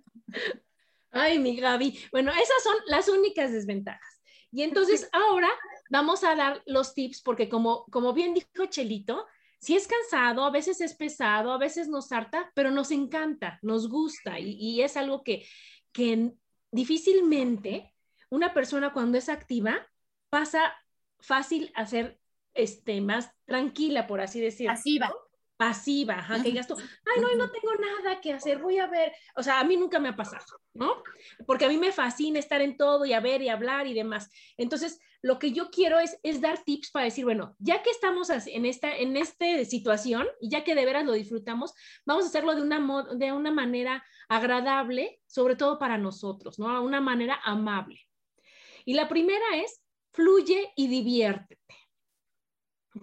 Ay, 1.12 1.40
mi 1.40 1.56
Gaby. 1.60 2.00
Bueno, 2.12 2.32
esas 2.32 2.64
son 2.64 2.76
las 2.86 3.10
únicas 3.10 3.52
desventajas. 3.52 4.22
Y 4.52 4.62
entonces 4.62 5.10
ahora 5.12 5.50
vamos 5.90 6.24
a 6.24 6.36
dar 6.36 6.62
los 6.68 6.94
tips, 6.94 7.24
porque 7.24 7.50
como, 7.50 7.86
como 7.86 8.14
bien 8.14 8.36
dijo 8.36 8.68
Chelito, 8.68 9.26
si 9.60 9.76
es 9.76 9.88
cansado, 9.88 10.46
a 10.46 10.52
veces 10.52 10.82
es 10.82 10.94
pesado, 10.94 11.52
a 11.52 11.58
veces 11.58 11.88
nos 11.88 12.12
harta, 12.12 12.52
pero 12.54 12.70
nos 12.70 12.92
encanta, 12.92 13.58
nos 13.64 13.90
gusta 13.90 14.40
y, 14.40 14.52
y 14.52 14.84
es 14.84 14.96
algo 14.96 15.24
que, 15.24 15.46
que 15.92 16.32
difícilmente 16.72 17.94
una 18.30 18.54
persona 18.54 18.94
cuando 18.94 19.18
es 19.18 19.28
activa 19.30 19.86
pasa 20.30 20.74
fácil 21.20 21.72
a 21.76 21.86
ser 21.86 22.20
este, 22.54 23.02
más 23.02 23.32
tranquila, 23.46 24.08
por 24.08 24.22
así 24.22 24.40
decirlo. 24.40 24.74
Pasiva. 24.74 25.14
Pasiva, 25.58 26.14
ajá, 26.14 26.42
que 26.42 26.52
digas 26.52 26.68
tú, 26.68 26.76
ay, 26.78 27.22
no, 27.22 27.36
no 27.36 27.52
tengo 27.52 27.74
nada 27.76 28.22
que 28.22 28.32
hacer, 28.32 28.60
voy 28.60 28.78
a 28.78 28.88
ver. 28.88 29.12
O 29.36 29.44
sea, 29.44 29.60
a 29.60 29.66
mí 29.66 29.76
nunca 29.76 30.00
me 30.00 30.08
ha 30.08 30.16
pasado, 30.16 30.46
¿no? 30.74 31.04
Porque 31.46 31.66
a 31.66 31.68
mí 31.68 31.78
me 31.78 31.92
fascina 31.92 32.40
estar 32.40 32.62
en 32.62 32.78
todo 32.78 33.04
y 33.04 33.12
a 33.12 33.20
ver 33.20 33.42
y 33.42 33.50
hablar 33.50 33.86
y 33.86 33.94
demás. 33.94 34.30
Entonces, 34.56 35.02
lo 35.22 35.38
que 35.38 35.52
yo 35.52 35.70
quiero 35.70 36.00
es, 36.00 36.18
es 36.24 36.40
dar 36.40 36.64
tips 36.64 36.92
para 36.92 37.04
decir, 37.04 37.26
bueno, 37.26 37.58
ya 37.60 37.84
que 37.84 37.90
estamos 37.90 38.30
en 38.30 38.66
esta, 38.66 38.96
en 38.96 39.18
esta 39.18 39.66
situación 39.66 40.28
y 40.40 40.50
ya 40.50 40.64
que 40.64 40.76
de 40.76 40.86
veras 40.86 41.06
lo 41.06 41.12
disfrutamos, 41.12 41.74
vamos 42.06 42.24
a 42.24 42.28
hacerlo 42.30 42.56
de 42.56 42.62
una, 42.62 43.06
de 43.16 43.34
una 43.34 43.52
manera 43.52 44.02
agradable, 44.30 45.20
sobre 45.28 45.58
todo 45.58 45.78
para 45.78 45.98
nosotros, 45.98 46.58
¿no? 46.58 46.82
Una 46.82 47.02
manera 47.02 47.38
amable. 47.44 48.00
Y 48.86 48.94
la 48.94 49.10
primera 49.10 49.46
es 49.56 49.82
fluye 50.12 50.72
y 50.76 50.88
diviértete. 50.88 51.76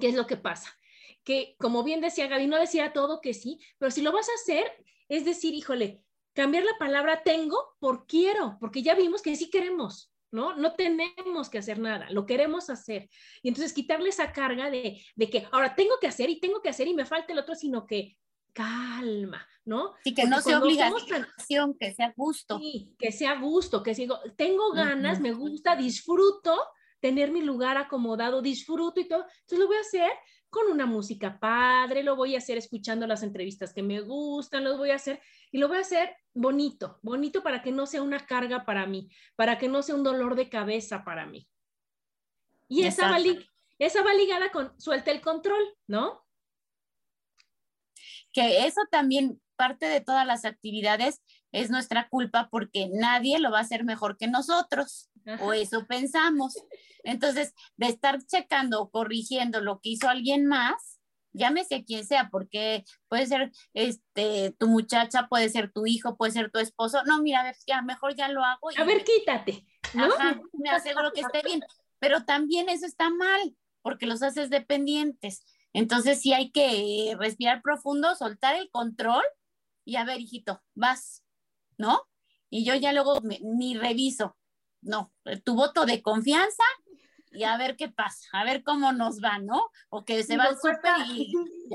¿Qué 0.01 0.09
es 0.09 0.15
lo 0.15 0.27
que 0.27 0.37
pasa? 0.37 0.77
Que 1.25 1.57
como 1.59 1.83
bien 1.83 2.01
decía 2.01 2.27
Gaby, 2.27 2.47
no 2.47 2.59
decía 2.59 2.93
todo 2.93 3.21
que 3.21 3.35
sí, 3.35 3.59
pero 3.79 3.91
si 3.91 4.03
lo 4.03 4.13
vas 4.13 4.29
a 4.29 4.35
hacer, 4.35 4.71
es 5.09 5.25
decir, 5.25 5.55
híjole, 5.55 6.03
cambiar 6.33 6.65
la 6.65 6.79
palabra 6.79 7.23
tengo 7.23 7.77
por 7.79 8.07
quiero, 8.07 8.57
porque 8.61 8.83
ya 8.83 8.95
vimos 8.95 9.23
que 9.23 9.35
sí 9.37 9.51
queremos, 9.51 10.13
¿no? 10.31 10.55
No 10.57 10.75
tenemos 10.75 11.49
que 11.49 11.59
hacer 11.59 11.79
nada, 11.79 12.11
lo 12.11 12.27
queremos 12.27 12.69
hacer. 12.71 13.09
Y 13.43 13.49
entonces 13.49 13.73
quitarle 13.73 14.11
esa 14.11 14.33
carga 14.33 14.71
de, 14.71 15.03
de 15.15 15.31
que 15.31 15.49
ahora 15.53 15.75
tengo 15.75 15.95
que 16.01 16.09
hacer 16.09 16.29
y 16.31 16.41
tengo 16.41 16.61
que 16.61 16.69
hacer 16.69 16.89
y 16.89 16.95
me 16.95 17.07
falta 17.07 17.33
el 17.33 17.39
otro, 17.39 17.55
sino 17.55 17.87
que 17.87 18.17
calma, 18.53 19.47
¿no? 19.67 19.95
Y 20.03 20.15
que 20.15 20.25
no 20.25 20.41
sea 20.41 20.59
obligación, 20.59 21.75
que 21.79 21.93
sea 21.93 22.15
gusto. 22.17 22.59
Sí, 22.59 22.95
que 22.99 23.13
sea 23.13 23.39
gusto, 23.39 23.83
que 23.83 23.95
sigo, 23.95 24.19
tengo 24.37 24.73
ganas, 24.73 25.21
me 25.21 25.33
gusta, 25.33 25.77
disfruto 25.77 26.59
tener 27.07 27.31
mi 27.31 27.41
lugar 27.41 27.77
acomodado, 27.77 28.43
disfruto 28.43 28.99
y 28.99 29.07
todo. 29.07 29.25
Entonces 29.43 29.59
lo 29.61 29.69
voy 29.69 29.77
a 29.77 29.83
hacer 29.83 30.11
con 30.51 30.73
una 30.73 30.87
música 30.87 31.39
padre, 31.39 32.03
lo 32.03 32.17
voy 32.17 32.35
a 32.35 32.39
hacer 32.39 32.59
escuchando 32.59 33.07
las 33.07 33.23
entrevistas 33.23 33.73
que 33.73 33.85
me 33.85 34.01
gustan, 34.01 34.65
lo 34.65 34.77
voy 34.77 34.91
a 34.91 34.97
hacer 34.97 35.23
y 35.53 35.59
lo 35.59 35.69
voy 35.69 35.77
a 35.77 35.83
hacer 35.83 36.17
bonito, 36.35 36.99
bonito 37.03 37.45
para 37.45 37.63
que 37.63 37.71
no 37.71 37.87
sea 37.87 38.03
una 38.03 38.27
carga 38.27 38.65
para 38.65 38.89
mí, 38.89 39.09
para 39.37 39.57
que 39.57 39.69
no 39.69 39.85
sea 39.85 39.95
un 39.95 40.03
dolor 40.03 40.35
de 40.35 40.49
cabeza 40.49 41.05
para 41.05 41.27
mí. 41.27 41.49
Y 42.67 42.83
esa 42.83 43.09
va, 43.09 43.19
esa 43.79 44.03
va 44.03 44.13
ligada 44.13 44.51
con 44.51 44.75
suelta 44.81 45.13
el 45.13 45.21
control, 45.21 45.63
¿no? 45.87 46.27
Que 48.33 48.67
eso 48.67 48.81
también 48.91 49.41
parte 49.57 49.87
de 49.87 50.01
todas 50.01 50.27
las 50.27 50.45
actividades 50.45 51.23
es 51.53 51.71
nuestra 51.71 52.09
culpa 52.09 52.49
porque 52.51 52.89
nadie 52.93 53.39
lo 53.39 53.51
va 53.51 53.59
a 53.59 53.63
hacer 53.63 53.85
mejor 53.85 54.17
que 54.17 54.29
nosotros, 54.29 55.11
o 55.41 55.53
eso 55.53 55.87
pensamos. 55.87 56.55
Entonces, 57.03 57.55
de 57.77 57.87
estar 57.87 58.25
checando 58.25 58.81
o 58.81 58.91
corrigiendo 58.91 59.61
lo 59.61 59.81
que 59.81 59.91
hizo 59.91 60.09
alguien 60.09 60.47
más, 60.47 61.01
llámese 61.33 61.85
quien 61.85 62.07
sea, 62.07 62.29
porque 62.31 62.85
puede 63.09 63.27
ser 63.27 63.53
este 63.75 64.55
tu 64.59 64.69
muchacha, 64.69 65.29
puede 65.29 65.49
ser 65.49 65.73
tu 65.73 65.87
hijo, 65.87 66.17
puede 66.17 66.33
ser 66.33 66.51
tu 66.51 66.59
esposo. 66.59 67.03
No, 67.05 67.23
mira, 67.23 67.55
ya 67.67 67.83
mejor 67.83 68.15
ya 68.15 68.29
lo 68.29 68.45
hago. 68.45 68.71
a 68.77 68.85
ver, 68.85 69.05
quítate. 69.05 69.65
¿no? 69.95 70.09
me 70.53 70.71
aseguro 70.71 71.13
que 71.13 71.21
esté 71.21 71.43
bien. 71.43 71.61
Pero 71.99 72.25
también 72.25 72.69
eso 72.69 72.87
está 72.87 73.11
mal, 73.11 73.57
porque 73.83 74.07
los 74.07 74.23
haces 74.23 74.51
dependientes. 74.51 75.45
Entonces 75.73 76.21
sí 76.21 76.33
hay 76.33 76.51
que 76.51 77.15
respirar 77.19 77.63
profundo, 77.63 78.15
soltar 78.15 78.57
el 78.57 78.71
control 78.71 79.23
y 79.87 79.97
a 79.97 80.05
ver, 80.05 80.21
hijito, 80.21 80.63
vas, 80.75 81.25
¿no? 81.79 82.03
Y 82.51 82.65
yo 82.67 82.75
ya 82.75 82.93
luego 82.93 83.21
ni 83.41 83.79
reviso, 83.79 84.37
no, 84.83 85.13
tu 85.45 85.55
voto 85.55 85.87
de 85.87 86.03
confianza 86.03 86.65
y 87.31 87.45
a 87.45 87.57
ver 87.57 87.77
qué 87.77 87.89
pasa, 87.89 88.29
a 88.33 88.45
ver 88.45 88.63
cómo 88.63 88.93
nos 88.93 89.23
va, 89.23 89.39
¿no? 89.39 89.71
O 89.89 90.05
que 90.05 90.23
se 90.25 90.37
va 90.37 90.45
al 90.45 90.57
súper 90.57 91.07
y... 91.09 91.33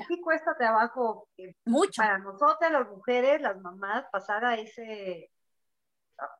Sí, 0.07 0.22
cuesta 0.22 0.55
trabajo 0.57 1.30
eh, 1.38 1.55
mucho 1.66 2.01
para 2.01 2.20
nosotras, 2.20 2.72
las 2.72 2.88
mujeres, 2.89 3.41
las 3.41 3.59
mamás, 3.59 4.05
pasar 4.12 4.43
a 4.43 4.55
ese, 4.55 5.32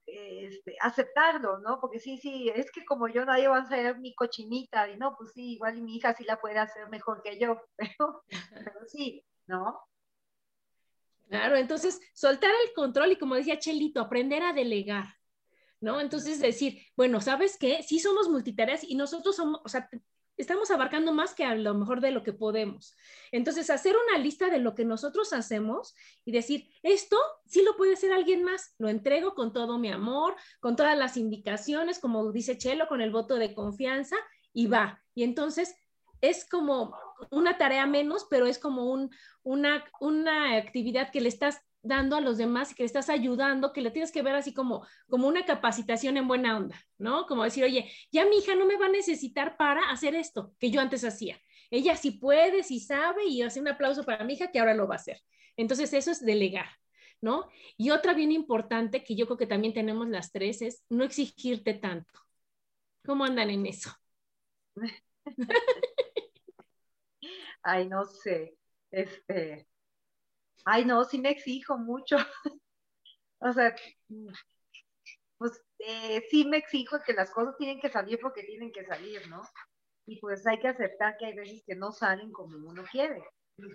este, 0.06 0.76
aceptarlo, 0.82 1.60
¿no? 1.60 1.80
Porque 1.80 2.00
sí, 2.00 2.18
sí, 2.18 2.52
es 2.54 2.70
que 2.72 2.84
como 2.84 3.08
yo 3.08 3.26
nadie 3.26 3.48
va 3.48 3.60
a 3.60 3.66
ser 3.66 3.98
mi 4.00 4.14
cochinita, 4.14 4.90
y 4.90 4.98
no, 4.98 5.16
pues 5.18 5.32
sí, 5.34 5.54
igual 5.54 5.82
mi 5.82 5.96
hija 5.96 6.14
sí 6.14 6.26
la 6.26 6.40
puede 6.40 6.60
hacer 6.60 6.90
mejor 6.90 7.22
que 7.24 7.40
yo, 7.40 7.62
pero, 7.78 8.24
pero 8.30 8.86
sí, 8.88 9.26
¿no? 9.48 9.82
Claro, 11.32 11.56
entonces 11.56 12.02
soltar 12.14 12.52
el 12.68 12.74
control 12.74 13.14
y 13.14 13.16
como 13.16 13.36
decía 13.36 13.58
Chelito, 13.58 14.02
aprender 14.02 14.44
a 14.44 14.52
delegar, 14.52 15.06
¿no? 15.80 16.02
Entonces 16.02 16.42
decir, 16.42 16.82
bueno, 16.98 17.22
¿sabes 17.22 17.58
qué? 17.58 17.82
Sí 17.84 18.00
somos 18.00 18.28
multitareas 18.28 18.84
y 18.84 18.96
nosotros 18.96 19.38
somos, 19.38 19.62
o 19.64 19.70
sea, 19.70 19.90
estamos 20.36 20.72
abarcando 20.72 21.14
más 21.14 21.34
que 21.34 21.46
a 21.46 21.56
lo 21.56 21.74
mejor 21.74 22.02
de 22.02 22.12
lo 22.12 22.24
que 22.24 22.34
podemos. 22.34 22.98
Entonces, 23.32 23.70
hacer 23.70 23.96
una 23.96 24.22
lista 24.22 24.50
de 24.50 24.58
lo 24.60 24.76
que 24.76 24.84
nosotros 24.84 25.32
hacemos 25.32 25.96
y 26.26 26.34
decir, 26.34 26.70
esto 26.84 27.16
sí 27.46 27.64
lo 27.64 27.78
puede 27.78 27.94
hacer 27.94 28.12
alguien 28.12 28.44
más, 28.44 28.76
lo 28.78 28.90
entrego 28.90 29.34
con 29.34 29.54
todo 29.54 29.80
mi 29.80 29.90
amor, 29.90 30.36
con 30.60 30.76
todas 30.76 30.98
las 30.98 31.16
indicaciones, 31.16 32.00
como 32.00 32.30
dice 32.34 32.58
Chelo, 32.58 32.90
con 32.90 33.00
el 33.00 33.12
voto 33.12 33.36
de 33.36 33.54
confianza 33.54 34.18
y 34.52 34.68
va. 34.68 35.02
Y 35.16 35.24
entonces 35.24 35.74
es 36.20 36.44
como 36.44 36.94
una 37.30 37.58
tarea 37.58 37.86
menos, 37.86 38.26
pero 38.30 38.46
es 38.48 38.60
como 38.60 38.92
un, 38.92 39.12
una, 39.44 39.84
una 40.00 40.58
actividad 40.58 41.12
que 41.12 41.22
le 41.22 41.30
estás 41.30 41.62
dando 41.84 42.16
a 42.16 42.22
los 42.22 42.38
demás 42.38 42.72
y 42.72 42.76
que 42.76 42.84
le 42.84 42.88
estás 42.88 43.10
ayudando, 43.10 43.74
que 43.74 43.82
le 43.82 43.92
tienes 43.92 44.12
que 44.12 44.22
ver 44.22 44.36
así 44.36 44.54
como, 44.54 44.86
como 45.10 45.28
una 45.28 45.46
capacitación 45.46 46.18
en 46.18 46.28
buena 46.28 46.58
onda, 46.58 46.80
¿no? 46.98 47.26
Como 47.26 47.44
decir, 47.44 47.64
oye, 47.64 47.92
ya 48.12 48.26
mi 48.26 48.38
hija 48.38 48.56
no 48.56 48.66
me 48.66 48.78
va 48.78 48.86
a 48.88 48.90
necesitar 48.90 49.58
para 49.58 49.90
hacer 49.90 50.16
esto 50.16 50.54
que 50.60 50.70
yo 50.72 50.80
antes 50.82 51.04
hacía. 51.04 51.40
Ella 51.72 51.96
sí 51.96 52.12
puede, 52.12 52.64
sí 52.64 52.80
sabe 52.80 53.26
y 53.28 53.42
hace 53.42 53.60
un 53.60 53.68
aplauso 53.68 54.04
para 54.04 54.24
mi 54.24 54.34
hija 54.34 54.52
que 54.52 54.60
ahora 54.60 54.74
lo 54.76 54.88
va 54.88 54.96
a 54.96 54.98
hacer. 54.98 55.20
Entonces, 55.58 55.94
eso 55.94 56.12
es 56.12 56.24
delegar, 56.24 56.68
¿no? 57.22 57.48
Y 57.78 57.92
otra 57.92 58.14
bien 58.14 58.32
importante 58.32 59.04
que 59.04 59.16
yo 59.16 59.26
creo 59.26 59.38
que 59.38 59.48
también 59.48 59.74
tenemos 59.74 60.08
las 60.10 60.32
tres 60.32 60.62
es 60.62 60.84
no 60.90 61.04
exigirte 61.04 61.74
tanto. 61.74 62.20
¿Cómo 63.06 63.26
andan 63.26 63.50
en 63.50 63.66
eso? 63.68 63.92
Ay, 67.64 67.88
no 67.88 68.06
sé. 68.06 68.58
Este, 68.92 69.68
ay, 70.66 70.86
no, 70.86 71.04
sí 71.06 71.20
me 71.20 71.30
exijo 71.30 71.78
mucho. 71.78 72.18
o 73.40 73.54
sea, 73.54 73.76
pues 75.38 75.62
eh, 75.80 76.24
sí 76.30 76.46
me 76.46 76.58
exijo 76.58 77.00
que 77.06 77.14
las 77.14 77.32
cosas 77.32 77.56
tienen 77.58 77.80
que 77.80 77.90
salir 77.90 78.20
porque 78.20 78.44
tienen 78.44 78.72
que 78.72 78.86
salir, 78.86 79.28
¿no? 79.30 79.42
Y 80.06 80.20
pues 80.20 80.46
hay 80.48 80.60
que 80.60 80.68
aceptar 80.68 81.18
que 81.18 81.28
hay 81.28 81.36
veces 81.36 81.64
que 81.66 81.76
no 81.76 81.92
salen 81.92 82.32
como 82.32 82.58
uno 82.68 82.84
quiere. 82.92 83.24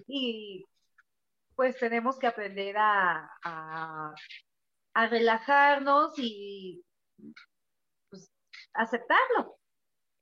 Y 0.06 0.64
pues 1.54 1.78
tenemos 1.78 2.18
que 2.18 2.26
aprender 2.26 2.76
a, 2.76 3.30
a, 3.42 4.14
a 4.94 5.06
relajarnos 5.08 6.14
y 6.18 6.84
pues, 8.10 8.30
aceptarlo. 8.74 9.58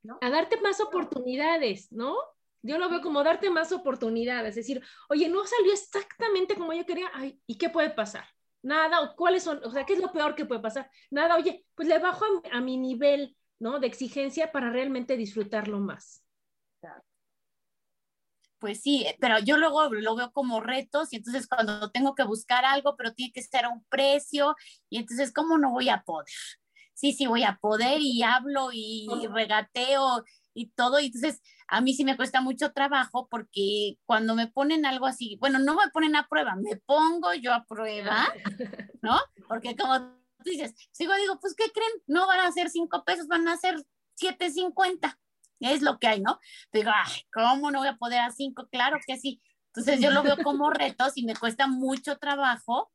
¿no? 0.03 0.19
A 0.21 0.31
darte 0.31 0.61
más 0.61 0.81
oportunidades, 0.81 1.91
¿no? 1.91 2.17
Yo 2.65 2.79
lo 2.79 2.89
veo 2.89 3.03
como 3.03 3.23
darte 3.23 3.51
más 3.51 3.73
oportunidades, 3.73 4.51
es 4.51 4.67
decir, 4.67 4.83
oye, 5.11 5.29
no 5.29 5.45
salió 5.47 5.71
exactamente 5.75 6.57
como 6.57 6.73
yo 6.73 6.87
quería, 6.87 7.11
ay, 7.13 7.39
¿y 7.47 7.59
qué 7.59 7.69
puede 7.69 7.91
pasar? 7.91 8.25
Nada, 8.63 9.03
o 9.03 9.15
cuáles 9.15 9.43
son, 9.43 9.61
o 9.63 9.71
sea, 9.71 9.85
¿qué 9.85 9.93
es 9.93 9.99
lo 9.99 10.11
peor 10.11 10.35
que 10.35 10.47
puede 10.47 10.63
pasar? 10.63 10.91
Nada, 11.11 11.37
oye, 11.37 11.67
pues 11.75 11.89
le 11.89 11.99
bajo 11.99 12.25
a, 12.51 12.63
mi 12.63 12.79
nivel, 12.79 13.37
¿no? 13.59 13.81
De 13.81 13.87
exigencia 13.87 14.51
para 14.51 14.71
realmente 14.71 15.19
disfrutarlo 15.19 15.79
más. 15.79 16.25
Pues 18.59 18.81
sí, 18.81 19.07
pero 19.21 19.39
yo 19.41 19.59
luego 19.59 19.91
lo 19.91 20.17
veo 20.17 20.33
como 20.33 20.63
retos 20.63 21.13
y 21.13 21.17
entonces 21.17 21.47
cuando 21.47 21.91
tengo 21.91 22.15
que 22.15 22.25
buscar 22.25 22.65
algo, 22.65 22.97
pero 22.97 23.13
tiene 23.13 23.31
que 23.31 23.43
ser 23.43 23.67
a 23.67 23.69
un 23.69 23.85
precio 23.91 24.57
y 24.89 24.97
entonces, 24.97 25.35
¿cómo 25.35 25.59
no 25.59 25.71
voy 25.71 25.91
a 25.91 26.03
poder? 26.03 26.33
Sí, 26.95 27.13
sí, 27.13 27.27
voy 27.27 27.43
a 27.43 27.59
poder 27.61 28.01
y 28.01 28.23
hablo 28.23 28.71
y 28.73 29.07
regateo 29.31 30.25
y 30.55 30.71
todo. 30.71 31.01
Y 31.01 31.07
entonces 31.07 31.43
a 31.69 31.81
mí 31.81 31.95
sí 31.95 32.05
me 32.05 32.17
cuesta 32.17 32.41
mucho 32.41 32.73
trabajo 32.73 33.29
porque 33.29 33.99
cuando 34.07 34.35
me 34.35 34.47
ponen 34.47 34.87
algo 34.87 35.07
así, 35.07 35.37
bueno, 35.41 35.59
no 35.59 35.75
me 35.75 35.91
ponen 35.93 36.17
a 36.17 36.29
prueba, 36.29 36.57
me 36.57 36.77
pongo 36.77 37.35
yo 37.35 37.53
a 37.53 37.65
prueba, 37.65 38.33
¿no? 39.03 39.19
Porque 39.49 39.77
como 39.77 40.01
tú 40.01 40.51
dices, 40.51 40.75
sigo 40.93 41.15
digo, 41.17 41.39
pues 41.41 41.55
¿qué 41.55 41.71
creen? 41.73 41.93
No 42.07 42.27
van 42.27 42.41
a 42.41 42.53
ser 42.53 42.71
cinco 42.71 43.05
pesos, 43.05 43.27
van 43.27 43.47
a 43.49 43.57
ser 43.57 43.77
siete 44.15 44.51
cincuenta. 44.51 45.19
Es 45.61 45.83
lo 45.83 45.99
que 45.99 46.09
hay, 46.09 46.21
¿no? 46.21 46.39
Digo, 46.73 46.91
ay, 46.95 47.23
¿cómo 47.33 47.71
no 47.71 47.79
voy 47.79 47.89
a 47.89 47.97
poder 47.97 48.21
a 48.21 48.31
cinco? 48.31 48.69
Claro 48.71 48.99
que 49.07 49.17
sí. 49.19 49.41
Entonces 49.69 50.01
yo 50.01 50.11
lo 50.11 50.23
veo 50.23 50.37
como 50.43 50.71
retos 50.71 51.13
y 51.17 51.25
me 51.25 51.35
cuesta 51.35 51.67
mucho 51.67 52.19
trabajo, 52.19 52.93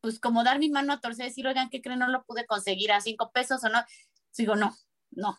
pues 0.00 0.20
como 0.20 0.44
dar 0.44 0.58
mi 0.58 0.70
mano 0.70 0.92
a 0.92 1.00
torcer 1.00 1.26
y 1.26 1.28
decir, 1.30 1.46
oigan, 1.46 1.70
¿qué 1.70 1.80
creen? 1.80 1.98
No 1.98 2.08
lo 2.08 2.24
pude 2.24 2.46
conseguir 2.46 2.92
a 2.92 3.00
cinco 3.00 3.32
pesos 3.32 3.64
o 3.64 3.68
no. 3.68 3.82
Digo, 4.36 4.54
no, 4.54 4.76
no, 5.10 5.38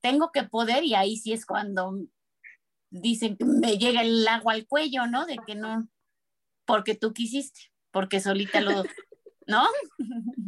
tengo 0.00 0.30
que 0.32 0.44
poder 0.44 0.84
y 0.84 0.94
ahí 0.94 1.16
sí 1.16 1.32
es 1.32 1.46
cuando 1.46 1.98
dicen 2.90 3.36
que 3.36 3.44
me 3.44 3.78
llega 3.78 4.02
el 4.02 4.26
agua 4.26 4.54
al 4.54 4.66
cuello, 4.66 5.06
¿no? 5.06 5.26
De 5.26 5.38
que 5.46 5.54
no, 5.54 5.88
porque 6.64 6.94
tú 6.94 7.12
quisiste, 7.12 7.60
porque 7.90 8.20
solita 8.20 8.60
lo, 8.60 8.84
¿no? 9.46 9.66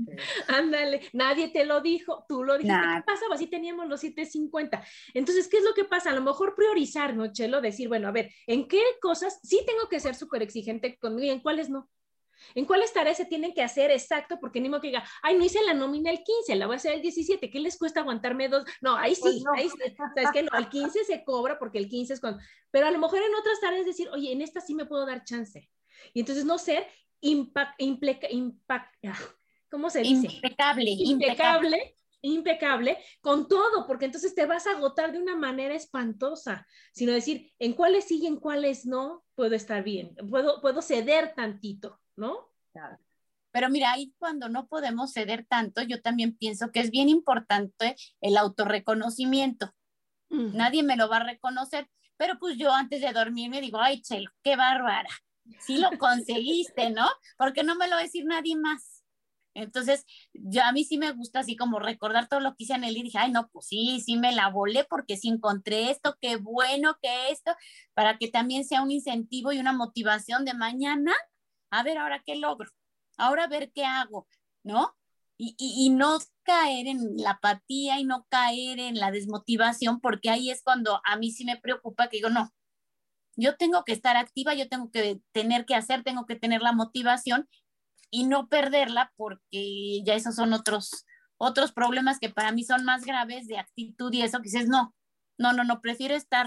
Ándale, 0.49 1.09
nadie 1.13 1.49
te 1.49 1.65
lo 1.65 1.81
dijo, 1.81 2.25
tú 2.29 2.45
lo 2.45 2.59
dijiste. 2.59 2.79
¿Qué 2.97 3.03
pasaba 3.05 3.37
si 3.37 3.47
teníamos 3.47 3.89
los 3.89 4.01
750? 4.01 4.85
Entonces, 5.15 5.49
¿qué 5.49 5.59
es 5.59 5.65
lo 5.65 5.75
que 5.75 5.85
pasa? 5.85 6.11
A 6.11 6.15
lo 6.15 6.23
mejor 6.23 6.55
priorizar, 6.55 7.17
¿no, 7.17 7.33
Chelo? 7.33 7.61
Decir, 7.61 7.89
bueno, 7.89 8.09
a 8.09 8.13
ver, 8.13 8.31
¿en 8.47 8.69
qué 8.69 8.83
cosas 9.01 9.41
sí 9.43 9.61
tengo 9.67 9.89
que 9.89 10.01
ser 10.01 10.15
súper 10.15 10.43
exigente 10.43 10.99
conmigo 10.99 11.27
y 11.27 11.31
en 11.31 11.41
cuáles 11.41 11.71
no? 11.71 11.89
¿En 12.55 12.65
cuáles 12.65 12.93
tareas 12.93 13.17
se 13.17 13.25
tienen 13.25 13.55
que 13.55 13.63
hacer 13.63 13.91
exacto? 13.91 14.39
Porque 14.41 14.61
ni 14.61 14.69
modo 14.69 14.81
que 14.81 14.89
diga, 14.89 15.05
ay, 15.23 15.37
no 15.37 15.45
hice 15.45 15.63
la 15.65 15.75
nómina 15.75 16.11
el 16.11 16.23
15, 16.23 16.57
la 16.57 16.67
voy 16.67 16.75
a 16.75 16.77
hacer 16.77 16.95
el 16.95 17.03
17, 17.03 17.51
¿qué 17.51 17.61
les 17.61 17.79
cuesta 17.79 18.01
aguantarme 18.01 18.49
dos? 18.49 18.65
No, 18.81 18.97
ahí 18.97 19.15
pues 19.21 19.35
sí, 19.35 19.45
ahí 19.57 19.69
sí. 19.69 19.95
¿Sabes 19.97 20.31
qué? 20.33 20.43
No, 20.43 20.51
al 20.53 20.69
15 20.69 21.05
se 21.05 21.25
cobra 21.25 21.59
porque 21.59 21.79
el 21.79 21.89
15 21.89 22.15
es 22.15 22.21
cuando... 22.21 22.43
Pero 22.71 22.87
a 22.87 22.91
lo 22.91 22.99
mejor 22.99 23.19
en 23.19 23.35
otras 23.35 23.61
tareas 23.61 23.87
decir, 23.87 24.09
oye, 24.11 24.33
en 24.33 24.43
esta 24.43 24.61
sí 24.61 24.75
me 24.75 24.87
puedo 24.87 25.07
dar 25.07 25.25
chance. 25.25 25.71
Y 26.13 26.21
entonces 26.21 26.45
no 26.45 26.59
ser 26.59 26.87
impact, 27.21 27.81
impact, 27.81 28.95
ah, 29.07 29.19
¿cómo 29.71 29.91
se 29.91 30.01
dice? 30.01 30.29
Impecable, 30.29 30.91
impecable. 30.91 31.97
Impecable 32.25 32.99
con 33.21 33.49
todo, 33.49 33.85
porque 33.85 34.05
entonces 34.05 34.33
te 34.33 34.47
vas 34.47 34.69
a 34.69 34.77
agotar 34.77 35.11
de 35.11 35.19
una 35.19 35.35
manera 35.35 35.75
espantosa, 35.75 36.65
sino 36.93 37.11
decir 37.11 37.53
en 37.59 37.73
cuáles 37.73 38.05
sí 38.05 38.21
y 38.23 38.27
en 38.29 38.37
cuáles 38.37 38.87
no 38.87 39.25
puedo 39.35 39.57
estar 39.57 39.83
bien, 39.83 40.15
puedo, 40.31 40.61
puedo 40.61 40.83
ceder 40.83 41.35
tantito. 41.35 42.01
¿No? 42.17 42.49
Pero 43.51 43.69
mira, 43.69 43.93
ahí 43.93 44.15
cuando 44.19 44.49
no 44.49 44.67
podemos 44.67 45.13
ceder 45.13 45.47
tanto, 45.47 45.83
yo 45.83 46.01
también 46.01 46.37
pienso 46.37 46.71
que 46.71 46.81
es 46.81 46.91
bien 46.91 47.09
importante 47.09 47.97
el 48.21 48.37
autorreconocimiento. 48.37 49.73
Nadie 50.31 50.83
me 50.83 50.97
lo 50.97 51.11
va 51.11 51.19
a 51.19 51.25
reconocer, 51.25 51.91
pero 52.17 52.39
pues 52.39 52.57
yo 52.57 52.73
antes 52.73 53.03
de 53.03 53.13
dormir 53.13 53.51
me 53.51 53.61
digo, 53.61 53.79
ay, 53.79 54.01
Chelo, 54.01 54.31
qué 54.43 54.57
bárbara. 54.57 55.11
Sí 55.61 55.77
lo 55.77 55.91
conseguiste, 55.99 56.89
¿no? 56.89 57.07
Porque 57.37 57.63
no 57.63 57.75
me 57.75 57.87
lo 57.87 57.97
va 57.97 58.01
a 58.01 58.05
decir 58.05 58.25
nadie 58.25 58.57
más. 58.57 59.03
Entonces, 59.55 60.07
yo 60.33 60.63
a 60.65 60.73
mí 60.73 60.85
sí 60.85 60.97
me 60.97 61.13
gusta 61.13 61.41
así 61.41 61.57
como 61.57 61.79
recordar 61.79 62.29
todo 62.29 62.41
lo 62.41 62.55
que 62.55 62.65
hice 62.65 62.75
en 62.75 62.85
el 62.85 62.97
y 62.97 63.03
dije, 63.03 63.19
ay, 63.19 63.31
no, 63.31 63.49
pues 63.49 63.67
sí, 63.67 64.01
sí 64.01 64.17
me 64.17 64.33
la 64.33 64.49
volé 64.49 64.85
porque 64.85 65.17
sí 65.17 65.29
encontré 65.29 65.91
esto, 65.91 66.17
qué 66.21 66.37
bueno 66.37 66.97
que 67.03 67.31
esto, 67.31 67.55
para 67.93 68.17
que 68.17 68.29
también 68.29 68.65
sea 68.65 68.83
un 68.83 68.91
incentivo 68.91 69.53
y 69.53 69.59
una 69.59 69.73
motivación 69.73 70.45
de 70.45 70.55
mañana, 70.55 71.13
a 71.73 71.83
ver 71.83 71.99
ahora 71.99 72.23
qué 72.25 72.37
logro, 72.37 72.71
ahora 73.17 73.45
a 73.45 73.49
ver 73.49 73.73
qué 73.73 73.85
hago, 73.85 74.29
¿no? 74.63 74.95
Y, 75.39 75.57
y, 75.59 75.87
y 75.87 75.91
no 75.91 76.19
caer 76.45 76.87
en 76.87 77.17
la 77.17 77.33
apatía 77.33 77.99
y 77.99 78.05
no 78.05 78.27
caer 78.29 78.79
en 78.79 79.01
la 79.01 79.11
desmotivación, 79.11 80.01
porque 80.01 80.31
ahí 80.31 80.51
es 80.51 80.63
cuando 80.63 81.01
a 81.05 81.17
mí 81.17 81.33
sí 81.33 81.45
me 81.45 81.57
preocupa 81.57 82.09
que 82.09 82.19
digo, 82.19 82.29
no, 82.29 82.53
yo 83.37 83.57
tengo 83.57 83.85
que 83.85 83.93
estar 83.93 84.17
activa, 84.17 84.55
yo 84.55 84.69
tengo 84.69 84.91
que 84.91 85.21
tener 85.33 85.65
que 85.65 85.75
hacer, 85.75 86.03
tengo 86.05 86.27
que 86.27 86.37
tener 86.37 86.61
la 86.61 86.73
motivación 86.73 87.49
y 88.11 88.25
no 88.25 88.49
perderla 88.49 89.13
porque 89.17 90.03
ya 90.05 90.15
esos 90.15 90.35
son 90.35 90.53
otros, 90.53 91.07
otros 91.39 91.73
problemas 91.73 92.19
que 92.19 92.29
para 92.29 92.53
mí 92.53 92.65
son 92.65 92.85
más 92.85 93.05
graves 93.05 93.47
de 93.47 93.59
actitud 93.59 94.13
y 94.13 94.23
eso 94.23 94.39
que 94.39 94.51
dices, 94.51 94.69
no, 94.69 94.95
no, 95.39 95.55
no, 95.55 95.65
no, 95.65 95.81
prefiero 95.81 96.15
estar 96.15 96.47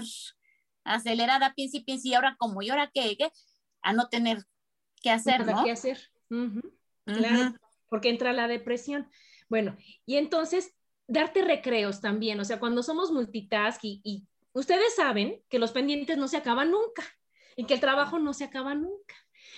acelerada, 0.84 1.54
piensa 1.54 1.78
y 1.78 1.84
piensa 1.84 2.08
y 2.08 2.14
ahora 2.14 2.36
como 2.38 2.62
y 2.62 2.70
ahora 2.70 2.90
qué, 2.94 3.16
qué, 3.16 3.32
a 3.82 3.92
no 3.92 4.08
tener 4.08 4.44
que 5.06 5.12
hacer, 5.12 5.46
¿no? 5.46 5.64
¿Qué 5.64 5.70
hacer? 5.70 6.10
Claro, 7.04 7.54
porque 7.88 8.08
entra 8.08 8.32
la 8.32 8.48
depresión. 8.48 9.08
Bueno, 9.48 9.76
y 10.04 10.16
entonces 10.16 10.74
darte 11.06 11.42
recreos 11.42 12.00
también, 12.00 12.40
o 12.40 12.44
sea, 12.44 12.58
cuando 12.58 12.82
somos 12.82 13.12
multitask 13.12 13.78
y, 13.84 14.00
y 14.02 14.26
ustedes 14.52 14.96
saben 14.96 15.40
que 15.48 15.60
los 15.60 15.70
pendientes 15.70 16.18
no 16.18 16.26
se 16.26 16.36
acaban 16.36 16.72
nunca 16.72 17.04
y 17.56 17.64
que 17.64 17.74
el 17.74 17.80
trabajo 17.80 18.18
no 18.18 18.34
se 18.34 18.44
acaba 18.44 18.74
nunca 18.74 19.14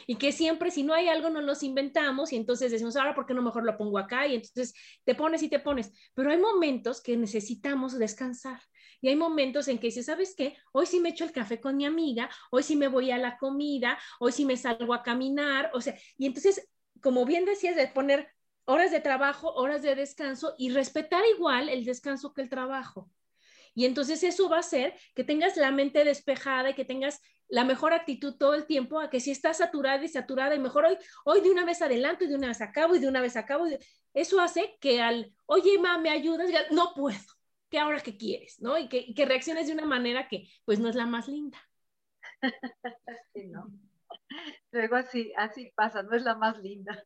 y 0.07 0.16
que 0.16 0.32
siempre 0.32 0.70
si 0.70 0.82
no 0.82 0.92
hay 0.92 1.09
algo 1.09 1.30
no 1.30 1.40
los 1.40 1.62
inventamos 1.62 2.32
y 2.32 2.36
entonces 2.36 2.70
decimos, 2.70 2.96
ahora, 2.96 3.14
¿por 3.14 3.24
qué 3.24 3.34
no 3.34 3.42
mejor 3.42 3.64
lo 3.64 3.76
pongo 3.76 3.99
acá? 3.99 4.26
Y 4.26 4.34
entonces 4.34 4.74
te 5.05 5.14
pones 5.14 5.42
y 5.42 5.49
te 5.49 5.59
pones. 5.59 5.92
Pero 6.14 6.30
hay 6.30 6.38
momentos 6.38 7.01
que 7.01 7.16
necesitamos 7.16 7.99
descansar. 7.99 8.61
Y 9.01 9.09
hay 9.09 9.16
momentos 9.16 9.68
en 9.68 9.78
que 9.78 9.88
dices, 9.88 10.07
¿sabes 10.07 10.34
qué? 10.36 10.57
Hoy 10.72 10.86
sí 10.86 11.01
me 11.01 11.11
echo 11.11 11.24
el 11.24 11.32
café 11.32 11.61
con 11.61 11.76
mi 11.76 11.86
amiga, 11.86 12.28
hoy 12.51 12.62
sí 12.62 12.76
me 12.76 12.88
voy 12.88 13.11
a 13.11 13.18
la 13.18 13.38
comida, 13.38 13.99
hoy 14.18 14.32
sí 14.32 14.44
me 14.44 14.57
salgo 14.57 14.94
a 14.94 15.03
caminar, 15.03 15.70
o 15.74 15.80
sea, 15.80 15.96
y 16.16 16.26
entonces, 16.26 16.68
como 17.01 17.24
bien 17.24 17.44
decías, 17.44 17.76
de 17.76 17.88
poner 17.88 18.28
horas 18.64 18.90
de 18.90 19.01
trabajo, 19.01 19.53
horas 19.55 19.82
de 19.82 19.94
descanso 19.94 20.55
y 20.59 20.70
respetar 20.70 21.22
igual 21.34 21.68
el 21.68 21.84
descanso 21.84 22.34
que 22.34 22.42
el 22.42 22.51
trabajo. 22.51 23.11
Y 23.74 23.84
entonces 23.84 24.22
eso 24.24 24.49
va 24.49 24.57
a 24.57 24.61
hacer 24.61 24.94
que 25.14 25.24
tengas 25.24 25.57
la 25.57 25.70
mente 25.70 26.05
despejada 26.05 26.70
y 26.70 26.74
que 26.74 26.84
tengas 26.84 27.22
la 27.49 27.64
mejor 27.64 27.92
actitud 27.92 28.34
todo 28.36 28.55
el 28.55 28.66
tiempo 28.66 29.01
a 29.01 29.09
que 29.09 29.20
si 29.20 29.30
estás 29.30 29.59
saturada 29.59 30.05
y 30.05 30.09
saturada 30.09 30.55
y 30.55 30.59
mejor 30.59 30.84
hoy, 30.84 30.99
hoy 31.24 31.40
de 31.40 31.51
una 31.51 31.64
vez 31.64 31.80
adelanto 31.80 32.24
y 32.24 32.28
de 32.28 32.34
una 32.34 32.49
vez 32.49 32.61
acabo 32.61 32.94
y 32.94 32.99
de 32.99 33.09
una 33.09 33.20
vez 33.20 33.36
acabo. 33.36 33.66
Eso 34.12 34.40
hace 34.40 34.76
que 34.80 35.01
al, 35.01 35.32
oye, 35.46 35.78
ma, 35.78 35.96
¿me 35.99 36.11
ayudas? 36.11 36.51
No 36.70 36.92
puedo. 36.94 37.38
¿Qué 37.71 37.79
ahora 37.79 38.01
que 38.01 38.16
quieres? 38.16 38.61
¿No? 38.61 38.79
Y 38.79 38.89
que, 38.89 39.14
que 39.14 39.27
reacciones 39.27 39.66
de 39.66 39.75
una 39.75 39.87
manera 39.87 40.29
que 40.29 40.49
pues 40.64 40.79
no 40.81 40.89
es 40.89 40.95
la 40.97 41.07
más 41.07 41.29
linda. 41.29 41.59
Sí, 43.35 43.47
no. 43.49 43.71
Luego 44.71 44.97
así, 44.97 45.33
así 45.37 45.73
pasa, 45.75 46.03
no 46.03 46.14
es 46.16 46.23
la 46.23 46.35
más 46.35 46.59
linda. 46.59 47.05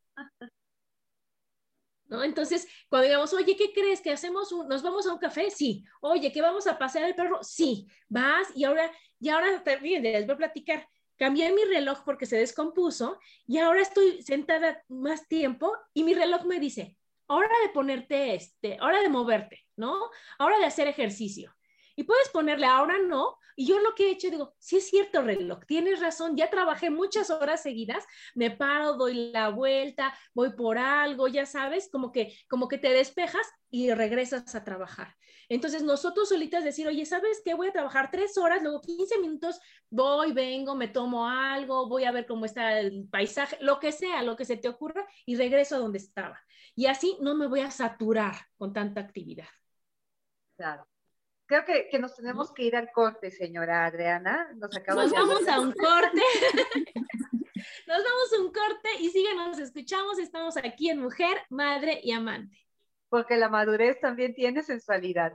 ¿No? 2.06 2.22
Entonces, 2.22 2.68
cuando 2.88 3.06
digamos, 3.06 3.32
oye, 3.32 3.56
¿qué 3.56 3.72
crees? 3.72 4.00
¿Que 4.02 4.10
hacemos 4.10 4.52
nos 4.68 4.82
vamos 4.82 5.06
a 5.06 5.12
un 5.12 5.18
café? 5.18 5.50
Sí. 5.50 5.84
Oye, 6.00 6.30
¿que 6.30 6.42
vamos 6.42 6.66
a 6.66 6.78
pasear 6.78 7.04
el 7.08 7.14
perro? 7.14 7.42
Sí. 7.42 7.86
Vas 8.08 8.48
y 8.54 8.64
ahora 8.64 8.90
y 9.18 9.28
ahora 9.28 9.62
también 9.62 10.02
les 10.02 10.26
voy 10.26 10.34
a 10.34 10.38
platicar. 10.38 10.88
Cambié 11.16 11.52
mi 11.52 11.64
reloj 11.64 12.02
porque 12.04 12.26
se 12.26 12.36
descompuso 12.36 13.18
y 13.46 13.58
ahora 13.58 13.80
estoy 13.80 14.20
sentada 14.22 14.82
más 14.88 15.28
tiempo 15.28 15.72
y 15.94 16.04
mi 16.04 16.14
reloj 16.14 16.44
me 16.44 16.58
dice, 16.58 16.98
hora 17.26 17.54
de 17.62 17.70
ponerte 17.70 18.34
este, 18.34 18.78
hora 18.80 19.00
de 19.00 19.08
moverte, 19.08 19.60
¿no? 19.76 20.10
Hora 20.38 20.58
de 20.58 20.66
hacer 20.66 20.88
ejercicio. 20.88 21.54
Y 21.96 22.04
puedes 22.04 22.28
ponerle 22.30 22.66
ahora 22.66 22.98
no. 22.98 23.38
Y 23.54 23.66
yo 23.66 23.80
lo 23.80 23.94
que 23.94 24.08
he 24.08 24.12
hecho, 24.12 24.30
digo, 24.30 24.54
sí 24.58 24.78
es 24.78 24.88
cierto, 24.88 25.20
reloj, 25.20 25.60
tienes 25.66 26.00
razón, 26.00 26.36
ya 26.36 26.48
trabajé 26.48 26.88
muchas 26.88 27.28
horas 27.28 27.62
seguidas, 27.62 28.04
me 28.34 28.50
paro, 28.50 28.94
doy 28.94 29.30
la 29.30 29.50
vuelta, 29.50 30.16
voy 30.34 30.54
por 30.54 30.78
algo, 30.78 31.28
ya 31.28 31.44
sabes, 31.44 31.90
como 31.92 32.12
que, 32.12 32.34
como 32.48 32.66
que 32.66 32.78
te 32.78 32.88
despejas 32.88 33.46
y 33.70 33.92
regresas 33.92 34.54
a 34.54 34.64
trabajar. 34.64 35.14
Entonces 35.50 35.82
nosotros 35.82 36.30
solitas 36.30 36.64
decir, 36.64 36.88
oye, 36.88 37.04
¿sabes 37.04 37.42
qué? 37.44 37.52
Voy 37.52 37.68
a 37.68 37.72
trabajar 37.72 38.10
tres 38.10 38.38
horas, 38.38 38.62
luego 38.62 38.80
15 38.80 39.18
minutos, 39.18 39.60
voy, 39.90 40.32
vengo, 40.32 40.74
me 40.74 40.88
tomo 40.88 41.28
algo, 41.28 41.88
voy 41.88 42.04
a 42.04 42.10
ver 42.10 42.24
cómo 42.24 42.46
está 42.46 42.80
el 42.80 43.06
paisaje, 43.10 43.58
lo 43.60 43.78
que 43.78 43.92
sea, 43.92 44.22
lo 44.22 44.34
que 44.34 44.46
se 44.46 44.56
te 44.56 44.68
ocurra, 44.68 45.06
y 45.26 45.36
regreso 45.36 45.76
a 45.76 45.80
donde 45.80 45.98
estaba. 45.98 46.40
Y 46.74 46.86
así 46.86 47.18
no 47.20 47.34
me 47.34 47.46
voy 47.46 47.60
a 47.60 47.70
saturar 47.70 48.34
con 48.56 48.72
tanta 48.72 49.00
actividad. 49.00 49.48
Claro 50.56 50.86
creo 51.60 51.88
que, 51.90 51.98
nos 51.98 52.16
tenemos 52.16 52.52
que 52.52 52.64
ir 52.64 52.76
al 52.76 52.90
corte, 52.92 53.30
señora 53.30 53.84
Adriana. 53.84 54.48
Nos, 54.54 54.70
nos 54.88 55.12
vamos 55.12 55.48
a 55.48 55.60
un 55.60 55.72
corte. 55.72 56.22
nos 57.86 58.04
vamos 58.04 58.32
a 58.32 58.40
un 58.40 58.52
corte 58.52 58.88
y 59.00 59.10
síganos, 59.10 59.58
escuchamos. 59.58 60.18
Estamos 60.18 60.56
aquí 60.56 60.90
en 60.90 61.00
Mujer, 61.00 61.42
Madre 61.50 62.00
y 62.02 62.12
Amante. 62.12 62.58
Porque 63.08 63.36
la 63.36 63.48
madurez 63.48 64.00
también 64.00 64.34
tiene 64.34 64.62
sensualidad. 64.62 65.34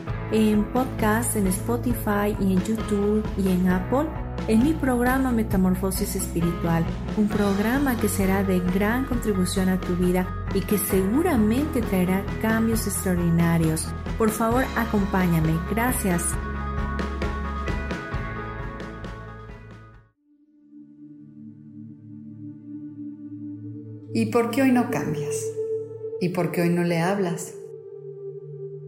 en 0.31 0.63
podcast, 0.71 1.35
en 1.35 1.47
Spotify 1.47 2.35
y 2.39 2.53
en 2.53 2.63
YouTube 2.63 3.23
y 3.37 3.49
en 3.49 3.69
Apple 3.69 4.07
en 4.47 4.63
mi 4.63 4.73
programa 4.73 5.31
Metamorfosis 5.31 6.15
Espiritual, 6.15 6.85
un 7.17 7.27
programa 7.27 7.97
que 7.99 8.07
será 8.07 8.43
de 8.43 8.59
gran 8.59 9.05
contribución 9.05 9.69
a 9.69 9.79
tu 9.79 9.95
vida 9.95 10.27
y 10.53 10.61
que 10.61 10.77
seguramente 10.77 11.81
traerá 11.81 12.25
cambios 12.41 12.87
extraordinarios. 12.87 13.87
Por 14.17 14.29
favor, 14.29 14.63
acompáñame. 14.75 15.57
Gracias. 15.69 16.23
¿Y 24.13 24.25
por 24.25 24.51
qué 24.51 24.63
hoy 24.63 24.71
no 24.71 24.89
cambias? 24.89 25.35
¿Y 26.19 26.29
por 26.29 26.51
qué 26.51 26.63
hoy 26.63 26.69
no 26.69 26.83
le 26.83 26.99
hablas? 26.99 27.53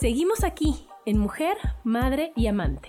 Seguimos 0.00 0.44
aquí 0.44 0.86
en 1.06 1.18
Mujer, 1.18 1.56
Madre 1.82 2.32
y 2.36 2.46
Amante. 2.46 2.88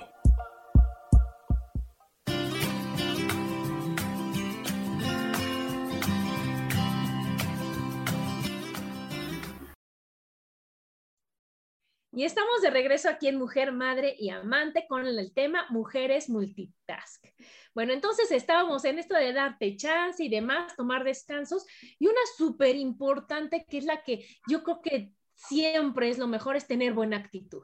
Y 12.11 12.25
estamos 12.25 12.61
de 12.61 12.69
regreso 12.69 13.09
aquí 13.09 13.27
en 13.27 13.37
Mujer, 13.37 13.71
Madre 13.71 14.15
y 14.19 14.29
Amante 14.29 14.85
con 14.87 15.07
el 15.07 15.33
tema 15.33 15.65
Mujeres 15.71 16.29
Multitask. 16.29 17.25
Bueno, 17.73 17.93
entonces 17.93 18.29
estábamos 18.31 18.85
en 18.85 18.99
esto 18.99 19.15
de 19.15 19.33
darte 19.33 19.75
chance 19.77 20.23
y 20.23 20.29
demás, 20.29 20.75
tomar 20.75 21.03
descansos. 21.03 21.65
Y 21.97 22.05
una 22.05 22.21
súper 22.37 22.75
importante 22.75 23.65
que 23.67 23.79
es 23.79 23.85
la 23.85 24.03
que 24.03 24.27
yo 24.47 24.61
creo 24.61 24.81
que 24.83 25.13
siempre 25.47 26.09
es 26.09 26.17
lo 26.17 26.27
mejor 26.27 26.55
es 26.55 26.67
tener 26.67 26.93
buena 26.93 27.17
actitud, 27.17 27.63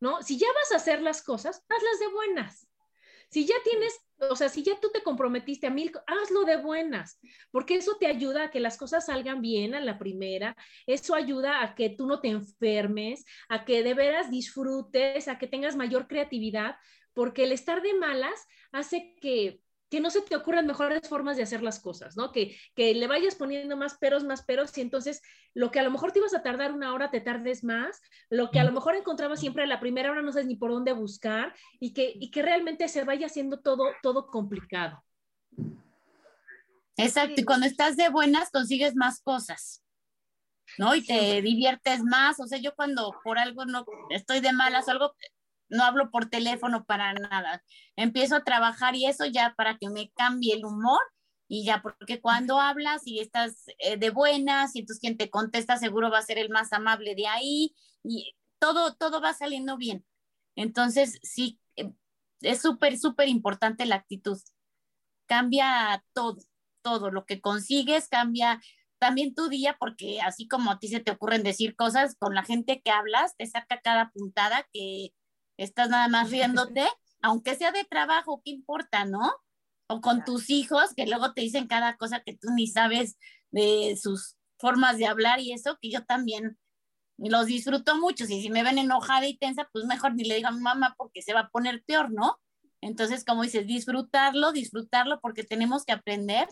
¿no? 0.00 0.22
Si 0.22 0.38
ya 0.38 0.46
vas 0.54 0.72
a 0.72 0.76
hacer 0.76 1.02
las 1.02 1.22
cosas, 1.22 1.64
hazlas 1.68 2.00
de 2.00 2.08
buenas. 2.08 2.68
Si 3.30 3.44
ya 3.44 3.56
tienes, 3.62 4.00
o 4.30 4.36
sea, 4.36 4.48
si 4.48 4.62
ya 4.62 4.80
tú 4.80 4.90
te 4.90 5.02
comprometiste 5.02 5.66
a 5.66 5.70
mil, 5.70 5.92
hazlo 6.06 6.44
de 6.44 6.56
buenas, 6.56 7.20
porque 7.50 7.74
eso 7.74 7.96
te 7.98 8.06
ayuda 8.06 8.44
a 8.44 8.50
que 8.50 8.60
las 8.60 8.78
cosas 8.78 9.06
salgan 9.06 9.42
bien 9.42 9.74
a 9.74 9.80
la 9.80 9.98
primera, 9.98 10.56
eso 10.86 11.14
ayuda 11.14 11.62
a 11.62 11.74
que 11.74 11.90
tú 11.90 12.06
no 12.06 12.20
te 12.20 12.28
enfermes, 12.28 13.26
a 13.48 13.64
que 13.66 13.82
de 13.82 13.92
veras 13.92 14.30
disfrutes, 14.30 15.28
a 15.28 15.38
que 15.38 15.46
tengas 15.46 15.76
mayor 15.76 16.08
creatividad, 16.08 16.76
porque 17.12 17.44
el 17.44 17.52
estar 17.52 17.82
de 17.82 17.94
malas 17.94 18.46
hace 18.72 19.14
que 19.20 19.60
que 19.90 20.00
no 20.00 20.10
se 20.10 20.20
te 20.22 20.36
ocurran 20.36 20.66
mejores 20.66 21.08
formas 21.08 21.36
de 21.36 21.42
hacer 21.42 21.62
las 21.62 21.80
cosas, 21.80 22.16
¿no? 22.16 22.32
Que, 22.32 22.56
que 22.74 22.94
le 22.94 23.06
vayas 23.06 23.34
poniendo 23.34 23.76
más 23.76 23.96
peros, 23.98 24.24
más 24.24 24.42
peros, 24.44 24.76
y 24.76 24.82
entonces 24.82 25.22
lo 25.54 25.70
que 25.70 25.80
a 25.80 25.82
lo 25.82 25.90
mejor 25.90 26.12
te 26.12 26.18
ibas 26.18 26.34
a 26.34 26.42
tardar 26.42 26.72
una 26.72 26.92
hora, 26.92 27.10
te 27.10 27.20
tardes 27.20 27.64
más, 27.64 28.00
lo 28.28 28.50
que 28.50 28.60
a 28.60 28.64
lo 28.64 28.72
mejor 28.72 28.96
encontrabas 28.96 29.40
siempre 29.40 29.64
a 29.64 29.66
la 29.66 29.80
primera 29.80 30.10
hora 30.10 30.22
no 30.22 30.32
sabes 30.32 30.46
ni 30.46 30.56
por 30.56 30.70
dónde 30.70 30.92
buscar, 30.92 31.54
y 31.80 31.92
que, 31.92 32.12
y 32.14 32.30
que 32.30 32.42
realmente 32.42 32.88
se 32.88 33.04
vaya 33.04 33.26
haciendo 33.26 33.60
todo, 33.60 33.84
todo 34.02 34.26
complicado. 34.26 35.02
Exacto, 36.96 37.40
y 37.40 37.44
cuando 37.44 37.66
estás 37.66 37.96
de 37.96 38.08
buenas 38.08 38.50
consigues 38.50 38.96
más 38.96 39.20
cosas, 39.20 39.84
¿no? 40.76 40.94
Y 40.94 41.04
te 41.04 41.40
diviertes 41.40 42.02
más, 42.02 42.40
o 42.40 42.46
sea, 42.46 42.58
yo 42.58 42.74
cuando 42.74 43.14
por 43.24 43.38
algo 43.38 43.64
no 43.64 43.86
estoy 44.10 44.40
de 44.40 44.52
malas 44.52 44.88
o 44.88 44.90
algo, 44.90 45.14
no 45.68 45.84
hablo 45.84 46.10
por 46.10 46.26
teléfono 46.26 46.84
para 46.84 47.12
nada. 47.14 47.62
Empiezo 47.96 48.36
a 48.36 48.44
trabajar 48.44 48.96
y 48.96 49.06
eso 49.06 49.26
ya 49.26 49.54
para 49.56 49.78
que 49.78 49.88
me 49.90 50.10
cambie 50.12 50.54
el 50.54 50.64
humor 50.64 51.00
y 51.48 51.64
ya, 51.64 51.80
porque 51.82 52.20
cuando 52.20 52.60
hablas 52.60 53.06
y 53.06 53.20
estás 53.20 53.64
eh, 53.78 53.96
de 53.96 54.10
buenas 54.10 54.76
y 54.76 54.80
entonces 54.80 55.00
quien 55.00 55.16
te 55.16 55.30
contesta 55.30 55.78
seguro 55.78 56.10
va 56.10 56.18
a 56.18 56.22
ser 56.22 56.38
el 56.38 56.50
más 56.50 56.72
amable 56.72 57.14
de 57.14 57.26
ahí 57.26 57.74
y 58.04 58.34
todo, 58.58 58.94
todo 58.94 59.20
va 59.20 59.32
saliendo 59.32 59.76
bien. 59.78 60.04
Entonces, 60.56 61.18
sí, 61.22 61.58
eh, 61.76 61.92
es 62.42 62.60
súper, 62.60 62.98
súper 62.98 63.28
importante 63.28 63.86
la 63.86 63.96
actitud. 63.96 64.38
Cambia 65.26 66.04
todo, 66.12 66.38
todo 66.82 67.10
lo 67.10 67.24
que 67.26 67.40
consigues, 67.40 68.08
cambia 68.08 68.60
también 68.98 69.34
tu 69.34 69.48
día, 69.48 69.76
porque 69.78 70.20
así 70.20 70.48
como 70.48 70.70
a 70.70 70.78
ti 70.78 70.88
se 70.88 71.00
te 71.00 71.12
ocurren 71.12 71.42
decir 71.42 71.76
cosas, 71.76 72.16
con 72.16 72.34
la 72.34 72.44
gente 72.44 72.82
que 72.82 72.90
hablas, 72.90 73.36
te 73.36 73.46
saca 73.46 73.80
cada 73.80 74.10
puntada 74.10 74.66
que, 74.72 75.12
estás 75.58 75.90
nada 75.90 76.08
más 76.08 76.30
riéndote, 76.30 76.86
aunque 77.22 77.54
sea 77.56 77.72
de 77.72 77.84
trabajo, 77.84 78.40
¿qué 78.44 78.52
importa, 78.52 79.04
no? 79.04 79.30
O 79.88 80.00
con 80.00 80.24
tus 80.24 80.50
hijos, 80.50 80.94
que 80.94 81.06
luego 81.06 81.34
te 81.34 81.42
dicen 81.42 81.66
cada 81.66 81.96
cosa 81.96 82.20
que 82.20 82.36
tú 82.36 82.48
ni 82.54 82.66
sabes 82.66 83.18
de 83.50 83.98
sus 84.00 84.36
formas 84.58 84.98
de 84.98 85.06
hablar 85.06 85.40
y 85.40 85.52
eso, 85.52 85.78
que 85.80 85.90
yo 85.90 86.04
también 86.04 86.58
los 87.18 87.46
disfruto 87.46 87.96
mucho. 87.96 88.24
Y 88.24 88.42
si 88.42 88.50
me 88.50 88.62
ven 88.62 88.78
enojada 88.78 89.26
y 89.26 89.36
tensa, 89.36 89.68
pues 89.72 89.84
mejor 89.84 90.14
ni 90.14 90.24
le 90.24 90.36
digo 90.36 90.48
a 90.48 90.52
mi 90.52 90.60
mamá 90.60 90.94
porque 90.96 91.22
se 91.22 91.34
va 91.34 91.40
a 91.40 91.50
poner 91.50 91.82
peor, 91.84 92.10
¿no? 92.12 92.38
Entonces, 92.80 93.24
como 93.24 93.42
dices, 93.42 93.66
disfrutarlo, 93.66 94.52
disfrutarlo 94.52 95.20
porque 95.20 95.44
tenemos 95.44 95.84
que 95.84 95.92
aprender 95.92 96.48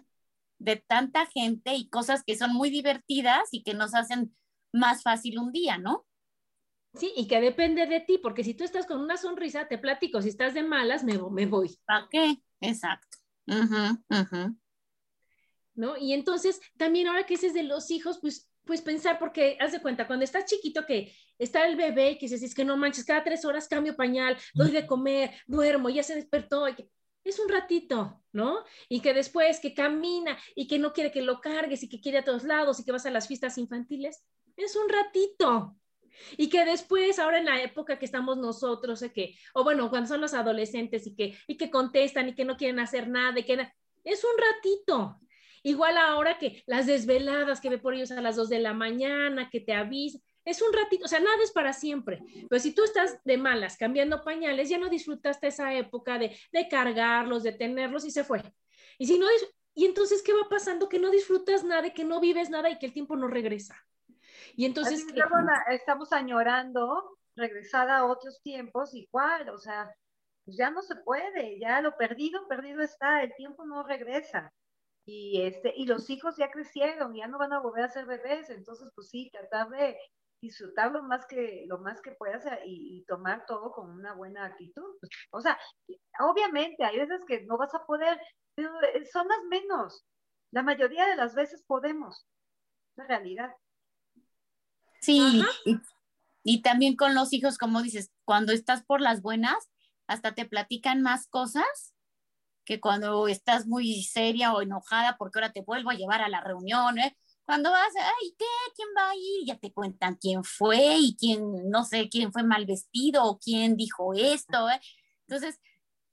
de 0.58 0.76
tanta 0.76 1.26
gente 1.26 1.74
y 1.74 1.88
cosas 1.88 2.24
que 2.24 2.36
son 2.36 2.52
muy 2.52 2.70
divertidas 2.70 3.48
y 3.52 3.62
que 3.62 3.74
nos 3.74 3.94
hacen 3.94 4.34
más 4.72 5.02
fácil 5.02 5.38
un 5.38 5.52
día, 5.52 5.78
¿no? 5.78 6.04
Sí, 6.96 7.12
y 7.16 7.28
que 7.28 7.40
depende 7.40 7.86
de 7.86 8.00
ti, 8.00 8.18
porque 8.18 8.42
si 8.42 8.54
tú 8.54 8.64
estás 8.64 8.86
con 8.86 9.00
una 9.00 9.16
sonrisa, 9.16 9.68
te 9.68 9.78
platico, 9.78 10.22
si 10.22 10.30
estás 10.30 10.54
de 10.54 10.62
malas, 10.62 11.04
me, 11.04 11.18
me 11.30 11.46
voy. 11.46 11.78
¿Para 11.84 12.08
qué? 12.10 12.36
Exacto. 12.60 13.18
¿No? 15.74 15.96
Y 15.98 16.14
entonces, 16.14 16.60
también 16.78 17.06
ahora 17.06 17.26
que 17.26 17.34
ese 17.34 17.48
es 17.48 17.54
de 17.54 17.64
los 17.64 17.90
hijos, 17.90 18.18
pues, 18.20 18.50
pues 18.64 18.80
pensar, 18.80 19.18
porque 19.18 19.58
haz 19.60 19.72
de 19.72 19.82
cuenta, 19.82 20.06
cuando 20.06 20.24
estás 20.24 20.46
chiquito 20.46 20.86
que 20.86 21.12
está 21.38 21.66
el 21.66 21.76
bebé 21.76 22.12
y 22.12 22.18
que 22.18 22.26
dices, 22.26 22.42
es 22.42 22.54
que 22.54 22.64
no 22.64 22.76
manches, 22.76 23.04
cada 23.04 23.22
tres 23.22 23.44
horas 23.44 23.68
cambio 23.68 23.94
pañal, 23.94 24.36
doy 24.54 24.70
de 24.70 24.86
comer, 24.86 25.32
duermo, 25.46 25.90
ya 25.90 26.02
se 26.02 26.14
despertó, 26.14 26.66
es 26.66 27.38
un 27.38 27.48
ratito, 27.48 28.22
¿no? 28.32 28.64
Y 28.88 29.00
que 29.00 29.12
después 29.12 29.60
que 29.60 29.74
camina 29.74 30.38
y 30.54 30.66
que 30.66 30.78
no 30.78 30.92
quiere 30.92 31.10
que 31.10 31.22
lo 31.22 31.40
cargues 31.40 31.82
y 31.82 31.88
que 31.88 32.00
quiere 32.00 32.18
a 32.18 32.24
todos 32.24 32.44
lados 32.44 32.80
y 32.80 32.84
que 32.84 32.92
vas 32.92 33.04
a 33.04 33.10
las 33.10 33.28
fiestas 33.28 33.58
infantiles, 33.58 34.24
es 34.56 34.76
un 34.76 34.88
ratito, 34.88 35.76
y 36.36 36.48
que 36.48 36.64
después, 36.64 37.18
ahora 37.18 37.38
en 37.38 37.46
la 37.46 37.62
época 37.62 37.98
que 37.98 38.04
estamos 38.04 38.36
nosotros, 38.36 39.04
que, 39.14 39.36
o 39.54 39.64
bueno, 39.64 39.90
cuando 39.90 40.08
son 40.08 40.20
los 40.20 40.34
adolescentes 40.34 41.06
y 41.06 41.14
que, 41.14 41.36
y 41.46 41.56
que 41.56 41.70
contestan 41.70 42.28
y 42.28 42.34
que 42.34 42.44
no 42.44 42.56
quieren 42.56 42.78
hacer 42.78 43.08
nada, 43.08 43.42
que 43.42 43.68
es 44.04 44.24
un 44.24 44.30
ratito. 44.38 45.20
Igual 45.62 45.98
ahora 45.98 46.38
que 46.38 46.62
las 46.66 46.86
desveladas 46.86 47.60
que 47.60 47.70
ve 47.70 47.78
por 47.78 47.94
ellos 47.94 48.12
a 48.12 48.20
las 48.20 48.36
dos 48.36 48.48
de 48.48 48.60
la 48.60 48.72
mañana, 48.72 49.50
que 49.50 49.60
te 49.60 49.72
avisan, 49.72 50.22
es 50.44 50.62
un 50.62 50.72
ratito, 50.72 51.04
o 51.04 51.08
sea, 51.08 51.18
nada 51.18 51.42
es 51.42 51.50
para 51.50 51.72
siempre. 51.72 52.22
Pero 52.48 52.62
si 52.62 52.72
tú 52.72 52.84
estás 52.84 53.18
de 53.24 53.36
malas 53.36 53.76
cambiando 53.76 54.22
pañales, 54.22 54.68
ya 54.68 54.78
no 54.78 54.88
disfrutaste 54.88 55.48
esa 55.48 55.74
época 55.74 56.20
de, 56.20 56.38
de 56.52 56.68
cargarlos, 56.68 57.42
de 57.42 57.50
tenerlos 57.50 58.04
y 58.04 58.12
se 58.12 58.22
fue. 58.22 58.42
Y 58.96 59.06
si 59.06 59.18
no, 59.18 59.26
y 59.74 59.84
entonces, 59.84 60.22
¿qué 60.22 60.32
va 60.32 60.48
pasando? 60.48 60.88
Que 60.88 60.98
no 60.98 61.10
disfrutas 61.10 61.64
nada, 61.64 61.92
que 61.92 62.04
no 62.04 62.20
vives 62.20 62.48
nada 62.48 62.70
y 62.70 62.78
que 62.78 62.86
el 62.86 62.92
tiempo 62.92 63.16
no 63.16 63.26
regresa. 63.26 63.76
Y 64.54 64.64
entonces... 64.64 65.04
estamos 65.70 66.12
añorando 66.12 67.16
regresar 67.36 67.90
a 67.90 68.06
otros 68.06 68.40
tiempos 68.42 68.94
igual, 68.94 69.48
o 69.50 69.58
sea, 69.58 69.92
pues 70.44 70.56
ya 70.56 70.70
no 70.70 70.82
se 70.82 70.96
puede, 70.96 71.58
ya 71.58 71.80
lo 71.80 71.96
perdido, 71.96 72.46
perdido 72.48 72.82
está, 72.82 73.22
el 73.22 73.34
tiempo 73.34 73.64
no 73.66 73.82
regresa. 73.82 74.52
Y, 75.04 75.42
este, 75.42 75.72
y 75.76 75.86
los 75.86 76.10
hijos 76.10 76.36
ya 76.36 76.50
crecieron, 76.50 77.14
ya 77.14 77.28
no 77.28 77.38
van 77.38 77.52
a 77.52 77.60
volver 77.60 77.84
a 77.84 77.88
ser 77.88 78.06
bebés, 78.06 78.50
entonces 78.50 78.90
pues 78.94 79.08
sí, 79.08 79.30
tratar 79.30 79.68
de 79.68 79.96
disfrutar 80.40 80.92
lo 80.92 81.02
más 81.02 81.26
que, 81.26 81.64
lo 81.66 81.78
más 81.78 82.00
que 82.00 82.12
puedas 82.12 82.44
y, 82.64 83.04
tomar 83.06 83.44
todo 83.46 83.72
con 83.72 83.90
una 83.90 84.14
buena 84.14 84.44
actitud. 84.46 84.96
O 85.30 85.40
sea, 85.40 85.58
obviamente 86.20 86.84
hay 86.84 86.98
veces 86.98 87.20
que 87.26 87.42
no 87.46 87.56
vas 87.56 87.74
a 87.74 87.84
poder, 87.86 88.20
pero 88.54 88.70
eh, 88.82 89.04
son 89.06 89.28
las 89.28 89.42
menos. 89.48 90.04
La 90.52 90.62
mayoría 90.62 91.06
de 91.06 91.16
las 91.16 91.34
veces 91.34 91.62
podemos, 91.66 92.26
la 92.96 93.06
realidad. 93.06 93.54
Sí, 95.06 95.40
y, 96.42 96.62
también 96.62 96.96
con 96.96 97.14
los 97.14 97.32
hijos, 97.32 97.58
como 97.58 97.80
dices, 97.80 98.10
cuando 98.24 98.52
estás 98.52 98.82
por 98.84 99.00
las 99.00 99.22
buenas, 99.22 99.70
hasta 100.08 100.34
te 100.34 100.46
platican 100.46 101.00
más 101.00 101.28
cosas 101.28 101.94
que 102.64 102.80
cuando 102.80 103.28
estás 103.28 103.68
muy 103.68 104.02
seria 104.02 104.52
o 104.52 104.62
enojada 104.62 105.16
porque 105.16 105.38
ahora 105.38 105.52
te 105.52 105.62
vuelvo 105.62 105.90
a 105.90 105.94
llevar 105.94 106.22
a 106.22 106.28
la 106.28 106.40
reunión, 106.40 106.98
¿eh? 106.98 107.16
Cuando 107.44 107.70
vas, 107.70 107.92
ay, 107.96 108.34
¿qué? 108.36 108.44
¿Quién 108.74 108.88
va 108.98 109.10
a 109.10 109.14
ir? 109.14 109.46
Ya 109.46 109.56
te 109.56 109.72
cuentan 109.72 110.16
quién 110.16 110.42
fue 110.42 110.96
y 110.98 111.16
quién, 111.16 111.70
no 111.70 111.84
sé, 111.84 112.08
quién 112.08 112.32
fue 112.32 112.42
mal 112.42 112.66
vestido 112.66 113.22
o 113.24 113.38
quién 113.38 113.76
dijo 113.76 114.12
esto, 114.12 114.68
¿eh? 114.68 114.80
Entonces, 115.28 115.60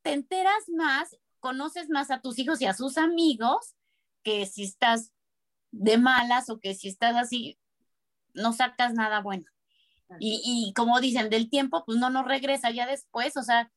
te 0.03 0.13
enteras 0.13 0.69
más, 0.69 1.17
conoces 1.39 1.89
más 1.89 2.11
a 2.11 2.21
tus 2.21 2.37
hijos 2.37 2.61
y 2.61 2.67
a 2.67 2.75
sus 2.75 2.99
amigos 2.99 3.73
que 4.21 4.45
si 4.45 4.65
estás 4.65 5.11
de 5.71 5.97
malas 5.97 6.51
o 6.51 6.59
que 6.59 6.75
si 6.75 6.89
estás 6.89 7.15
así, 7.15 7.57
no 8.33 8.53
sacas 8.53 8.93
nada 8.93 9.21
bueno. 9.21 9.45
Y, 10.19 10.41
y, 10.43 10.73
como 10.73 10.99
dicen, 10.99 11.29
del 11.29 11.49
tiempo, 11.49 11.83
pues 11.85 11.97
no 11.97 12.11
nos 12.11 12.25
regresa 12.25 12.69
ya 12.69 12.85
después, 12.85 13.35
o 13.35 13.41
sea, 13.41 13.71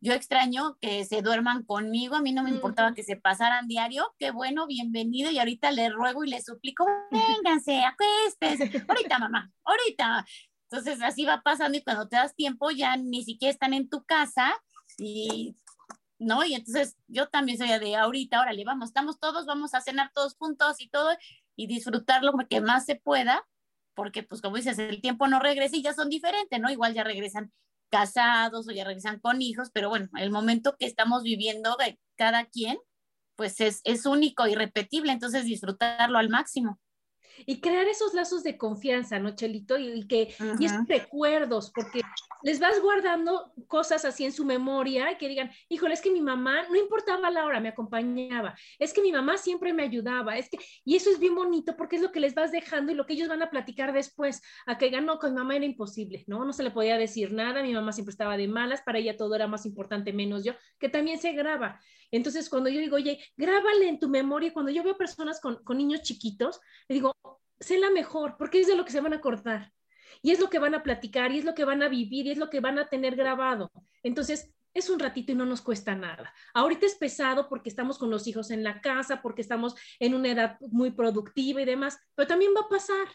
yo 0.00 0.14
extraño 0.14 0.78
que 0.80 1.04
se 1.04 1.20
duerman 1.22 1.62
conmigo, 1.62 2.16
a 2.16 2.22
mí 2.22 2.32
no 2.32 2.42
me 2.42 2.50
importaba 2.50 2.94
que 2.94 3.02
se 3.02 3.16
pasaran 3.16 3.68
diario, 3.68 4.14
qué 4.18 4.30
bueno, 4.30 4.66
bienvenido, 4.66 5.30
y 5.30 5.38
ahorita 5.38 5.70
le 5.72 5.90
ruego 5.90 6.24
y 6.24 6.30
le 6.30 6.40
suplico, 6.40 6.86
vénganse, 7.10 7.82
acuéstense, 7.84 8.84
ahorita 8.88 9.18
mamá, 9.18 9.52
ahorita. 9.62 10.26
Entonces 10.70 11.02
así 11.02 11.24
va 11.24 11.42
pasando 11.42 11.76
y 11.76 11.82
cuando 11.82 12.08
te 12.08 12.16
das 12.16 12.34
tiempo 12.34 12.70
ya 12.70 12.96
ni 12.96 13.24
siquiera 13.24 13.52
están 13.52 13.74
en 13.74 13.88
tu 13.88 14.04
casa 14.04 14.54
y, 14.96 15.56
¿no? 16.18 16.44
Y 16.44 16.54
entonces 16.54 16.96
yo 17.08 17.28
también 17.28 17.58
soy 17.58 17.68
de 17.68 17.96
ahorita, 17.96 18.40
órale, 18.40 18.64
vamos, 18.64 18.90
estamos 18.90 19.18
todos, 19.18 19.46
vamos 19.46 19.74
a 19.74 19.80
cenar 19.80 20.12
todos 20.14 20.34
juntos 20.36 20.80
y 20.80 20.88
todo, 20.88 21.10
y 21.56 21.66
disfrutar 21.66 22.22
lo 22.22 22.32
que 22.48 22.60
más 22.60 22.86
se 22.86 22.94
pueda, 22.94 23.46
porque 24.00 24.22
pues 24.22 24.40
como 24.40 24.56
dices, 24.56 24.78
el 24.78 25.02
tiempo 25.02 25.28
no 25.28 25.40
regresa 25.40 25.76
y 25.76 25.82
ya 25.82 25.92
son 25.92 26.08
diferentes, 26.08 26.58
¿no? 26.58 26.70
Igual 26.70 26.94
ya 26.94 27.04
regresan 27.04 27.52
casados 27.90 28.66
o 28.66 28.72
ya 28.72 28.82
regresan 28.82 29.20
con 29.20 29.42
hijos, 29.42 29.68
pero 29.74 29.90
bueno, 29.90 30.08
el 30.16 30.30
momento 30.30 30.74
que 30.78 30.86
estamos 30.86 31.22
viviendo 31.22 31.76
de 31.76 31.98
cada 32.16 32.46
quien, 32.46 32.78
pues 33.36 33.60
es, 33.60 33.82
es 33.84 34.06
único, 34.06 34.46
irrepetible, 34.46 35.12
entonces 35.12 35.44
disfrutarlo 35.44 36.16
al 36.16 36.30
máximo. 36.30 36.80
Y 37.46 37.60
crear 37.60 37.86
esos 37.88 38.14
lazos 38.14 38.42
de 38.42 38.56
confianza, 38.56 39.18
¿no, 39.18 39.34
Chelito? 39.34 39.78
Y, 39.78 40.06
que, 40.06 40.34
y 40.58 40.64
esos 40.64 40.86
recuerdos, 40.86 41.70
porque 41.74 42.02
les 42.42 42.58
vas 42.58 42.80
guardando 42.80 43.52
cosas 43.66 44.04
así 44.04 44.24
en 44.24 44.32
su 44.32 44.44
memoria 44.44 45.18
que 45.18 45.28
digan, 45.28 45.50
híjole, 45.68 45.94
es 45.94 46.00
que 46.00 46.10
mi 46.10 46.20
mamá, 46.20 46.62
no 46.68 46.76
importaba 46.76 47.30
la 47.30 47.44
hora, 47.44 47.60
me 47.60 47.68
acompañaba, 47.68 48.56
es 48.78 48.92
que 48.92 49.02
mi 49.02 49.12
mamá 49.12 49.36
siempre 49.36 49.72
me 49.72 49.82
ayudaba, 49.82 50.36
es 50.38 50.48
que, 50.48 50.58
y 50.84 50.96
eso 50.96 51.10
es 51.10 51.18
bien 51.18 51.34
bonito 51.34 51.76
porque 51.76 51.96
es 51.96 52.02
lo 52.02 52.12
que 52.12 52.20
les 52.20 52.34
vas 52.34 52.52
dejando 52.52 52.92
y 52.92 52.94
lo 52.94 53.06
que 53.06 53.14
ellos 53.14 53.28
van 53.28 53.42
a 53.42 53.50
platicar 53.50 53.92
después, 53.92 54.42
a 54.66 54.78
que 54.78 54.86
digan, 54.86 55.06
no, 55.06 55.18
con 55.18 55.32
mi 55.32 55.38
mamá 55.38 55.56
era 55.56 55.64
imposible, 55.64 56.24
¿no? 56.26 56.44
No 56.44 56.52
se 56.52 56.62
le 56.62 56.70
podía 56.70 56.96
decir 56.96 57.32
nada, 57.32 57.62
mi 57.62 57.74
mamá 57.74 57.92
siempre 57.92 58.12
estaba 58.12 58.36
de 58.36 58.48
malas, 58.48 58.82
para 58.82 58.98
ella 58.98 59.16
todo 59.16 59.34
era 59.34 59.46
más 59.46 59.66
importante 59.66 60.12
menos 60.12 60.44
yo, 60.44 60.54
que 60.78 60.88
también 60.88 61.18
se 61.18 61.32
graba. 61.32 61.80
Entonces, 62.10 62.48
cuando 62.48 62.70
yo 62.70 62.80
digo, 62.80 62.96
oye, 62.96 63.22
grábale 63.36 63.88
en 63.88 63.98
tu 63.98 64.08
memoria, 64.08 64.52
cuando 64.52 64.72
yo 64.72 64.82
veo 64.82 64.96
personas 64.96 65.40
con, 65.40 65.62
con 65.64 65.78
niños 65.78 66.02
chiquitos, 66.02 66.60
le 66.88 66.94
digo, 66.94 67.16
sé 67.58 67.78
la 67.78 67.90
mejor, 67.90 68.36
porque 68.38 68.60
es 68.60 68.66
de 68.66 68.76
lo 68.76 68.84
que 68.84 68.92
se 68.92 69.00
van 69.00 69.12
a 69.12 69.16
acordar 69.16 69.72
y 70.22 70.32
es 70.32 70.40
lo 70.40 70.50
que 70.50 70.58
van 70.58 70.74
a 70.74 70.82
platicar 70.82 71.32
y 71.32 71.38
es 71.38 71.44
lo 71.44 71.54
que 71.54 71.64
van 71.64 71.82
a 71.82 71.88
vivir 71.88 72.26
y 72.26 72.30
es 72.30 72.38
lo 72.38 72.50
que 72.50 72.60
van 72.60 72.78
a 72.78 72.88
tener 72.88 73.16
grabado. 73.16 73.70
Entonces, 74.02 74.52
es 74.72 74.88
un 74.88 75.00
ratito 75.00 75.32
y 75.32 75.34
no 75.34 75.46
nos 75.46 75.62
cuesta 75.62 75.94
nada. 75.94 76.32
Ahorita 76.54 76.86
es 76.86 76.94
pesado 76.94 77.48
porque 77.48 77.68
estamos 77.68 77.98
con 77.98 78.10
los 78.10 78.26
hijos 78.26 78.50
en 78.50 78.62
la 78.62 78.80
casa, 78.80 79.20
porque 79.20 79.42
estamos 79.42 79.74
en 79.98 80.14
una 80.14 80.30
edad 80.30 80.58
muy 80.60 80.92
productiva 80.92 81.60
y 81.60 81.64
demás, 81.64 81.98
pero 82.14 82.28
también 82.28 82.52
va 82.56 82.62
a 82.62 82.68
pasar. 82.68 83.08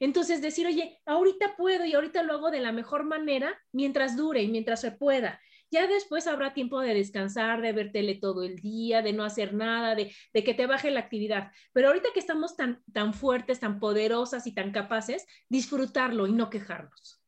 Entonces, 0.00 0.40
decir, 0.40 0.66
oye, 0.66 1.00
ahorita 1.04 1.56
puedo 1.56 1.84
y 1.84 1.94
ahorita 1.94 2.22
lo 2.22 2.32
hago 2.32 2.50
de 2.50 2.60
la 2.60 2.72
mejor 2.72 3.04
manera 3.04 3.56
mientras 3.70 4.16
dure 4.16 4.42
y 4.42 4.48
mientras 4.48 4.80
se 4.80 4.92
pueda. 4.92 5.40
Ya 5.70 5.86
después 5.86 6.26
habrá 6.26 6.52
tiempo 6.52 6.80
de 6.80 6.94
descansar, 6.94 7.60
de 7.60 7.72
ver 7.72 7.92
tele 7.92 8.16
todo 8.16 8.42
el 8.42 8.56
día, 8.56 9.02
de 9.02 9.12
no 9.12 9.22
hacer 9.22 9.54
nada, 9.54 9.94
de, 9.94 10.12
que 10.32 10.54
te 10.54 10.66
baje 10.66 10.90
la 10.90 11.00
actividad. 11.00 11.52
Pero 11.72 11.88
ahorita 11.88 12.08
que 12.12 12.18
estamos 12.18 12.56
tan, 12.56 12.82
tan 12.92 13.14
fuertes, 13.14 13.60
tan 13.60 13.78
poderosas 13.78 14.46
y 14.48 14.52
tan 14.52 14.72
capaces, 14.72 15.26
disfrutarlo 15.48 16.26
y 16.26 16.32
no 16.32 16.50
quejarnos. 16.50 17.20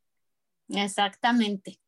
Exactamente. 0.69 1.79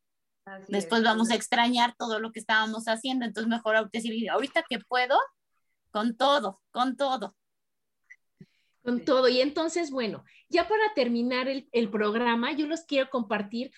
Después 0.69 1.03
vamos 1.03 1.31
a 1.31 1.35
extrañar 1.35 1.95
todo 1.97 2.21
lo 2.21 2.31
que 2.31 2.39
estábamos 2.39 2.85
haciendo, 2.87 3.25
entonces 3.25 3.49
mejor 3.49 3.91
decir, 3.91 4.31
ahorita 4.31 4.65
que 4.69 4.79
puedo, 4.79 5.19
con 5.91 6.17
todo, 6.17 6.61
con 6.71 6.97
todo. 6.97 7.35
Con 8.85 9.05
todo. 9.05 9.29
Y 9.29 9.41
entonces, 9.41 9.91
bueno, 9.91 10.25
ya 10.51 10.69
para 10.69 10.93
terminar 10.95 11.49
el, 11.49 11.69
el 11.73 11.91
programa, 11.91 12.53
yo 12.53 12.67
los 12.67 12.83
quiero 12.83 13.09
compartir 13.09 13.73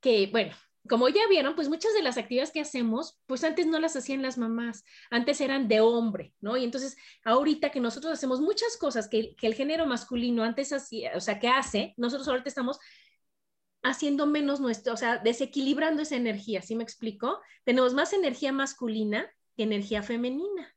que, 0.00 0.28
bueno, 0.32 0.56
como 0.88 1.08
ya 1.08 1.26
vieron, 1.28 1.54
pues 1.54 1.68
muchas 1.68 1.94
de 1.94 2.02
las 2.02 2.18
actividades 2.18 2.52
que 2.52 2.60
hacemos, 2.60 3.18
pues 3.26 3.44
antes 3.44 3.66
no 3.66 3.78
las 3.78 3.96
hacían 3.96 4.22
las 4.22 4.38
mamás, 4.38 4.84
antes 5.10 5.40
eran 5.40 5.68
de 5.68 5.80
hombre, 5.80 6.34
¿no? 6.40 6.56
Y 6.56 6.64
entonces, 6.64 6.96
ahorita 7.24 7.70
que 7.70 7.80
nosotros 7.80 8.12
hacemos 8.12 8.40
muchas 8.40 8.76
cosas 8.76 9.08
que, 9.08 9.34
el 9.40 9.54
género 9.54 9.86
masculino 9.86 10.42
antes 10.42 10.72
hacía, 10.72 11.12
o 11.16 11.20
sea, 11.20 11.38
que 11.38 11.48
hace, 11.48 11.94
nosotros 11.96 12.28
ahorita 12.28 12.48
estamos 12.48 12.78
haciendo 13.82 14.26
menos 14.26 14.60
nuestro, 14.60 14.94
o 14.94 14.96
sea, 14.96 15.18
desequilibrando 15.18 16.02
esa 16.02 16.16
energía, 16.16 16.62
¿sí 16.62 16.74
me 16.74 16.82
explico? 16.82 17.40
Tenemos 17.64 17.94
más 17.94 18.12
energía 18.12 18.52
masculina 18.52 19.30
que 19.56 19.62
energía 19.62 20.02
femenina. 20.02 20.74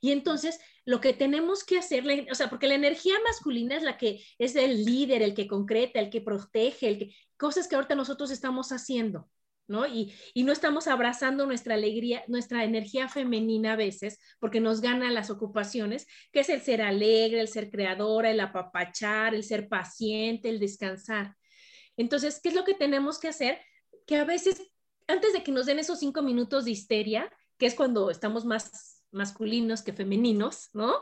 Y 0.00 0.12
entonces, 0.12 0.60
lo 0.84 1.00
que 1.00 1.14
tenemos 1.14 1.64
que 1.64 1.78
hacer, 1.78 2.04
o 2.30 2.34
sea, 2.34 2.50
porque 2.50 2.68
la 2.68 2.74
energía 2.74 3.14
masculina 3.26 3.76
es 3.76 3.82
la 3.82 3.96
que 3.96 4.22
es 4.38 4.54
el 4.54 4.84
líder, 4.84 5.22
el 5.22 5.34
que 5.34 5.48
concreta, 5.48 5.98
el 5.98 6.10
que 6.10 6.20
protege, 6.20 6.88
el 6.88 6.98
que, 6.98 7.16
cosas 7.36 7.68
que 7.68 7.74
ahorita 7.74 7.94
nosotros 7.94 8.30
estamos 8.30 8.70
haciendo. 8.70 9.28
¿No? 9.66 9.86
Y, 9.86 10.12
no 10.34 10.52
estamos 10.52 10.86
abrazando 10.86 11.46
nuestra 11.46 11.74
alegría, 11.74 12.24
nuestra 12.28 12.64
energía 12.64 13.08
femenina 13.08 13.72
a 13.72 13.76
veces, 13.76 14.18
porque 14.38 14.60
nos 14.60 14.80
gana 14.80 15.10
las 15.10 15.30
ocupaciones, 15.30 16.06
que 16.32 16.40
es 16.40 16.48
el 16.48 16.60
ser 16.60 16.82
alegre, 16.82 17.40
el 17.40 17.48
ser 17.48 17.70
creadora, 17.70 18.30
el 18.30 18.40
apapachar, 18.40 19.34
el 19.34 19.44
ser 19.44 19.68
paciente, 19.68 20.48
el 20.48 20.58
descansar. 20.58 21.36
Entonces, 21.96 22.40
¿qué 22.42 22.50
es 22.50 22.54
lo 22.54 22.64
que 22.64 22.74
tenemos 22.74 23.18
que 23.18 23.28
hacer? 23.28 23.60
Que 24.06 24.16
a 24.16 24.24
veces, 24.24 24.60
antes 25.06 25.32
de 25.32 25.42
que 25.42 25.52
nos 25.52 25.66
den 25.66 25.78
esos 25.78 25.98
cinco 25.98 26.22
minutos 26.22 26.64
de 26.64 26.72
histeria, 26.72 27.30
que 27.58 27.66
es 27.66 27.74
cuando 27.74 28.10
estamos 28.10 28.44
más 28.44 29.02
masculinos 29.12 29.82
que 29.82 29.92
femeninos, 29.92 30.70
¿no? 30.72 30.92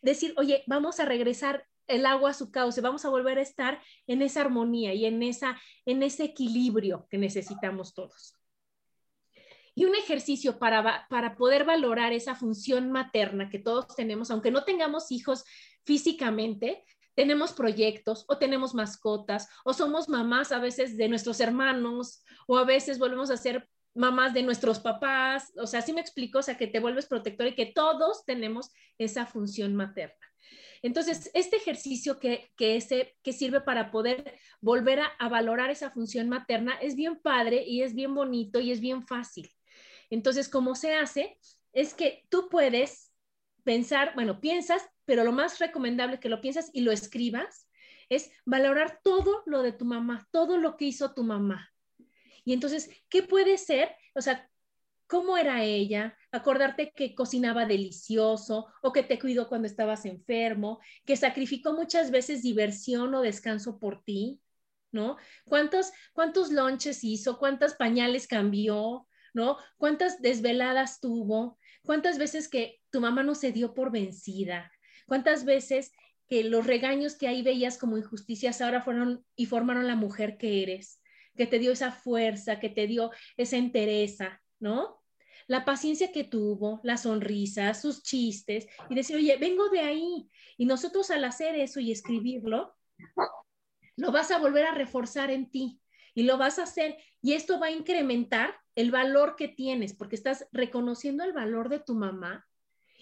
Decir, 0.00 0.32
oye, 0.36 0.62
vamos 0.66 1.00
a 1.00 1.04
regresar 1.04 1.66
el 1.86 2.06
agua 2.06 2.30
a 2.30 2.34
su 2.34 2.50
cauce, 2.50 2.80
vamos 2.80 3.04
a 3.04 3.10
volver 3.10 3.38
a 3.38 3.42
estar 3.42 3.82
en 4.06 4.22
esa 4.22 4.42
armonía 4.42 4.94
y 4.94 5.06
en, 5.06 5.22
esa, 5.22 5.60
en 5.84 6.02
ese 6.02 6.24
equilibrio 6.24 7.06
que 7.10 7.18
necesitamos 7.18 7.94
todos. 7.94 8.34
Y 9.74 9.86
un 9.86 9.94
ejercicio 9.94 10.58
para, 10.58 11.06
para 11.08 11.36
poder 11.36 11.64
valorar 11.64 12.12
esa 12.12 12.34
función 12.34 12.90
materna 12.90 13.48
que 13.48 13.58
todos 13.58 13.88
tenemos, 13.96 14.30
aunque 14.30 14.50
no 14.50 14.64
tengamos 14.64 15.10
hijos 15.10 15.44
físicamente, 15.84 16.84
tenemos 17.14 17.52
proyectos 17.52 18.24
o 18.28 18.38
tenemos 18.38 18.74
mascotas 18.74 19.48
o 19.64 19.72
somos 19.72 20.08
mamás 20.08 20.52
a 20.52 20.58
veces 20.58 20.96
de 20.96 21.08
nuestros 21.08 21.40
hermanos 21.40 22.24
o 22.46 22.58
a 22.58 22.64
veces 22.64 22.98
volvemos 22.98 23.30
a 23.30 23.36
ser 23.36 23.68
mamás 23.94 24.32
de 24.32 24.42
nuestros 24.42 24.80
papás, 24.80 25.52
o 25.56 25.66
sea, 25.66 25.80
así 25.80 25.92
me 25.92 26.00
explico, 26.00 26.38
o 26.38 26.42
sea, 26.42 26.56
que 26.56 26.66
te 26.66 26.80
vuelves 26.80 27.06
protector 27.06 27.46
y 27.46 27.54
que 27.54 27.66
todos 27.66 28.24
tenemos 28.24 28.70
esa 28.98 29.26
función 29.26 29.74
materna. 29.74 30.31
Entonces, 30.82 31.30
este 31.32 31.56
ejercicio 31.56 32.18
que, 32.18 32.50
que 32.56 33.32
sirve 33.32 33.60
para 33.60 33.92
poder 33.92 34.36
volver 34.60 35.00
a, 35.18 35.28
valorar 35.28 35.70
esa 35.70 35.90
función 35.90 36.28
materna 36.28 36.74
es 36.80 36.96
bien 36.96 37.20
padre 37.20 37.64
y 37.64 37.82
es 37.82 37.94
bien 37.94 38.14
bonito 38.14 38.58
y 38.58 38.72
es 38.72 38.80
bien 38.80 39.06
fácil. 39.06 39.48
Entonces, 40.10 40.48
¿cómo 40.48 40.74
se 40.74 40.94
hace? 40.94 41.38
Es 41.72 41.94
que 41.94 42.26
tú 42.28 42.48
puedes 42.50 43.12
pensar, 43.62 44.12
bueno, 44.14 44.40
piensas, 44.40 44.82
pero 45.04 45.22
lo 45.22 45.32
más 45.32 45.60
recomendable 45.60 46.18
que 46.18 46.28
lo 46.28 46.40
piensas 46.40 46.70
y 46.72 46.80
lo 46.80 46.90
escribas 46.90 47.68
es 48.08 48.30
valorar 48.44 49.00
todo 49.02 49.42
lo 49.46 49.62
de 49.62 49.72
tu 49.72 49.84
mamá, 49.84 50.28
todo 50.32 50.58
lo 50.58 50.76
que 50.76 50.86
hizo 50.86 51.14
tu 51.14 51.22
mamá. 51.22 51.72
Y 52.44 52.52
entonces, 52.52 52.90
¿qué 53.08 53.22
puede 53.22 53.56
ser? 53.56 53.94
O 54.14 54.20
sea, 54.20 54.50
cómo 55.12 55.36
era 55.36 55.62
ella, 55.62 56.16
acordarte 56.30 56.94
que 56.96 57.14
cocinaba 57.14 57.66
delicioso 57.66 58.68
o 58.80 58.94
que 58.94 59.02
te 59.02 59.18
cuidó 59.18 59.46
cuando 59.46 59.66
estabas 59.66 60.06
enfermo, 60.06 60.80
que 61.04 61.18
sacrificó 61.18 61.74
muchas 61.74 62.10
veces 62.10 62.42
diversión 62.42 63.14
o 63.14 63.20
descanso 63.20 63.78
por 63.78 64.02
ti, 64.02 64.40
¿no? 64.90 65.18
¿Cuántos, 65.44 65.92
cuántos 66.14 66.50
lonches 66.50 67.04
hizo? 67.04 67.38
¿Cuántas 67.38 67.74
pañales 67.74 68.26
cambió? 68.26 69.06
¿No? 69.34 69.58
¿Cuántas 69.76 70.22
desveladas 70.22 70.98
tuvo? 70.98 71.58
¿Cuántas 71.82 72.16
veces 72.16 72.48
que 72.48 72.80
tu 72.88 73.02
mamá 73.02 73.22
no 73.22 73.34
se 73.34 73.52
dio 73.52 73.74
por 73.74 73.92
vencida? 73.92 74.72
¿Cuántas 75.06 75.44
veces 75.44 75.92
que 76.26 76.42
los 76.42 76.66
regaños 76.66 77.16
que 77.16 77.28
ahí 77.28 77.42
veías 77.42 77.76
como 77.76 77.98
injusticias 77.98 78.62
ahora 78.62 78.80
fueron 78.80 79.26
y 79.36 79.44
formaron 79.44 79.86
la 79.86 79.96
mujer 79.96 80.38
que 80.38 80.62
eres? 80.62 81.02
Que 81.36 81.46
te 81.46 81.58
dio 81.58 81.72
esa 81.72 81.92
fuerza, 81.92 82.58
que 82.60 82.70
te 82.70 82.86
dio 82.86 83.10
esa 83.36 83.58
entereza, 83.58 84.40
¿no? 84.58 85.01
La 85.52 85.66
paciencia 85.66 86.10
que 86.12 86.24
tuvo, 86.24 86.80
la 86.82 86.96
sonrisa, 86.96 87.74
sus 87.74 88.02
chistes 88.02 88.66
y 88.88 88.94
decir, 88.94 89.16
oye, 89.16 89.36
vengo 89.36 89.68
de 89.68 89.80
ahí. 89.80 90.26
Y 90.56 90.64
nosotros 90.64 91.10
al 91.10 91.24
hacer 91.24 91.56
eso 91.56 91.78
y 91.78 91.92
escribirlo, 91.92 92.74
lo 93.96 94.12
vas 94.12 94.30
a 94.30 94.38
volver 94.38 94.64
a 94.64 94.72
reforzar 94.72 95.30
en 95.30 95.50
ti 95.50 95.78
y 96.14 96.22
lo 96.22 96.38
vas 96.38 96.58
a 96.58 96.62
hacer 96.62 96.96
y 97.20 97.34
esto 97.34 97.60
va 97.60 97.66
a 97.66 97.70
incrementar 97.70 98.54
el 98.76 98.90
valor 98.90 99.36
que 99.36 99.46
tienes 99.46 99.92
porque 99.92 100.16
estás 100.16 100.48
reconociendo 100.52 101.22
el 101.22 101.34
valor 101.34 101.68
de 101.68 101.80
tu 101.80 101.94
mamá 101.94 102.48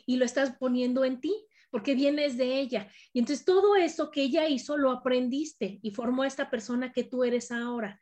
y 0.04 0.16
lo 0.16 0.24
estás 0.24 0.56
poniendo 0.58 1.04
en 1.04 1.20
ti 1.20 1.32
porque 1.70 1.94
vienes 1.94 2.36
de 2.36 2.58
ella. 2.58 2.90
Y 3.12 3.20
entonces 3.20 3.44
todo 3.44 3.76
eso 3.76 4.10
que 4.10 4.22
ella 4.22 4.48
hizo 4.48 4.76
lo 4.76 4.90
aprendiste 4.90 5.78
y 5.82 5.92
formó 5.92 6.24
a 6.24 6.26
esta 6.26 6.50
persona 6.50 6.90
que 6.92 7.04
tú 7.04 7.22
eres 7.22 7.52
ahora. 7.52 8.00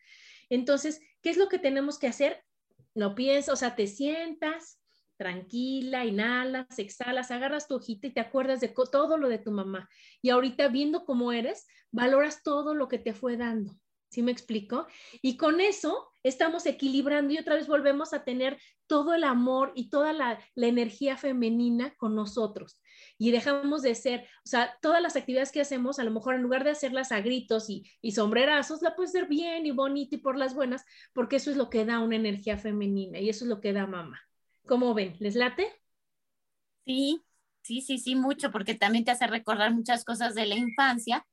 Entonces, 0.49 1.03
¿qué 1.21 1.29
es 1.29 1.37
lo 1.37 1.51
que 1.51 1.59
tenemos 1.59 1.99
que 1.99 2.07
hacer? 2.07 2.43
No 2.95 3.15
piensas, 3.15 3.55
o 3.55 3.57
sea, 3.57 3.77
te 3.77 3.87
sientas 3.87 4.81
tranquila, 5.17 6.05
inhalas, 6.05 6.79
exhalas, 6.79 7.31
agarras 7.31 7.67
tu 7.67 7.75
hojita 7.75 8.07
y 8.07 8.13
te 8.13 8.21
acuerdas 8.21 8.61
de 8.61 8.69
todo 8.69 9.19
lo 9.19 9.29
de 9.29 9.39
tu 9.39 9.51
mamá. 9.51 9.89
Y 10.23 10.31
ahorita 10.31 10.69
viendo 10.69 11.05
cómo 11.05 11.33
eres, 11.33 11.67
valoras 11.91 12.43
todo 12.43 12.75
lo 12.75 12.89
que 12.89 12.99
te 12.99 13.13
fue 13.13 13.37
dando. 13.37 13.75
¿Sí 14.11 14.23
me 14.23 14.33
explico? 14.33 14.87
Y 15.21 15.37
con 15.37 15.61
eso 15.61 16.13
estamos 16.29 16.67
equilibrando 16.67 17.33
y 17.33 17.39
otra 17.39 17.55
vez 17.55 17.67
volvemos 17.67 18.13
a 18.13 18.25
tener 18.25 18.59
todo 18.87 19.15
el 19.15 19.25
amor 19.25 19.73
y 19.75 19.91
toda 19.91 20.13
la, 20.13 20.39
energía 20.57 21.17
femenina 21.17 21.95
con 21.97 22.15
nosotros. 22.15 22.81
Y 23.19 23.31
dejamos 23.31 23.83
de 23.83 23.95
ser, 23.95 24.21
o 24.45 24.49
sea, 24.49 24.77
todas 24.81 25.03
las 25.03 25.17
actividades 25.17 25.53
que 25.53 25.61
hacemos, 25.61 25.99
a 25.99 26.05
lo 26.05 26.11
mejor 26.11 26.35
en 26.35 26.43
lugar 26.43 26.65
de 26.65 26.71
hacerlas 26.71 27.13
a 27.13 27.21
gritos 27.21 27.69
y, 27.71 27.91
y 28.01 28.13
sombrerazos, 28.13 28.83
la 28.83 28.95
puedes 28.95 29.11
hacer 29.11 29.29
bien 29.29 29.67
y 29.67 29.71
bonita 29.71 30.17
y 30.17 30.19
por 30.19 30.37
las 30.37 30.55
buenas, 30.55 30.85
porque 31.13 31.37
eso 31.37 31.51
es 31.51 31.57
lo 31.57 31.71
que 31.71 31.85
da 31.85 32.01
una 32.01 32.17
energía 32.17 32.59
femenina 32.59 33.19
y 33.19 33.29
eso 33.29 33.45
es 33.45 33.49
lo 33.49 33.61
que 33.61 33.73
da 33.73 33.87
mamá. 33.87 34.21
¿Cómo 34.67 34.95
ven? 34.95 35.17
¿Les 35.19 35.35
late? 35.35 35.73
Sí, 36.85 37.23
sí, 37.63 37.81
sí, 37.81 37.99
sí, 37.99 38.15
mucho, 38.15 38.51
porque 38.51 38.75
también 38.75 39.05
te 39.05 39.11
hace 39.11 39.27
recordar 39.27 39.75
muchas 39.75 40.05
cosas 40.05 40.35
de 40.35 40.47
la 40.47 40.55
infancia 40.57 41.27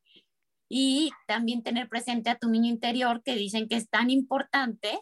y 0.69 1.11
también 1.27 1.63
tener 1.63 1.89
presente 1.89 2.29
a 2.29 2.37
tu 2.37 2.49
niño 2.49 2.69
interior 2.69 3.21
que 3.23 3.35
dicen 3.35 3.67
que 3.67 3.75
es 3.75 3.89
tan 3.89 4.09
importante 4.09 4.99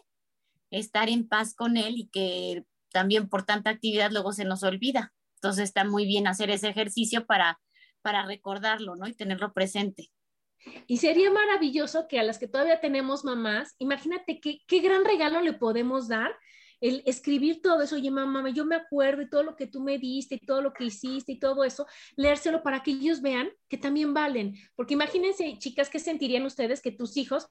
estar 0.70 1.08
en 1.08 1.28
paz 1.28 1.54
con 1.54 1.76
él 1.76 1.94
y 1.96 2.08
que 2.08 2.64
también 2.92 3.28
por 3.28 3.44
tanta 3.44 3.70
actividad 3.70 4.10
luego 4.10 4.32
se 4.32 4.44
nos 4.44 4.62
olvida. 4.62 5.12
Entonces 5.36 5.64
está 5.64 5.84
muy 5.84 6.06
bien 6.06 6.26
hacer 6.26 6.50
ese 6.50 6.68
ejercicio 6.68 7.26
para 7.26 7.58
para 8.04 8.26
recordarlo, 8.26 8.96
¿no? 8.96 9.08
Y 9.08 9.14
tenerlo 9.14 9.54
presente. 9.54 10.10
Y 10.86 10.98
sería 10.98 11.30
maravilloso 11.30 12.06
que 12.06 12.20
a 12.20 12.22
las 12.22 12.38
que 12.38 12.46
todavía 12.46 12.80
tenemos 12.80 13.24
mamás, 13.24 13.74
imagínate 13.78 14.40
qué, 14.40 14.58
qué 14.66 14.80
gran 14.80 15.06
regalo 15.06 15.40
le 15.40 15.54
podemos 15.54 16.06
dar 16.06 16.30
el 16.84 17.02
escribir 17.06 17.62
todo 17.62 17.80
eso, 17.80 17.96
oye 17.96 18.10
mamá, 18.10 18.50
yo 18.50 18.66
me 18.66 18.76
acuerdo 18.76 19.22
y 19.22 19.30
todo 19.30 19.42
lo 19.42 19.56
que 19.56 19.66
tú 19.66 19.80
me 19.80 19.96
diste 19.96 20.34
y 20.34 20.44
todo 20.44 20.60
lo 20.60 20.74
que 20.74 20.84
hiciste 20.84 21.32
y 21.32 21.38
todo 21.38 21.64
eso, 21.64 21.86
leérselo 22.14 22.62
para 22.62 22.82
que 22.82 22.90
ellos 22.90 23.22
vean 23.22 23.48
que 23.68 23.78
también 23.78 24.12
valen. 24.12 24.54
Porque 24.76 24.92
imagínense, 24.92 25.56
chicas, 25.58 25.88
¿qué 25.88 25.98
sentirían 25.98 26.44
ustedes 26.44 26.82
que 26.82 26.92
tus 26.92 27.16
hijos 27.16 27.48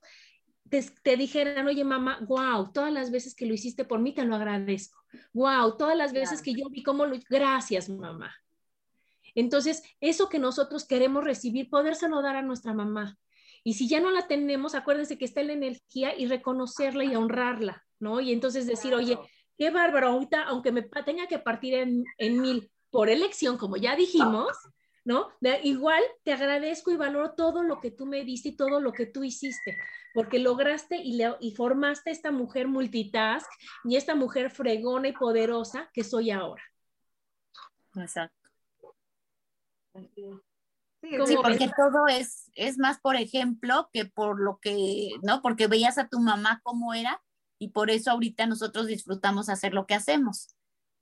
te, 0.69 0.83
te, 1.01 1.17
dijeran, 1.17 1.65
oye 1.65 1.83
mamá, 1.83 2.19
wow, 2.27 2.71
todas 2.71 2.93
las 2.93 3.09
veces 3.09 3.33
que 3.33 3.47
lo 3.47 3.55
hiciste 3.55 3.85
por 3.85 3.99
mí 3.99 4.13
te 4.13 4.23
lo 4.23 4.35
agradezco. 4.35 5.03
Wow, 5.33 5.77
todas 5.77 5.97
las 5.97 6.13
veces 6.13 6.43
que 6.43 6.53
yo 6.53 6.69
vi 6.69 6.83
cómo 6.83 7.07
lo... 7.07 7.17
Gracias, 7.27 7.89
mamá. 7.89 8.35
Entonces, 9.33 9.81
eso 9.99 10.29
que 10.29 10.37
nosotros 10.37 10.85
queremos 10.85 11.23
recibir, 11.23 11.71
podérselo 11.71 12.21
dar 12.21 12.35
a 12.35 12.43
nuestra 12.43 12.73
mamá. 12.73 13.17
Y 13.63 13.73
si 13.73 13.87
ya 13.87 13.99
no 13.99 14.11
la 14.11 14.27
tenemos, 14.27 14.75
acuérdense 14.75 15.17
que 15.17 15.25
está 15.25 15.41
la 15.41 15.53
energía 15.53 16.15
y 16.15 16.27
reconocerla 16.27 17.03
y 17.03 17.15
honrarla. 17.15 17.83
¿No? 18.03 18.19
Y 18.19 18.31
entonces 18.31 18.67
decir, 18.67 18.93
oye, 18.93 19.17
qué 19.57 19.71
bárbaro, 19.71 20.09
ahorita, 20.09 20.43
aunque 20.43 20.71
me 20.71 20.83
tenga 20.83 21.27
que 21.27 21.39
partir 21.39 21.73
en, 21.73 22.03
en 22.17 22.41
mil 22.41 22.69
por 22.91 23.09
elección, 23.09 23.57
como 23.57 23.77
ya 23.77 23.95
dijimos, 23.95 24.51
¿no? 25.05 25.29
igual 25.63 26.03
te 26.23 26.31
agradezco 26.33 26.91
y 26.91 26.95
valoro 26.95 27.33
todo 27.33 27.63
lo 27.63 27.79
que 27.79 27.91
tú 27.91 28.05
me 28.05 28.23
diste 28.23 28.49
y 28.49 28.55
todo 28.55 28.79
lo 28.79 28.93
que 28.93 29.05
tú 29.05 29.23
hiciste, 29.23 29.77
porque 30.13 30.39
lograste 30.39 30.97
y, 30.97 31.17
le, 31.17 31.35
y 31.39 31.55
formaste 31.55 32.11
esta 32.11 32.31
mujer 32.31 32.67
multitask 32.67 33.49
y 33.83 33.95
esta 33.95 34.15
mujer 34.15 34.51
fregona 34.51 35.07
y 35.07 35.13
poderosa 35.13 35.89
que 35.93 36.03
soy 36.03 36.29
ahora. 36.31 36.63
Exacto. 37.95 38.49
Sí, 41.01 41.35
porque 41.35 41.69
todo 41.75 42.07
es, 42.07 42.49
es 42.55 42.77
más 42.77 42.99
por 43.01 43.15
ejemplo 43.15 43.89
que 43.91 44.05
por 44.05 44.39
lo 44.39 44.57
que, 44.59 45.09
¿no? 45.21 45.41
Porque 45.41 45.67
veías 45.67 45.97
a 45.97 46.07
tu 46.07 46.19
mamá 46.19 46.61
cómo 46.63 46.93
era 46.93 47.21
y 47.63 47.69
por 47.69 47.89
eso 47.89 48.11
ahorita 48.11 48.45
nosotros 48.45 48.87
disfrutamos 48.87 49.47
hacer 49.47 49.73
lo 49.73 49.85
que 49.85 49.93
hacemos, 49.93 50.53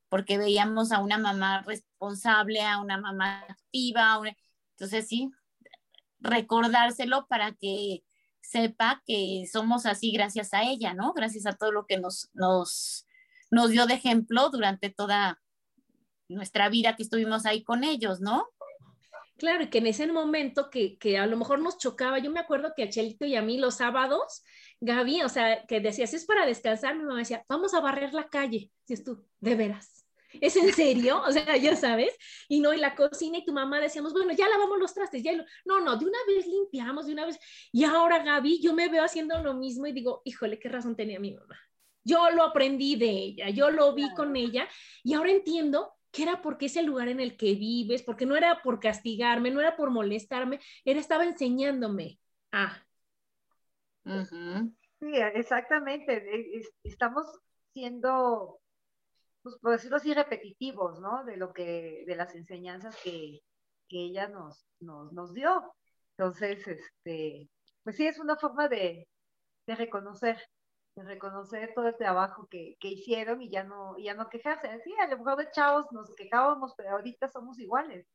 porque 0.10 0.38
veíamos 0.38 0.92
a 0.92 1.00
una 1.00 1.18
mamá 1.18 1.64
responsable, 1.64 2.62
a 2.62 2.80
una 2.80 3.00
mamá 3.00 3.44
activa, 3.50 4.22
entonces 4.76 5.08
sí, 5.08 5.32
recordárselo 6.20 7.26
para 7.26 7.54
que 7.54 8.04
sepa 8.42 9.02
que 9.08 9.46
somos 9.52 9.88
así 9.88 10.12
gracias 10.12 10.54
a 10.54 10.62
ella, 10.62 10.94
¿no? 10.94 11.14
Gracias 11.14 11.48
a 11.48 11.54
todo 11.54 11.72
lo 11.72 11.88
que 11.88 11.98
nos, 11.98 12.30
nos, 12.34 13.08
nos 13.50 13.72
dio 13.72 13.88
de 13.88 13.96
ejemplo 13.96 14.52
durante 14.52 14.92
toda 14.92 15.42
nuestra 16.30 16.70
vida 16.70 16.96
que 16.96 17.02
estuvimos 17.02 17.48
ahí 17.48 17.64
con 17.64 17.84
ellos, 17.84 18.22
¿no? 18.22 18.48
Claro, 19.38 19.64
y 19.64 19.70
que 19.72 19.80
en 19.80 19.88
ese 19.88 20.06
momento 20.06 20.70
que, 20.70 21.00
que, 21.00 21.18
a 21.18 21.26
lo 21.26 21.38
mejor 21.38 21.58
nos 21.58 21.80
chocaba, 21.80 22.20
yo 22.20 22.30
me 22.30 22.40
acuerdo 22.40 22.74
que 22.76 22.84
a 22.84 22.90
Chelito 22.90 23.26
y 23.26 23.36
a 23.36 23.42
mí 23.42 23.58
los 23.58 23.78
sábados 23.78 24.44
Gaby, 24.82 25.22
o 25.22 25.30
sea, 25.30 25.66
que 25.68 25.80
decías, 25.80 26.14
es 26.14 26.26
para 26.26 26.46
descansar, 26.46 26.96
mi 26.96 27.04
mamá 27.04 27.20
decía, 27.20 27.46
vamos 27.48 27.74
a 27.74 27.80
barrer 27.80 28.14
la 28.14 28.28
calle. 28.28 28.72
Si 28.84 29.02
tú, 29.04 29.24
de 29.40 29.56
veras. 29.56 30.06
¿Es 30.34 30.56
en 30.56 30.74
serio? 30.74 31.22
O 31.28 31.32
sea, 31.32 31.56
ya 31.58 31.76
sabes. 31.76 32.18
Y 32.50 32.62
no, 32.62 32.74
y 32.74 32.78
la 32.78 32.96
cocina 32.96 33.38
y 33.38 33.46
tu 33.46 33.54
mamá 33.54 33.80
decíamos, 33.80 34.14
bueno, 34.14 34.34
ya 34.34 34.50
lavamos 34.50 34.80
los 34.80 34.94
trastes, 34.94 35.22
ya 35.24 35.34
No, 35.66 35.82
no, 35.82 35.98
de 35.98 36.06
una 36.06 36.18
vez 36.28 36.48
limpiamos, 36.48 37.06
de 37.06 37.14
una 37.14 37.26
vez. 37.26 37.40
Y 37.72 37.84
ahora, 37.84 38.24
Gaby, 38.24 38.60
yo 38.62 38.74
me 38.74 38.88
veo 38.90 39.04
haciendo 39.04 39.42
lo 39.44 39.54
mismo 39.54 39.86
y 39.86 39.92
digo, 39.92 40.22
híjole, 40.26 40.58
qué 40.60 40.70
razón 40.70 40.96
tenía 40.96 41.20
mi 41.20 41.32
mamá. 41.36 41.60
Yo 42.04 42.32
lo 42.32 42.44
aprendí 42.44 42.96
de 42.96 43.10
ella, 43.10 43.50
yo 43.50 43.70
lo 43.70 43.94
vi 43.94 44.12
con 44.16 44.36
ella 44.36 44.68
y 45.04 45.14
ahora 45.14 45.30
entiendo 45.30 45.94
que 46.12 46.24
era 46.24 46.42
porque 46.42 46.66
es 46.66 46.76
el 46.76 46.88
lugar 46.88 47.08
en 47.10 47.20
el 47.20 47.38
que 47.38 47.54
vives, 47.54 48.02
porque 48.02 48.26
no 48.26 48.36
era 48.36 48.62
por 48.64 48.80
castigarme, 48.80 49.52
no 49.52 49.60
era 49.60 49.76
por 49.76 49.92
molestarme, 49.92 50.60
era 50.84 51.00
estaba 51.00 51.24
enseñándome. 51.26 52.20
Ah, 54.06 54.24
Sí, 55.00 55.14
exactamente. 55.34 56.24
Estamos 56.84 57.26
siendo, 57.74 58.60
pues 59.44 59.56
por 59.62 59.72
decirlo 59.74 59.98
así, 59.98 60.14
repetitivos, 60.14 61.00
¿no? 61.02 61.24
De 61.26 61.38
lo 61.38 61.54
que, 61.54 62.04
de 62.06 62.16
las 62.16 62.36
enseñanzas 62.36 62.96
que, 63.04 63.42
ella 63.90 64.28
nos, 64.30 64.66
nos, 64.80 65.34
dio. 65.34 65.74
Entonces, 66.18 66.66
este, 66.68 67.50
pues 67.84 67.98
sí, 67.98 68.08
es 68.08 68.20
una 68.20 68.38
forma 68.38 68.70
de, 68.70 69.08
reconocer, 69.68 70.38
de 70.96 71.04
reconocer 71.04 71.74
todo 71.76 71.88
el 71.88 71.98
trabajo 71.98 72.48
que, 72.50 72.78
hicieron 72.82 73.42
y 73.42 73.50
ya 73.50 73.64
no, 73.64 73.98
ya 73.98 74.14
no 74.14 74.30
quejarse. 74.30 74.80
Sí, 74.84 74.94
a 75.00 75.08
lo 75.08 75.18
mejor 75.18 75.38
de 75.38 75.52
chavos 75.52 75.88
nos 75.92 76.14
quejábamos, 76.16 76.74
pero 76.78 76.92
ahorita 76.92 77.30
somos 77.30 77.60
iguales 77.60 78.08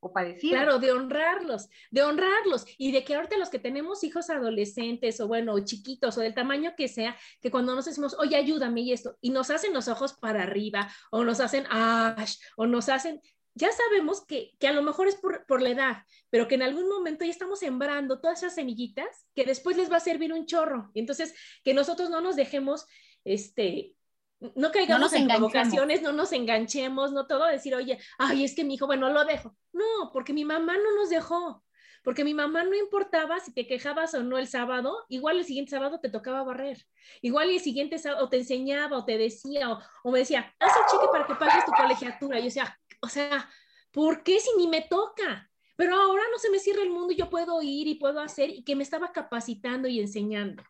o 0.00 0.12
Claro, 0.12 0.78
de 0.78 0.92
honrarlos, 0.92 1.68
de 1.90 2.02
honrarlos 2.02 2.64
y 2.78 2.92
de 2.92 3.04
que 3.04 3.14
ahorita 3.14 3.36
los 3.38 3.50
que 3.50 3.58
tenemos 3.58 4.04
hijos 4.04 4.30
adolescentes 4.30 5.20
o 5.20 5.28
bueno, 5.28 5.58
chiquitos 5.64 6.16
o 6.18 6.20
del 6.20 6.34
tamaño 6.34 6.74
que 6.76 6.88
sea, 6.88 7.16
que 7.40 7.50
cuando 7.50 7.74
nos 7.74 7.86
decimos, 7.86 8.16
oye, 8.18 8.36
ayúdame 8.36 8.82
y 8.82 8.92
esto, 8.92 9.16
y 9.20 9.30
nos 9.30 9.50
hacen 9.50 9.72
los 9.72 9.88
ojos 9.88 10.14
para 10.14 10.42
arriba 10.42 10.90
o 11.10 11.24
nos 11.24 11.40
hacen 11.40 11.64
ash 11.70 12.36
o 12.56 12.66
nos 12.66 12.88
hacen, 12.88 13.20
ya 13.54 13.72
sabemos 13.72 14.24
que, 14.26 14.52
que 14.58 14.68
a 14.68 14.72
lo 14.72 14.82
mejor 14.82 15.08
es 15.08 15.16
por, 15.16 15.46
por, 15.46 15.62
la 15.62 15.70
edad, 15.70 15.96
pero 16.28 16.46
que 16.46 16.56
en 16.56 16.62
algún 16.62 16.88
momento 16.88 17.24
ya 17.24 17.30
estamos 17.30 17.60
sembrando 17.60 18.20
todas 18.20 18.42
esas 18.42 18.54
semillitas 18.54 19.26
que 19.34 19.44
después 19.44 19.78
les 19.78 19.90
va 19.90 19.96
a 19.96 20.00
servir 20.00 20.32
un 20.34 20.44
chorro. 20.44 20.90
Entonces, 20.94 21.34
que 21.64 21.72
nosotros 21.72 22.10
no 22.10 22.20
nos 22.20 22.36
dejemos, 22.36 22.86
este, 23.24 23.95
no 24.40 24.70
caigamos 24.70 25.12
en 25.14 25.28
provocaciones, 25.28 26.02
no 26.02 26.12
nos 26.12 26.32
enganchemos, 26.32 27.12
no 27.12 27.26
todo 27.26 27.46
decir, 27.46 27.74
oye, 27.74 27.98
ay, 28.18 28.44
es 28.44 28.54
que 28.54 28.64
mi 28.64 28.74
hijo, 28.74 28.86
bueno, 28.86 29.10
lo 29.10 29.24
dejo. 29.24 29.56
No, 29.72 30.10
porque 30.12 30.32
mi 30.32 30.44
mamá 30.44 30.76
no 30.76 30.94
nos 30.94 31.08
dejó, 31.08 31.64
porque 32.04 32.22
mi 32.22 32.34
mamá 32.34 32.64
no 32.64 32.74
importaba 32.74 33.40
si 33.40 33.52
te 33.52 33.66
quejabas 33.66 34.14
o 34.14 34.22
no 34.22 34.38
el 34.38 34.46
sábado, 34.46 35.06
igual 35.08 35.38
el 35.38 35.44
siguiente 35.44 35.70
sábado 35.70 36.00
te 36.00 36.10
tocaba 36.10 36.42
barrer, 36.42 36.86
igual 37.22 37.50
el 37.50 37.60
siguiente 37.60 37.98
sábado 37.98 38.28
te 38.28 38.38
enseñaba 38.38 38.98
o 38.98 39.04
te 39.04 39.18
decía 39.18 39.78
o, 40.04 40.10
me 40.10 40.20
decía, 40.20 40.54
haz 40.60 40.72
el 40.76 40.84
cheque 40.90 41.08
para 41.10 41.26
que 41.26 41.34
pagues 41.34 41.64
tu 41.64 41.72
colegiatura. 41.72 42.38
Yo 42.38 42.44
decía, 42.44 42.78
o 43.00 43.08
sea, 43.08 43.48
¿por 43.90 44.22
qué 44.22 44.38
si 44.38 44.50
ni 44.58 44.68
me 44.68 44.82
toca? 44.82 45.50
Pero 45.76 45.96
ahora 45.96 46.22
no 46.30 46.38
se 46.38 46.50
me 46.50 46.58
cierra 46.58 46.82
el 46.82 46.90
mundo 46.90 47.12
y 47.12 47.16
yo 47.16 47.28
puedo 47.28 47.60
ir 47.60 47.86
y 47.86 47.96
puedo 47.96 48.20
hacer 48.20 48.50
y 48.50 48.64
que 48.64 48.76
me 48.76 48.82
estaba 48.82 49.12
capacitando 49.12 49.88
y 49.88 50.00
enseñando, 50.00 50.62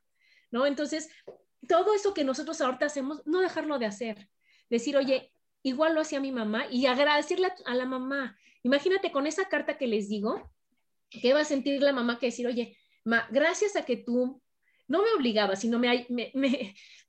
¿no? 0.51 0.67
Entonces, 0.67 1.11
todo 1.67 1.95
eso 1.95 2.15
que 2.15 2.25
nosotros 2.25 2.61
ahorita 2.61 2.87
hacemos, 2.87 3.23
no 3.27 3.41
dejarlo 3.41 3.79
de 3.79 3.87
hacer. 3.87 4.29
Decir, 4.69 4.97
oye, 4.97 5.33
igual 5.63 5.95
lo 5.95 6.01
hacía 6.01 6.21
mi 6.21 6.33
mamá 6.33 6.67
y 6.71 6.87
agradecerle 6.87 7.49
a, 7.65 7.75
la 7.75 7.87
mamá. 7.87 8.39
Imagínate 8.63 9.13
con 9.13 9.27
esa 9.27 9.49
carta 9.49 9.79
que 9.79 9.87
les 9.87 10.09
digo, 10.09 10.51
¿qué 11.11 11.35
va 11.35 11.41
a 11.41 11.45
sentir 11.45 11.83
la 11.83 11.93
mamá 11.93 12.19
que 12.19 12.27
decir, 12.27 12.47
oye, 12.47 12.77
ma, 13.05 13.27
gracias 13.31 13.77
a 13.77 13.85
que 13.85 13.97
tú 13.97 14.43
no 14.89 15.03
me 15.03 15.13
obligabas, 15.17 15.61
sino 15.61 15.79
me, 15.79 16.07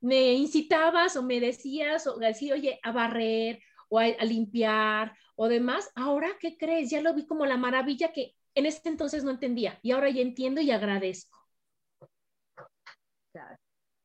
me, 0.01 0.33
incitabas 0.33 1.15
o 1.15 1.23
me 1.23 1.39
decías, 1.39 2.07
o 2.07 2.17
decir, 2.17 2.53
oye, 2.53 2.79
a 2.83 2.91
barrer 2.91 3.61
o 3.89 3.99
a, 3.99 4.07
limpiar 4.25 5.15
o 5.35 5.47
demás, 5.47 5.91
ahora, 5.95 6.29
¿qué 6.39 6.57
crees? 6.57 6.89
Ya 6.89 7.01
lo 7.01 7.13
vi 7.13 7.27
como 7.27 7.45
la 7.45 7.57
maravilla 7.57 8.11
que 8.11 8.35
en 8.55 8.65
ese 8.65 8.89
entonces 8.89 9.23
no 9.23 9.31
entendía 9.31 9.79
y 9.83 9.91
ahora 9.91 10.09
ya 10.09 10.21
entiendo 10.21 10.61
y 10.61 10.71
agradezco. 10.71 11.37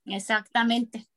Exactamente. 0.06 1.08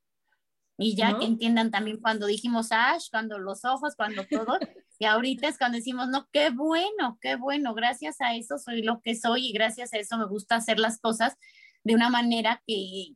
Y 0.78 0.94
ya 0.94 1.18
que 1.18 1.24
entiendan 1.24 1.70
también 1.70 2.00
cuando 2.00 2.26
dijimos 2.26 2.70
Ash, 2.70 3.08
cuando 3.10 3.38
los 3.38 3.64
ojos, 3.64 3.94
cuando 3.96 4.26
todo, 4.26 4.58
y 4.98 5.06
ahorita 5.06 5.48
es 5.48 5.58
cuando 5.58 5.76
decimos, 5.76 6.08
no, 6.08 6.28
qué 6.32 6.50
bueno, 6.50 7.18
qué 7.20 7.36
bueno, 7.36 7.72
gracias 7.74 8.20
a 8.20 8.34
eso 8.34 8.58
soy 8.58 8.82
lo 8.82 9.00
que 9.00 9.14
soy 9.14 9.48
y 9.48 9.52
gracias 9.52 9.94
a 9.94 9.98
eso 9.98 10.18
me 10.18 10.26
gusta 10.26 10.56
hacer 10.56 10.78
las 10.78 11.00
cosas 11.00 11.36
de 11.82 11.94
una 11.94 12.10
manera 12.10 12.62
que, 12.66 13.14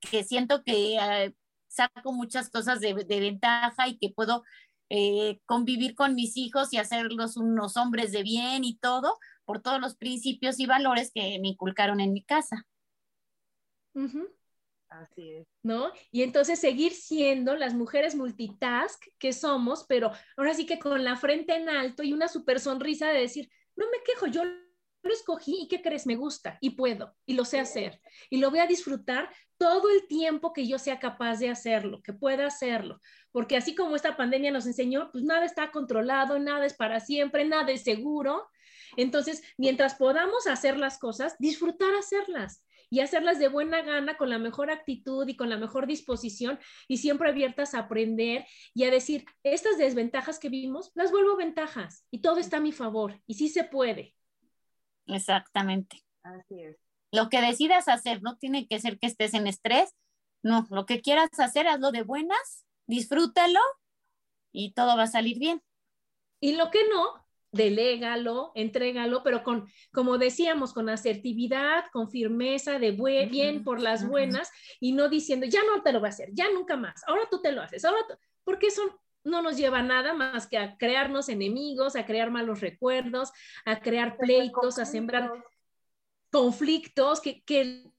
que 0.00 0.24
siento 0.24 0.64
que 0.64 0.96
eh, 0.96 1.34
saco 1.68 2.12
muchas 2.12 2.50
cosas 2.50 2.80
de, 2.80 2.94
ventaja 2.94 3.88
y 3.88 3.98
que 3.98 4.10
puedo 4.10 4.42
eh, 4.90 5.40
convivir 5.46 5.94
con 5.94 6.14
mis 6.14 6.36
hijos 6.36 6.72
y 6.72 6.78
hacerlos 6.78 7.36
unos 7.36 7.76
hombres 7.76 8.12
de 8.12 8.22
bien 8.22 8.64
y 8.64 8.76
todo 8.76 9.18
por 9.44 9.62
todos 9.62 9.80
los 9.80 9.96
principios 9.96 10.58
y 10.60 10.66
valores 10.66 11.12
que 11.14 11.38
me 11.40 11.48
inculcaron 11.48 12.00
en 12.00 12.12
mi 12.12 12.24
casa. 12.24 12.66
Así 15.00 15.30
es. 15.30 15.46
¿No? 15.62 15.92
Y 16.10 16.22
entonces 16.22 16.58
seguir 16.58 16.92
siendo 16.92 17.56
las 17.56 17.74
mujeres 17.74 18.14
multitask 18.14 19.02
que 19.18 19.32
somos, 19.32 19.84
pero 19.88 20.10
ahora 20.36 20.54
sí 20.54 20.66
que 20.66 20.78
con 20.78 21.02
la 21.02 21.16
frente 21.16 21.54
en 21.54 21.68
alto 21.68 22.02
y 22.02 22.12
una 22.12 22.28
super 22.28 22.60
sonrisa 22.60 23.08
de 23.08 23.20
decir, 23.20 23.50
no 23.74 23.86
me 23.86 24.02
quejo, 24.04 24.26
yo 24.26 24.44
lo 24.44 25.12
escogí 25.12 25.62
y 25.62 25.68
¿qué 25.68 25.82
crees? 25.82 26.06
Me 26.06 26.16
gusta 26.16 26.58
y 26.60 26.70
puedo 26.70 27.14
y 27.26 27.34
lo 27.34 27.44
sé 27.44 27.58
hacer 27.58 28.00
y 28.30 28.36
lo 28.36 28.50
voy 28.50 28.60
a 28.60 28.66
disfrutar 28.66 29.30
todo 29.56 29.90
el 29.90 30.06
tiempo 30.06 30.52
que 30.52 30.66
yo 30.66 30.78
sea 30.78 30.98
capaz 30.98 31.38
de 31.38 31.48
hacerlo, 31.48 32.02
que 32.02 32.12
pueda 32.12 32.46
hacerlo, 32.46 33.00
porque 33.30 33.56
así 33.56 33.74
como 33.74 33.96
esta 33.96 34.16
pandemia 34.16 34.50
nos 34.50 34.66
enseñó, 34.66 35.10
pues 35.10 35.24
nada 35.24 35.44
está 35.44 35.70
controlado, 35.70 36.38
nada 36.38 36.66
es 36.66 36.74
para 36.74 37.00
siempre, 37.00 37.44
nada 37.44 37.70
es 37.70 37.82
seguro. 37.82 38.48
Entonces, 38.96 39.42
mientras 39.56 39.94
podamos 39.94 40.46
hacer 40.46 40.76
las 40.76 40.98
cosas, 40.98 41.36
disfrutar 41.38 41.94
hacerlas 41.94 42.62
y 42.92 43.00
hacerlas 43.00 43.38
de 43.38 43.48
buena 43.48 43.80
gana, 43.80 44.18
con 44.18 44.28
la 44.28 44.38
mejor 44.38 44.70
actitud 44.70 45.26
y 45.26 45.34
con 45.34 45.48
la 45.48 45.56
mejor 45.56 45.86
disposición 45.86 46.58
y 46.88 46.98
siempre 46.98 47.30
abiertas 47.30 47.72
a 47.72 47.78
aprender 47.78 48.44
y 48.74 48.84
a 48.84 48.90
decir, 48.90 49.24
estas 49.42 49.78
desventajas 49.78 50.38
que 50.38 50.50
vimos, 50.50 50.92
las 50.94 51.10
vuelvo 51.10 51.34
ventajas 51.38 52.06
y 52.10 52.20
todo 52.20 52.36
está 52.36 52.58
a 52.58 52.60
mi 52.60 52.70
favor 52.70 53.18
y 53.26 53.32
sí 53.32 53.48
se 53.48 53.64
puede. 53.64 54.14
Exactamente. 55.06 56.04
Así 56.22 56.60
es. 56.60 56.76
Lo 57.10 57.30
que 57.30 57.40
decidas 57.40 57.88
hacer, 57.88 58.22
no 58.22 58.36
tiene 58.36 58.68
que 58.68 58.78
ser 58.78 58.98
que 58.98 59.06
estés 59.06 59.32
en 59.32 59.46
estrés, 59.46 59.94
no, 60.42 60.66
lo 60.68 60.84
que 60.84 61.00
quieras 61.00 61.30
hacer, 61.38 61.68
hazlo 61.68 61.92
de 61.92 62.02
buenas, 62.02 62.66
disfrútalo 62.86 63.60
y 64.52 64.74
todo 64.74 64.98
va 64.98 65.04
a 65.04 65.06
salir 65.06 65.38
bien. 65.38 65.62
Y 66.40 66.56
lo 66.56 66.70
que 66.70 66.86
no, 66.90 67.21
delégalo, 67.52 68.50
entrégalo, 68.54 69.22
pero 69.22 69.44
con, 69.44 69.68
como 69.92 70.18
decíamos, 70.18 70.72
con 70.72 70.88
asertividad, 70.88 71.84
con 71.92 72.10
firmeza, 72.10 72.78
de 72.78 72.92
bien 73.30 73.62
por 73.62 73.80
las 73.80 74.08
buenas 74.08 74.50
y 74.80 74.92
no 74.92 75.08
diciendo, 75.08 75.46
ya 75.46 75.60
no 75.64 75.82
te 75.82 75.92
lo 75.92 76.00
voy 76.00 76.08
a 76.08 76.10
hacer, 76.10 76.30
ya 76.32 76.50
nunca 76.50 76.76
más, 76.76 77.02
ahora 77.06 77.28
tú 77.30 77.40
te 77.40 77.52
lo 77.52 77.62
haces, 77.62 77.84
ahora 77.84 78.00
porque 78.42 78.68
eso 78.68 78.82
no 79.24 79.42
nos 79.42 79.56
lleva 79.56 79.80
a 79.80 79.82
nada 79.82 80.14
más 80.14 80.46
que 80.48 80.58
a 80.58 80.76
crearnos 80.76 81.28
enemigos, 81.28 81.94
a 81.94 82.06
crear 82.06 82.30
malos 82.30 82.60
recuerdos, 82.60 83.30
a 83.64 83.80
crear 83.80 84.16
pleitos, 84.16 84.78
a 84.78 84.84
sembrar 84.84 85.30
conflictos 86.30 87.20
que, 87.20 87.42
que 87.44 87.91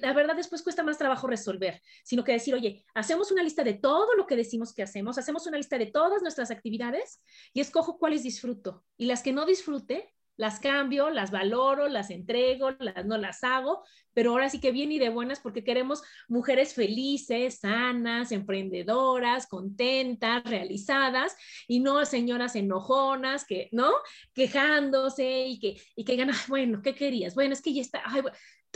la 0.00 0.12
verdad 0.12 0.36
después 0.36 0.62
cuesta 0.62 0.82
más 0.82 0.98
trabajo 0.98 1.26
resolver, 1.26 1.80
sino 2.04 2.24
que 2.24 2.32
decir, 2.32 2.54
oye, 2.54 2.84
hacemos 2.94 3.30
una 3.30 3.42
lista 3.42 3.64
de 3.64 3.74
todo 3.74 4.14
lo 4.16 4.26
que 4.26 4.36
decimos 4.36 4.72
que 4.72 4.82
hacemos, 4.82 5.18
hacemos 5.18 5.46
una 5.46 5.56
lista 5.56 5.78
de 5.78 5.86
todas 5.86 6.22
nuestras 6.22 6.50
actividades 6.50 7.22
y 7.52 7.60
escojo 7.60 7.98
cuáles 7.98 8.22
disfruto. 8.22 8.84
Y 8.96 9.06
las 9.06 9.22
que 9.22 9.32
no 9.32 9.46
disfrute, 9.46 10.12
las 10.36 10.60
cambio, 10.60 11.10
las 11.10 11.30
valoro, 11.30 11.88
las 11.88 12.10
entrego, 12.10 12.72
las, 12.78 13.06
no 13.06 13.16
las 13.16 13.42
hago, 13.42 13.82
pero 14.12 14.30
ahora 14.30 14.48
sí 14.48 14.60
que 14.60 14.70
bien 14.70 14.92
y 14.92 14.98
de 14.98 15.08
buenas 15.08 15.40
porque 15.40 15.64
queremos 15.64 16.02
mujeres 16.28 16.74
felices, 16.74 17.60
sanas, 17.60 18.32
emprendedoras, 18.32 19.46
contentas, 19.46 20.44
realizadas 20.44 21.36
y 21.66 21.80
no 21.80 22.04
señoras 22.04 22.54
enojonas 22.54 23.44
que, 23.44 23.68
¿no? 23.72 23.92
Quejándose 24.34 25.46
y 25.46 25.58
que, 25.58 25.80
y 25.96 26.04
que 26.04 26.16
ganan, 26.16 26.36
bueno, 26.48 26.82
¿qué 26.82 26.94
querías? 26.94 27.34
Bueno, 27.34 27.54
es 27.54 27.62
que 27.62 27.72
ya 27.72 27.80
está, 27.80 28.02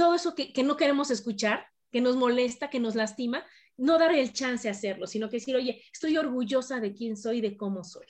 todo 0.00 0.14
eso 0.14 0.34
que, 0.34 0.62
no 0.64 0.78
queremos 0.78 1.10
escuchar, 1.10 1.66
que 1.90 2.00
nos 2.00 2.16
molesta, 2.16 2.70
que 2.70 2.80
nos 2.80 2.94
lastima, 2.94 3.44
no 3.76 3.98
dar 3.98 4.14
el 4.14 4.32
chance 4.32 4.66
a 4.66 4.70
hacerlo, 4.70 5.06
sino 5.06 5.28
que 5.28 5.36
decir, 5.36 5.54
oye, 5.54 5.84
estoy 5.92 6.16
orgullosa 6.16 6.80
de 6.80 6.94
quién 6.94 7.18
soy, 7.18 7.42
de 7.42 7.54
cómo 7.54 7.84
soy. 7.84 8.06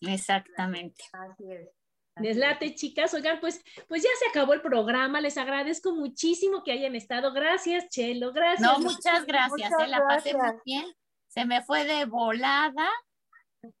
Exactamente. 0.00 1.02
Así 1.12 1.44
es. 1.50 2.76
Chicas. 2.76 3.14
Oigan, 3.14 3.40
pues, 3.40 3.60
pues 3.88 4.04
ya 4.04 4.10
se 4.20 4.28
acabó 4.28 4.54
el 4.54 4.60
programa. 4.60 5.20
Les 5.20 5.36
agradezco 5.38 5.92
muchísimo 5.92 6.62
que 6.62 6.70
hayan 6.70 6.94
estado. 6.94 7.32
Gracias, 7.32 7.88
Chelo. 7.88 8.32
Gracias. 8.32 8.60
No, 8.60 8.78
muchas 8.78 9.26
gracias. 9.26 9.72
Se 9.76 9.84
eh, 9.84 9.88
la 9.88 10.06
pasé 10.06 10.34
muy 10.34 10.52
bien. 10.64 10.86
Se 11.26 11.46
me 11.46 11.64
fue 11.64 11.84
de 11.84 12.04
volada. 12.04 12.88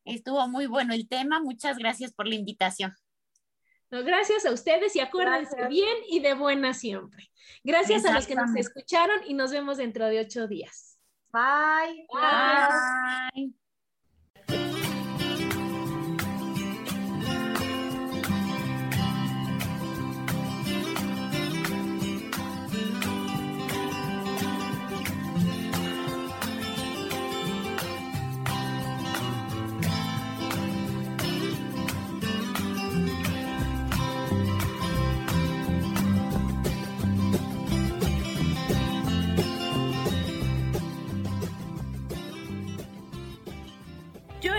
Estuvo 0.04 0.48
muy 0.48 0.66
bueno 0.66 0.92
el 0.92 1.08
tema. 1.08 1.40
Muchas 1.40 1.78
gracias 1.78 2.12
por 2.12 2.26
la 2.26 2.34
invitación 2.34 2.92
gracias 3.90 4.46
a 4.46 4.52
ustedes 4.52 4.94
y 4.96 5.00
acuérdense 5.00 5.66
bien 5.68 5.96
y 6.08 6.20
de 6.20 6.34
buena 6.34 6.74
siempre. 6.74 7.30
Gracias 7.64 8.04
a 8.04 8.12
los 8.12 8.26
que 8.26 8.34
nos 8.34 8.54
escucharon 8.54 9.20
y 9.26 9.34
nos 9.34 9.52
vemos 9.52 9.78
dentro 9.78 10.06
de 10.06 10.20
ocho 10.20 10.46
días. 10.46 10.98
Bye. 11.32 12.06
Bye. 12.12 13.54